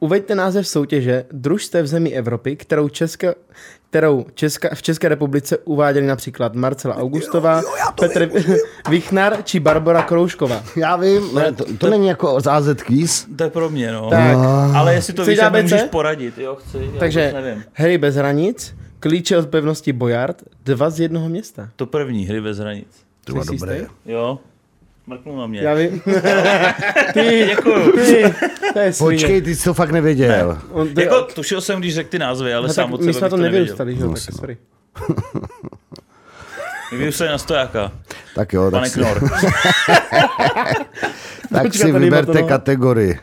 [0.00, 3.34] Uveďte název soutěže Družstev v zemi Evropy, kterou, Česka,
[3.90, 8.30] kterou Česka, v České republice uváděli například Marcela Augustová, jo, jo, Petr
[8.90, 10.62] Vichnar či Barbara Kroušková.
[10.76, 13.24] Já vím, ne, to, to není jako zázetkýs.
[13.24, 13.36] quiz.
[13.36, 14.10] To je pro mě, no.
[14.10, 14.32] Tak.
[14.32, 14.72] No.
[14.74, 16.38] Ale jestli to víš, můžeš poradit.
[16.38, 17.64] Jo, chci, Takže nevím.
[17.72, 21.68] hry bez hranic, klíče od pevnosti Bojard, dva z jednoho města.
[21.76, 22.88] To první, hry bez hranic.
[23.24, 23.86] To dobré.
[24.06, 24.38] Jo.
[25.06, 25.60] Mrknul na mě.
[25.60, 26.00] Já vím.
[27.12, 27.92] ty, děkuju.
[27.92, 28.34] Ty,
[28.72, 30.48] to je Počkej, ty jsi to fakt nevěděl.
[30.48, 30.60] Ne.
[30.70, 33.36] On, ty, jako, tušil jsem, když řekl ty názvy, ale no, sám od sebe to
[33.36, 34.56] nevyrůstali, že jo, no, tak sorry.
[36.92, 37.92] My vyrůstali na stojáka.
[38.34, 39.00] Tak jo, Pane tak si...
[39.00, 39.30] Knor.
[41.52, 43.18] tak si vyberte kategorii.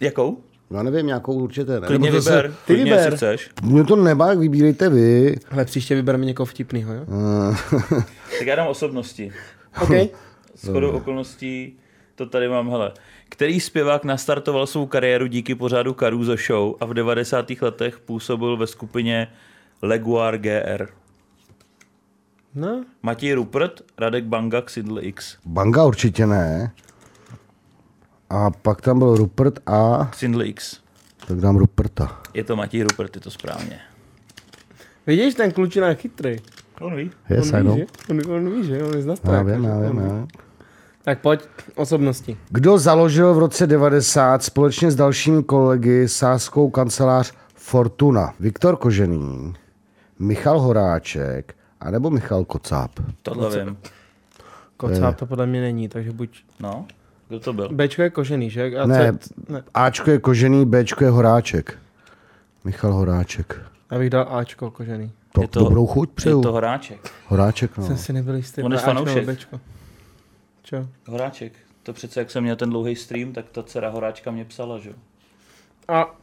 [0.00, 0.38] Jakou?
[0.70, 1.86] Já nevím, nějakou určitě ne.
[1.86, 3.16] Klidně vyber, ty klidně, vyber.
[3.16, 3.50] chceš.
[3.62, 5.36] Mě to nebá, vybírejte vy.
[5.50, 7.04] Ale příště vybereme někoho vtipnýho, jo?
[8.38, 9.32] tak já dám osobnosti.
[9.82, 9.90] OK.
[10.64, 11.76] S chodou okolností
[12.14, 12.92] to tady mám, hele.
[13.28, 17.50] Který zpěvák nastartoval svou kariéru díky pořádu Caruso Show a v 90.
[17.60, 19.28] letech působil ve skupině
[19.82, 20.88] Leguar GR?
[22.54, 22.84] No.
[23.02, 25.36] Matěj Rupert, Radek Banga, Xidl X.
[25.46, 26.72] Banga určitě ne.
[28.30, 30.08] A pak tam byl Rupert a...
[30.10, 30.80] Xindl X.
[31.26, 32.20] Tak dám Ruperta.
[32.34, 33.80] Je to Matěj Rupert, je to správně.
[35.06, 36.36] Vidíš, ten klučina je chytrý.
[36.80, 37.10] On ví.
[37.30, 37.86] Yes, on, ví, že?
[38.10, 38.84] On, on ví, že?
[38.84, 40.26] On je z Já vím, já vím, já
[41.04, 41.40] Tak pojď,
[41.74, 42.36] osobnosti.
[42.50, 48.34] Kdo založil v roce 90 společně s dalšími kolegy sáskou kancelář Fortuna?
[48.40, 49.54] Viktor Kožený,
[50.18, 52.90] Michal Horáček, anebo Michal Kocáb?
[53.22, 53.76] Tohle vím.
[54.76, 56.44] Kocáb to podle mě není, takže buď...
[56.60, 56.86] No,
[57.28, 57.68] kdo to byl?
[57.72, 58.78] Bčko je kožený, že?
[58.78, 59.12] A ne,
[59.48, 61.78] ne, Ačko je kožený, Bčko je Horáček.
[62.64, 63.60] Michal Horáček.
[63.90, 65.12] Já bych dal Ačko kožený.
[65.32, 66.38] To, je to, dobrou chuť přeju.
[66.38, 67.12] Je to Horáček.
[67.26, 67.86] Horáček, no.
[67.86, 68.62] Jsem si nebyl jistý.
[68.62, 69.48] On je fanoušek.
[70.74, 71.12] Čo?
[71.12, 71.52] Horáček.
[71.82, 74.90] To přece, jak jsem měl ten dlouhý stream, tak ta dcera Horáčka mě psala, že
[74.90, 74.96] jo.
[75.88, 76.16] A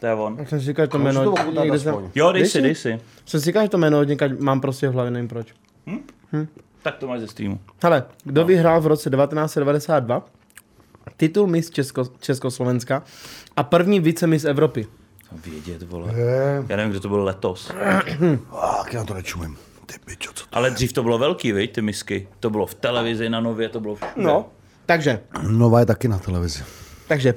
[0.00, 0.46] to je on.
[0.46, 1.32] jsem si říkal, že to jméno...
[1.32, 2.10] To někde jsem...
[2.14, 3.00] Jo, dej si, dej si.
[3.26, 4.08] Jsem si říkal, že to jméno od
[4.40, 5.54] mám prostě v hlavě, nevím proč.
[5.86, 5.98] Hm?
[6.32, 6.46] Hm.
[6.82, 7.60] Tak to máš ze streamu.
[7.82, 8.46] Hele, kdo no.
[8.46, 10.24] vyhrál v roce 1992
[11.16, 13.02] titul Miss Česko, Československa
[13.56, 14.86] a první vicemis Evropy?
[15.44, 16.14] Vědět, vole.
[16.68, 17.72] Já nevím, kdo to byl letos.
[18.50, 19.56] Ach, já to nečumím.
[19.86, 22.28] Ty pičo, to Ale dřív to bylo velký, vej, ty misky.
[22.40, 24.12] To bylo v televizi, na Nově, to bylo všude.
[24.16, 24.46] No,
[24.86, 25.20] takže.
[25.48, 26.62] Nová je taky na televizi.
[27.08, 27.34] Takže.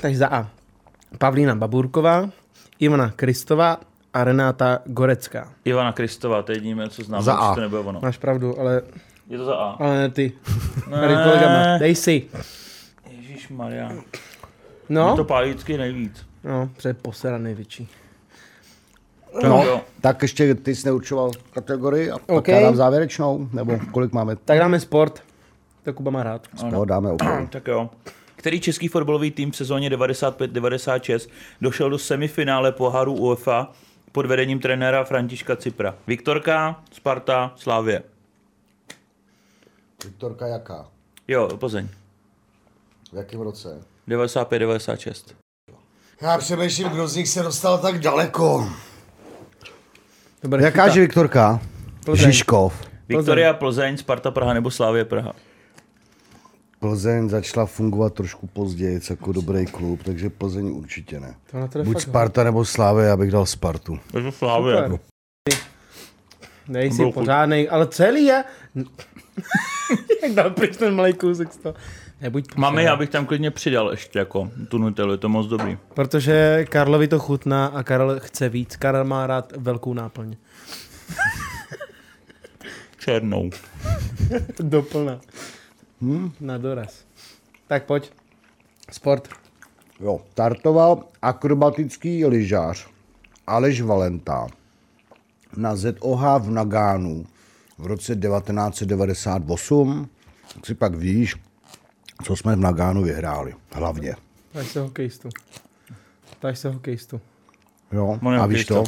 [0.00, 0.48] takže za A.
[1.18, 2.30] Pavlína Baburková,
[2.78, 3.80] Ivana Kristová
[4.14, 5.52] a Renáta Gorecká.
[5.64, 7.22] Ivana Kristová, to je jediné, co znám.
[7.22, 7.54] Za A.
[7.54, 8.00] To nebylo ono.
[8.00, 8.82] Máš pravdu, ale...
[9.28, 9.76] Je to za A.
[9.78, 10.32] Ale ne ty.
[10.90, 11.76] Ne.
[11.78, 12.28] Dej si.
[13.10, 13.92] Ježíš Maria.
[14.88, 15.16] No.
[15.16, 16.26] to pálí vždycky nejvíc.
[16.44, 17.88] No, před posera největší.
[19.42, 22.36] No, no, tak ještě ty jsi neurčoval kategorii a okay.
[22.36, 24.36] pak já dám závěrečnou, nebo kolik máme?
[24.36, 25.22] Tak dáme sport.
[25.82, 26.46] To Kuba má rád.
[26.70, 27.28] No, dáme opět.
[27.50, 27.90] tak jo.
[28.36, 31.28] Který český fotbalový tým v sezóně 95-96
[31.60, 33.72] došel do semifinále poháru UEFA
[34.12, 35.94] pod vedením trenéra Františka Cipra?
[36.06, 38.02] Viktorka, Sparta, Slávě.
[40.04, 40.86] Viktorka jaká?
[41.28, 41.88] Jo, Plzeň.
[43.12, 43.80] V jakém roce?
[44.08, 45.34] 95-96.
[46.20, 48.68] Já přemýšlím, kdo z nich se dostal tak daleko.
[50.46, 51.60] Dobrý, Jaká je Viktorka?
[52.04, 52.30] Plzeň.
[52.30, 52.70] Žižkov.
[53.08, 55.32] Viktoria, Plzeň, Sparta Praha nebo Slávě Praha.
[56.80, 61.34] Plzeň začala fungovat trošku později jako dobrý klub, takže Plzeň určitě ne.
[61.50, 63.98] To Buď fakt Sparta nebo Slávě, já bych dal Spartu.
[64.12, 64.76] Takže Slávě.
[64.76, 64.98] Super.
[66.68, 68.44] Nejsi pořádnej, ale celý je...
[70.22, 71.74] Jak dal pryč ten malý kousek z toho.
[72.20, 75.78] Nebuď Mami, já bych tam klidně přidal ještě jako tu Nutellu, je to moc dobrý.
[75.94, 78.76] Protože Karlovi to chutná a Karel chce víc.
[78.76, 80.36] Karel má rád velkou náplň.
[82.98, 83.50] Černou.
[84.60, 85.20] Doplná.
[86.00, 86.32] Hmm?
[86.40, 87.04] Na doraz.
[87.66, 88.12] Tak pojď.
[88.90, 89.28] Sport.
[90.00, 92.86] Jo, startoval akrobatický lyžař
[93.46, 94.46] Aleš Valenta
[95.56, 97.26] na ZOH v Nagánu
[97.78, 100.08] v roce 1998.
[100.54, 101.36] Tak si pak víš,
[102.22, 103.54] co jsme v Nagánu vyhráli.
[103.72, 104.16] Hlavně.
[104.52, 105.28] Ptáš se hokejistu.
[106.38, 107.20] Ptáš se hokejistu.
[107.92, 108.84] Jo, On je a víš to?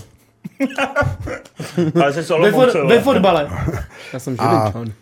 [2.02, 3.50] Ale se Ve, for, ve fotbale.
[4.12, 4.92] Já jsem žiličan.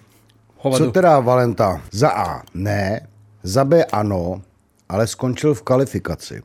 [0.76, 1.82] Co teda Valenta?
[1.90, 3.08] Za A ne,
[3.42, 4.42] za B ano,
[4.88, 6.42] ale skončil v kvalifikaci.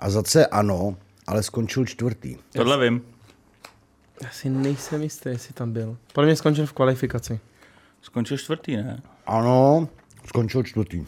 [0.00, 0.96] A za C ano,
[1.26, 2.36] ale skončil čtvrtý.
[2.52, 3.02] Tohle vím.
[4.22, 5.96] Já si nejsem jistý, jestli tam byl.
[6.12, 7.40] Podle mě skončil v kvalifikaci.
[8.02, 9.02] Skončil čtvrtý, ne?
[9.26, 9.88] Ano,
[10.26, 11.06] skončil čtvrtý.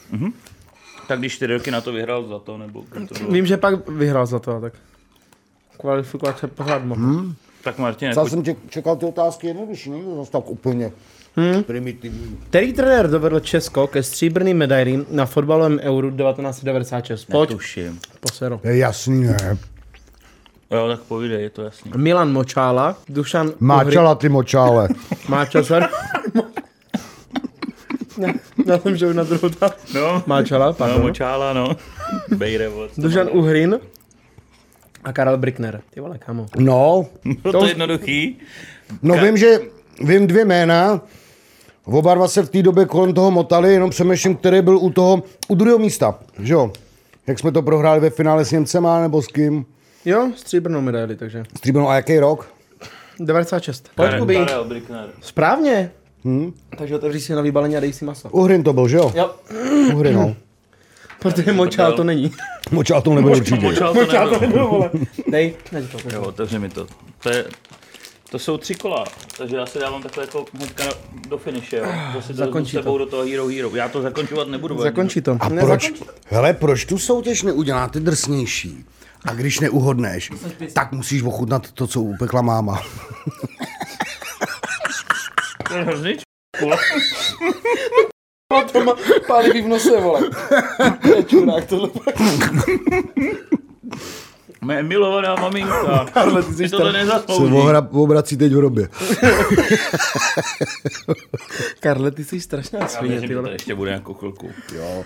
[1.08, 3.30] Tak když čtyři roky na to vyhrál za to, nebo to bylo?
[3.30, 4.72] Vím, že pak vyhrál za to, tak
[5.78, 7.00] kvalifikace pořád mohl.
[7.00, 7.34] Hmm.
[7.62, 10.92] Tak Martin, Já jako, jsem tě, čekal ty otázky jednodušší, není to zase tak úplně
[11.36, 11.62] hmm?
[11.62, 12.38] primitivní.
[12.50, 17.24] Který trenér dovedl Česko ke stříbrným medailím na fotbalovém euru 1996?
[17.24, 18.00] Pojď, tuším.
[18.20, 18.60] posero.
[18.64, 19.58] Je jasný, ne?
[20.70, 21.92] Jo, tak povídej, je to jasný.
[21.96, 24.88] Milan Močála, Dušan Máčala ty močále.
[25.28, 25.86] Máča, sorry.
[28.18, 28.28] Já,
[28.66, 29.70] já jsem šel na druhou tam.
[29.94, 31.02] No, Máčala, no, pardon.
[31.02, 31.76] močála, no.
[32.36, 33.28] Bejre, vole, co Dušan.
[33.32, 33.80] Uhrin
[35.04, 35.80] a Karel Brickner.
[35.94, 36.46] Ty vole, kamo.
[36.58, 37.06] No,
[37.44, 38.38] No to je jednoduchý.
[39.02, 39.58] no vím, že
[40.00, 41.00] vím dvě jména.
[41.84, 45.22] Oba dva se v té době kolem toho motali, jenom přemýšlím, který byl u toho,
[45.48, 46.72] u druhého místa, že jo?
[47.26, 49.66] Jak jsme to prohráli ve finále s Němcema, nebo s kým?
[50.04, 51.42] Jo, stříbrnou medaili, takže.
[51.56, 52.52] Stříbrnou a jaký rok?
[53.20, 53.88] 96.
[53.94, 54.34] Pojď, Kubi.
[54.36, 55.08] Karel Brickner.
[55.20, 55.90] Správně.
[56.24, 56.52] Hmm.
[56.78, 58.28] Takže otevři si nový balení a dej si maso.
[58.28, 59.12] Uhrin to byl, že jo?
[59.16, 59.30] Jo,
[59.94, 60.36] Uhrin, no.
[61.20, 62.32] protože močál to není.
[62.70, 63.66] Močál to nebyl určitě.
[63.66, 64.48] Močál to Močál to nebyl.
[64.48, 64.90] nebylo, vole.
[65.30, 65.98] Dej, dej to.
[66.14, 66.86] Jo, otevři mi to.
[67.22, 67.44] To, je,
[68.30, 69.04] to jsou tři kola,
[69.38, 70.84] takže já si dávám takhle jako hnedka
[71.28, 71.84] do finiše, jo.
[72.14, 73.70] Zase to Zakončí s sebou do toho Hero Hero.
[73.76, 74.82] Já to zakončovat nebudu.
[74.82, 75.36] Zakončí to.
[75.40, 76.04] A Ne, proč, to.
[76.26, 78.84] hele, proč tu soutěž neuděláte drsnější?
[79.24, 80.30] A když neuhodneš,
[80.72, 82.82] tak musíš ochutnat to, co upekla máma.
[85.68, 86.22] To je hrozný č-
[88.72, 88.92] To má
[89.26, 90.20] pálivý v nose, vole.
[91.02, 91.90] To je čurák, tohle.
[94.64, 96.06] Mé milovaná maminka.
[96.14, 97.54] Karle, ty jsi Si tohle tam- Se nezaslouží.
[97.54, 98.88] ohra, obrací teď v hrobě.
[101.80, 103.52] Karle, ty jsi strašná Já svině, věřím, ty že to vole.
[103.54, 104.50] ještě bude nějakou chvilku.
[104.74, 105.04] Jo.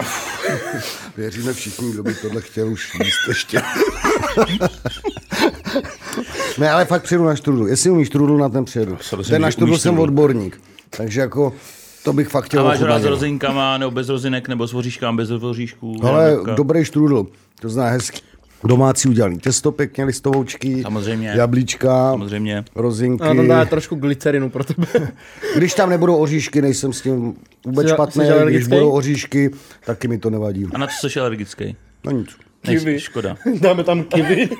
[1.16, 3.58] Věříme všichni, kdo by tohle chtěl už jíst ještě.
[6.58, 7.68] ne, ale fakt přijedu na štrudl.
[7.68, 8.98] Jestli umíš štrudl, na ten přijedu.
[9.28, 10.02] Ten na že štrudl umíš jsem štrudl.
[10.02, 10.60] odborník.
[10.90, 11.52] Takže jako,
[12.04, 15.16] to bych fakt chtěl A máš rád s rozinkama, nebo bez rozinek, nebo s voříškama,
[15.16, 15.96] bez voříšků?
[16.02, 17.26] Ale dobrý štrudl,
[17.60, 18.20] to zná hezky.
[18.64, 21.28] Domácí udělaný těsto pěkně, listovoučky, Samozřejmě.
[21.36, 22.64] jablíčka, Samozřejmě.
[22.74, 23.24] rozinky.
[23.24, 24.86] A tam dá trošku glycerinu pro tebe.
[25.56, 27.34] Když tam nebudou oříšky, nejsem s tím
[27.66, 28.24] vůbec Jsi- špatný.
[28.26, 29.50] jsi Když budou oříšky,
[29.86, 30.66] taky mi to nevadí.
[30.74, 31.76] A na co jsi alergický?
[32.04, 32.28] No nic.
[32.66, 32.84] Kiwi.
[32.84, 33.36] Nejsi, škoda.
[33.60, 34.48] Dáme tam kiwi.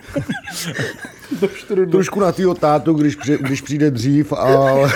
[1.75, 1.87] Do.
[1.91, 4.91] Trošku na tvýho tátu, když, při, když přijde dřív, ale...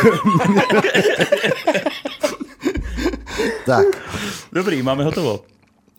[3.66, 3.86] tak,
[4.52, 5.40] Dobrý, máme hotovo.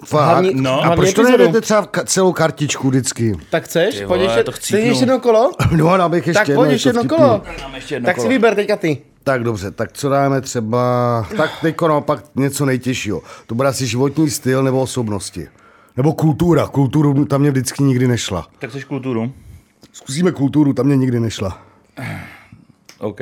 [0.05, 0.25] Fakt.
[0.29, 0.83] Hlavní- no.
[0.83, 3.35] a proč to nejdete třeba celou kartičku vždycky?
[3.49, 3.95] Tak chceš?
[3.99, 5.51] Ty Pojď ještě, to chceš ještě jedno kolo?
[5.75, 7.41] No, ale abych ještě Tak jedno, pojď je ještě to jedno kolo.
[7.75, 8.29] Ještě jedno Tak si kolo.
[8.29, 8.97] vyber teďka ty.
[9.23, 11.27] Tak dobře, tak co dáme třeba...
[11.37, 13.21] Tak teďko naopak něco nejtěžšího.
[13.47, 15.47] To bude asi životní styl nebo osobnosti.
[15.97, 16.67] Nebo kultura.
[16.67, 18.47] Kulturu tam mě vždycky nikdy nešla.
[18.59, 19.31] Tak chceš kulturu?
[19.93, 21.61] Zkusíme kulturu, tam mě nikdy nešla.
[22.99, 23.19] OK.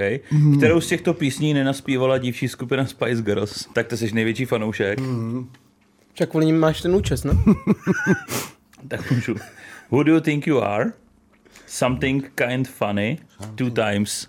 [0.57, 3.65] Kterou z těchto písní nenaspívala dívčí skupina Spice Girls?
[3.73, 4.99] Tak to jsi největší fanoušek.
[6.16, 7.34] Však kvůli ním máš ten účes, ne?
[8.88, 9.36] Tak můžu.
[9.92, 10.92] Who do you think you are?
[11.66, 13.18] Something kind funny.
[13.56, 14.28] Two times.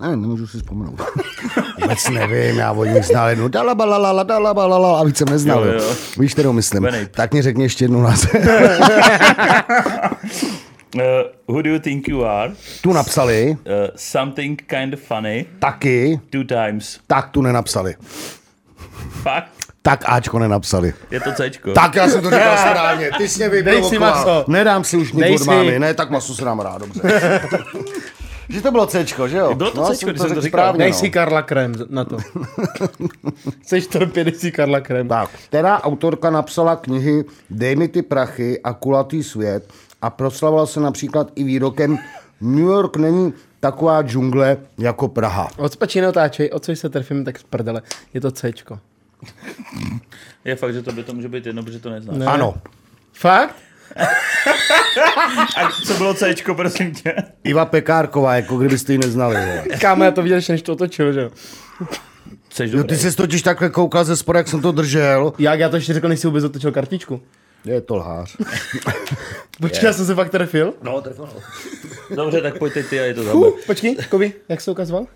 [0.00, 1.00] Ne, nemůžu si vzpomenout.
[1.80, 5.64] Vůbec nevím, já od nich znal jednu dalabalala, dalabalala a víc jsem neznal.
[5.64, 5.94] Jo, jo.
[6.18, 6.82] Víš, kterou myslím.
[6.82, 7.16] Benejp.
[7.16, 8.26] Tak mi řekni ještě jednou nás.
[10.96, 11.00] Uh,
[11.48, 12.52] who do you think you are?
[12.82, 13.50] Tu napsali.
[13.50, 13.56] Uh,
[13.96, 15.46] something kind of funny.
[15.58, 16.20] Taky.
[16.30, 17.00] Two times.
[17.06, 17.94] Tak tu nenapsali.
[19.22, 19.63] Fakt?
[19.86, 20.94] Tak Ačko nenapsali.
[21.10, 21.72] Je to Cčko.
[21.72, 23.10] Tak já jsem to říkal správně.
[23.18, 24.44] Ty jsi mě vyprovokoval.
[24.48, 25.78] Nedám si už nic od mámy.
[25.78, 27.00] Ne, tak maso se nám rád, dobře.
[28.48, 29.54] Že to bylo Cčko, že jo?
[29.54, 30.60] Bylo to no, Cčko, když jsem to říkal.
[30.60, 30.98] Správně, Dej no.
[30.98, 32.16] si Karla Krem na to.
[33.62, 35.08] Chceš to dej si Karla Krem.
[35.08, 40.80] Tak, která autorka napsala knihy Dej mi ty prachy a kulatý svět a proslavovala se
[40.80, 41.98] například i výrokem
[42.40, 45.48] New York není taková džungle jako Praha.
[45.56, 47.82] Odspačí neotáčej, o co se trefím, tak z prdele.
[48.14, 48.78] Je to Cčko.
[50.44, 52.18] Je fakt, že to by to může být jedno, protože to neznáš.
[52.18, 52.26] Ne.
[52.26, 52.54] Ano.
[53.12, 53.56] Fakt?
[55.56, 57.14] A co bylo Cčko, prosím tě?
[57.44, 59.36] Iva Pekárková, jako kdybyste ji neznali.
[59.80, 61.30] Kámo, já to viděl, než to otočil, že jo.
[62.64, 65.32] Jo, ty jsi totiž takhle koukal ze spoda, jak jsem to držel.
[65.38, 67.20] Jak já to ještě řekl, než jsi vůbec otočil kartičku.
[67.64, 68.36] Je to lhář.
[69.60, 70.74] Počkej, já jsem se fakt trefil?
[70.82, 71.28] No, trefil.
[72.16, 75.06] Dobře, tak pojď ty a je to uh, Počkej, Kovi, jak se ukazoval?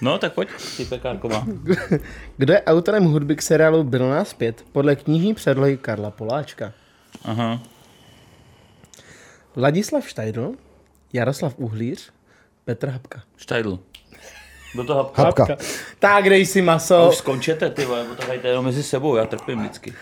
[0.00, 0.48] No, tak pojď,
[0.88, 1.46] Pekárková.
[2.36, 6.72] Kdo je autorem hudby k seriálu Byl nás pět podle knihy předlohy Karla Poláčka?
[7.24, 7.62] Aha.
[9.56, 10.52] Ladislav Štajdl,
[11.12, 12.10] Jaroslav Uhlíř,
[12.64, 13.22] Petr Hapka.
[13.36, 13.78] Štajdl.
[14.74, 15.22] Byl to Hapka.
[15.22, 15.44] Hapka.
[15.44, 15.64] Hapka.
[15.98, 16.96] Tak dej si maso.
[16.96, 19.94] A už skončete, ty vole, to hrajte jenom mezi sebou, já trpím vždycky.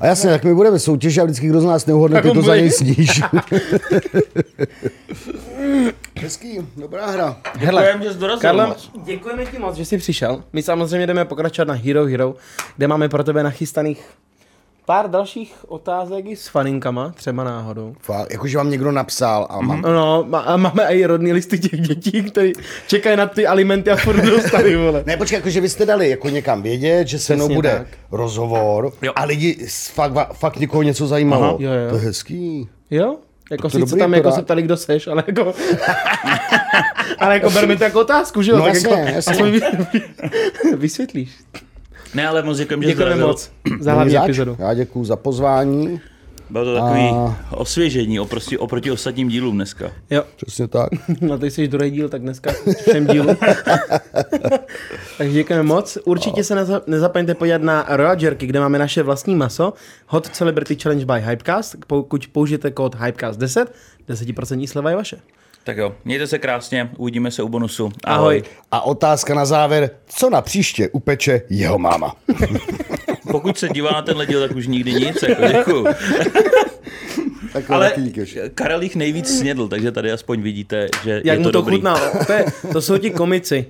[0.00, 2.56] A jasně, jak my budeme soutěž a vždycky kdo z nás neuhodne, ty to za
[2.56, 3.22] něj sníš.
[6.20, 7.36] Hezký, dobrá hra.
[7.58, 10.44] Děkujeme, že jsi dorazil Karle, děkujeme ti moc, že jsi přišel.
[10.52, 12.34] My samozřejmě jdeme pokračovat na Hero Hero,
[12.76, 14.04] kde máme pro tebe nachystaných
[14.86, 17.94] pár dalších otázek i s faninkama, třeba náhodou.
[18.00, 19.82] Fakt, jakože vám někdo napsal a mám...
[19.82, 22.50] No, a máme i rodný listy těch dětí, které
[22.86, 25.02] čekají na ty alimenty a furt dostali, vole.
[25.06, 27.86] ne, počkej, jakože vy jste dali jako někam vědět, že se mnou bude tak.
[28.12, 29.12] rozhovor jo.
[29.16, 31.44] a lidi fakt, fakt někoho něco zajímalo.
[31.44, 31.90] Aha, jo, jo.
[31.90, 32.68] To je hezký.
[32.90, 33.16] Jo,
[33.50, 35.54] jako to sice tam jako se ptali, kdo seš, ale jako...
[37.18, 38.56] ale jako berme to jako otázku, že jo?
[38.56, 39.60] No tak jasně, jako, jasně.
[40.76, 41.30] vysvětlíš.
[42.14, 43.50] Ne, ale moc děkujeme, že Děkujeme moc
[43.80, 44.56] za hlavní epizodu.
[44.58, 46.00] Já děkuji za pozvání.
[46.50, 47.36] Bylo to takový a...
[47.50, 49.90] osvěžení oproti, oproti ostatním dílům dneska.
[50.10, 50.22] Jo.
[50.36, 50.90] Přesně tak.
[51.20, 52.52] no ty jsi druhý díl, tak dneska
[52.88, 53.36] všem dílům.
[55.18, 55.98] Takže děkujeme moc.
[56.04, 56.44] Určitě a...
[56.44, 59.72] se neza, nezapomeňte podívat na Royal Jerky, kde máme naše vlastní maso.
[60.06, 61.76] Hot Celebrity Challenge by Hypecast.
[61.86, 63.66] Pokud použijete kód Hypecast10,
[64.08, 65.16] 10% sleva je vaše.
[65.64, 67.84] Tak jo, mějte se krásně, uvidíme se u bonusu.
[68.04, 68.16] Ahoj.
[68.24, 68.42] Ahoj.
[68.70, 72.16] A otázka na závěr, co na příště upeče jeho máma?
[73.30, 75.86] Pokud se dívá na tenhle díl, tak už nikdy nic, jako děkuju.
[77.68, 77.92] Ale
[78.54, 81.76] Karel jich nejvíc snědl, takže tady aspoň vidíte, že Jak je to mu to dobrý.
[81.76, 81.98] chutná.
[82.26, 83.66] To, je, to jsou ti komici.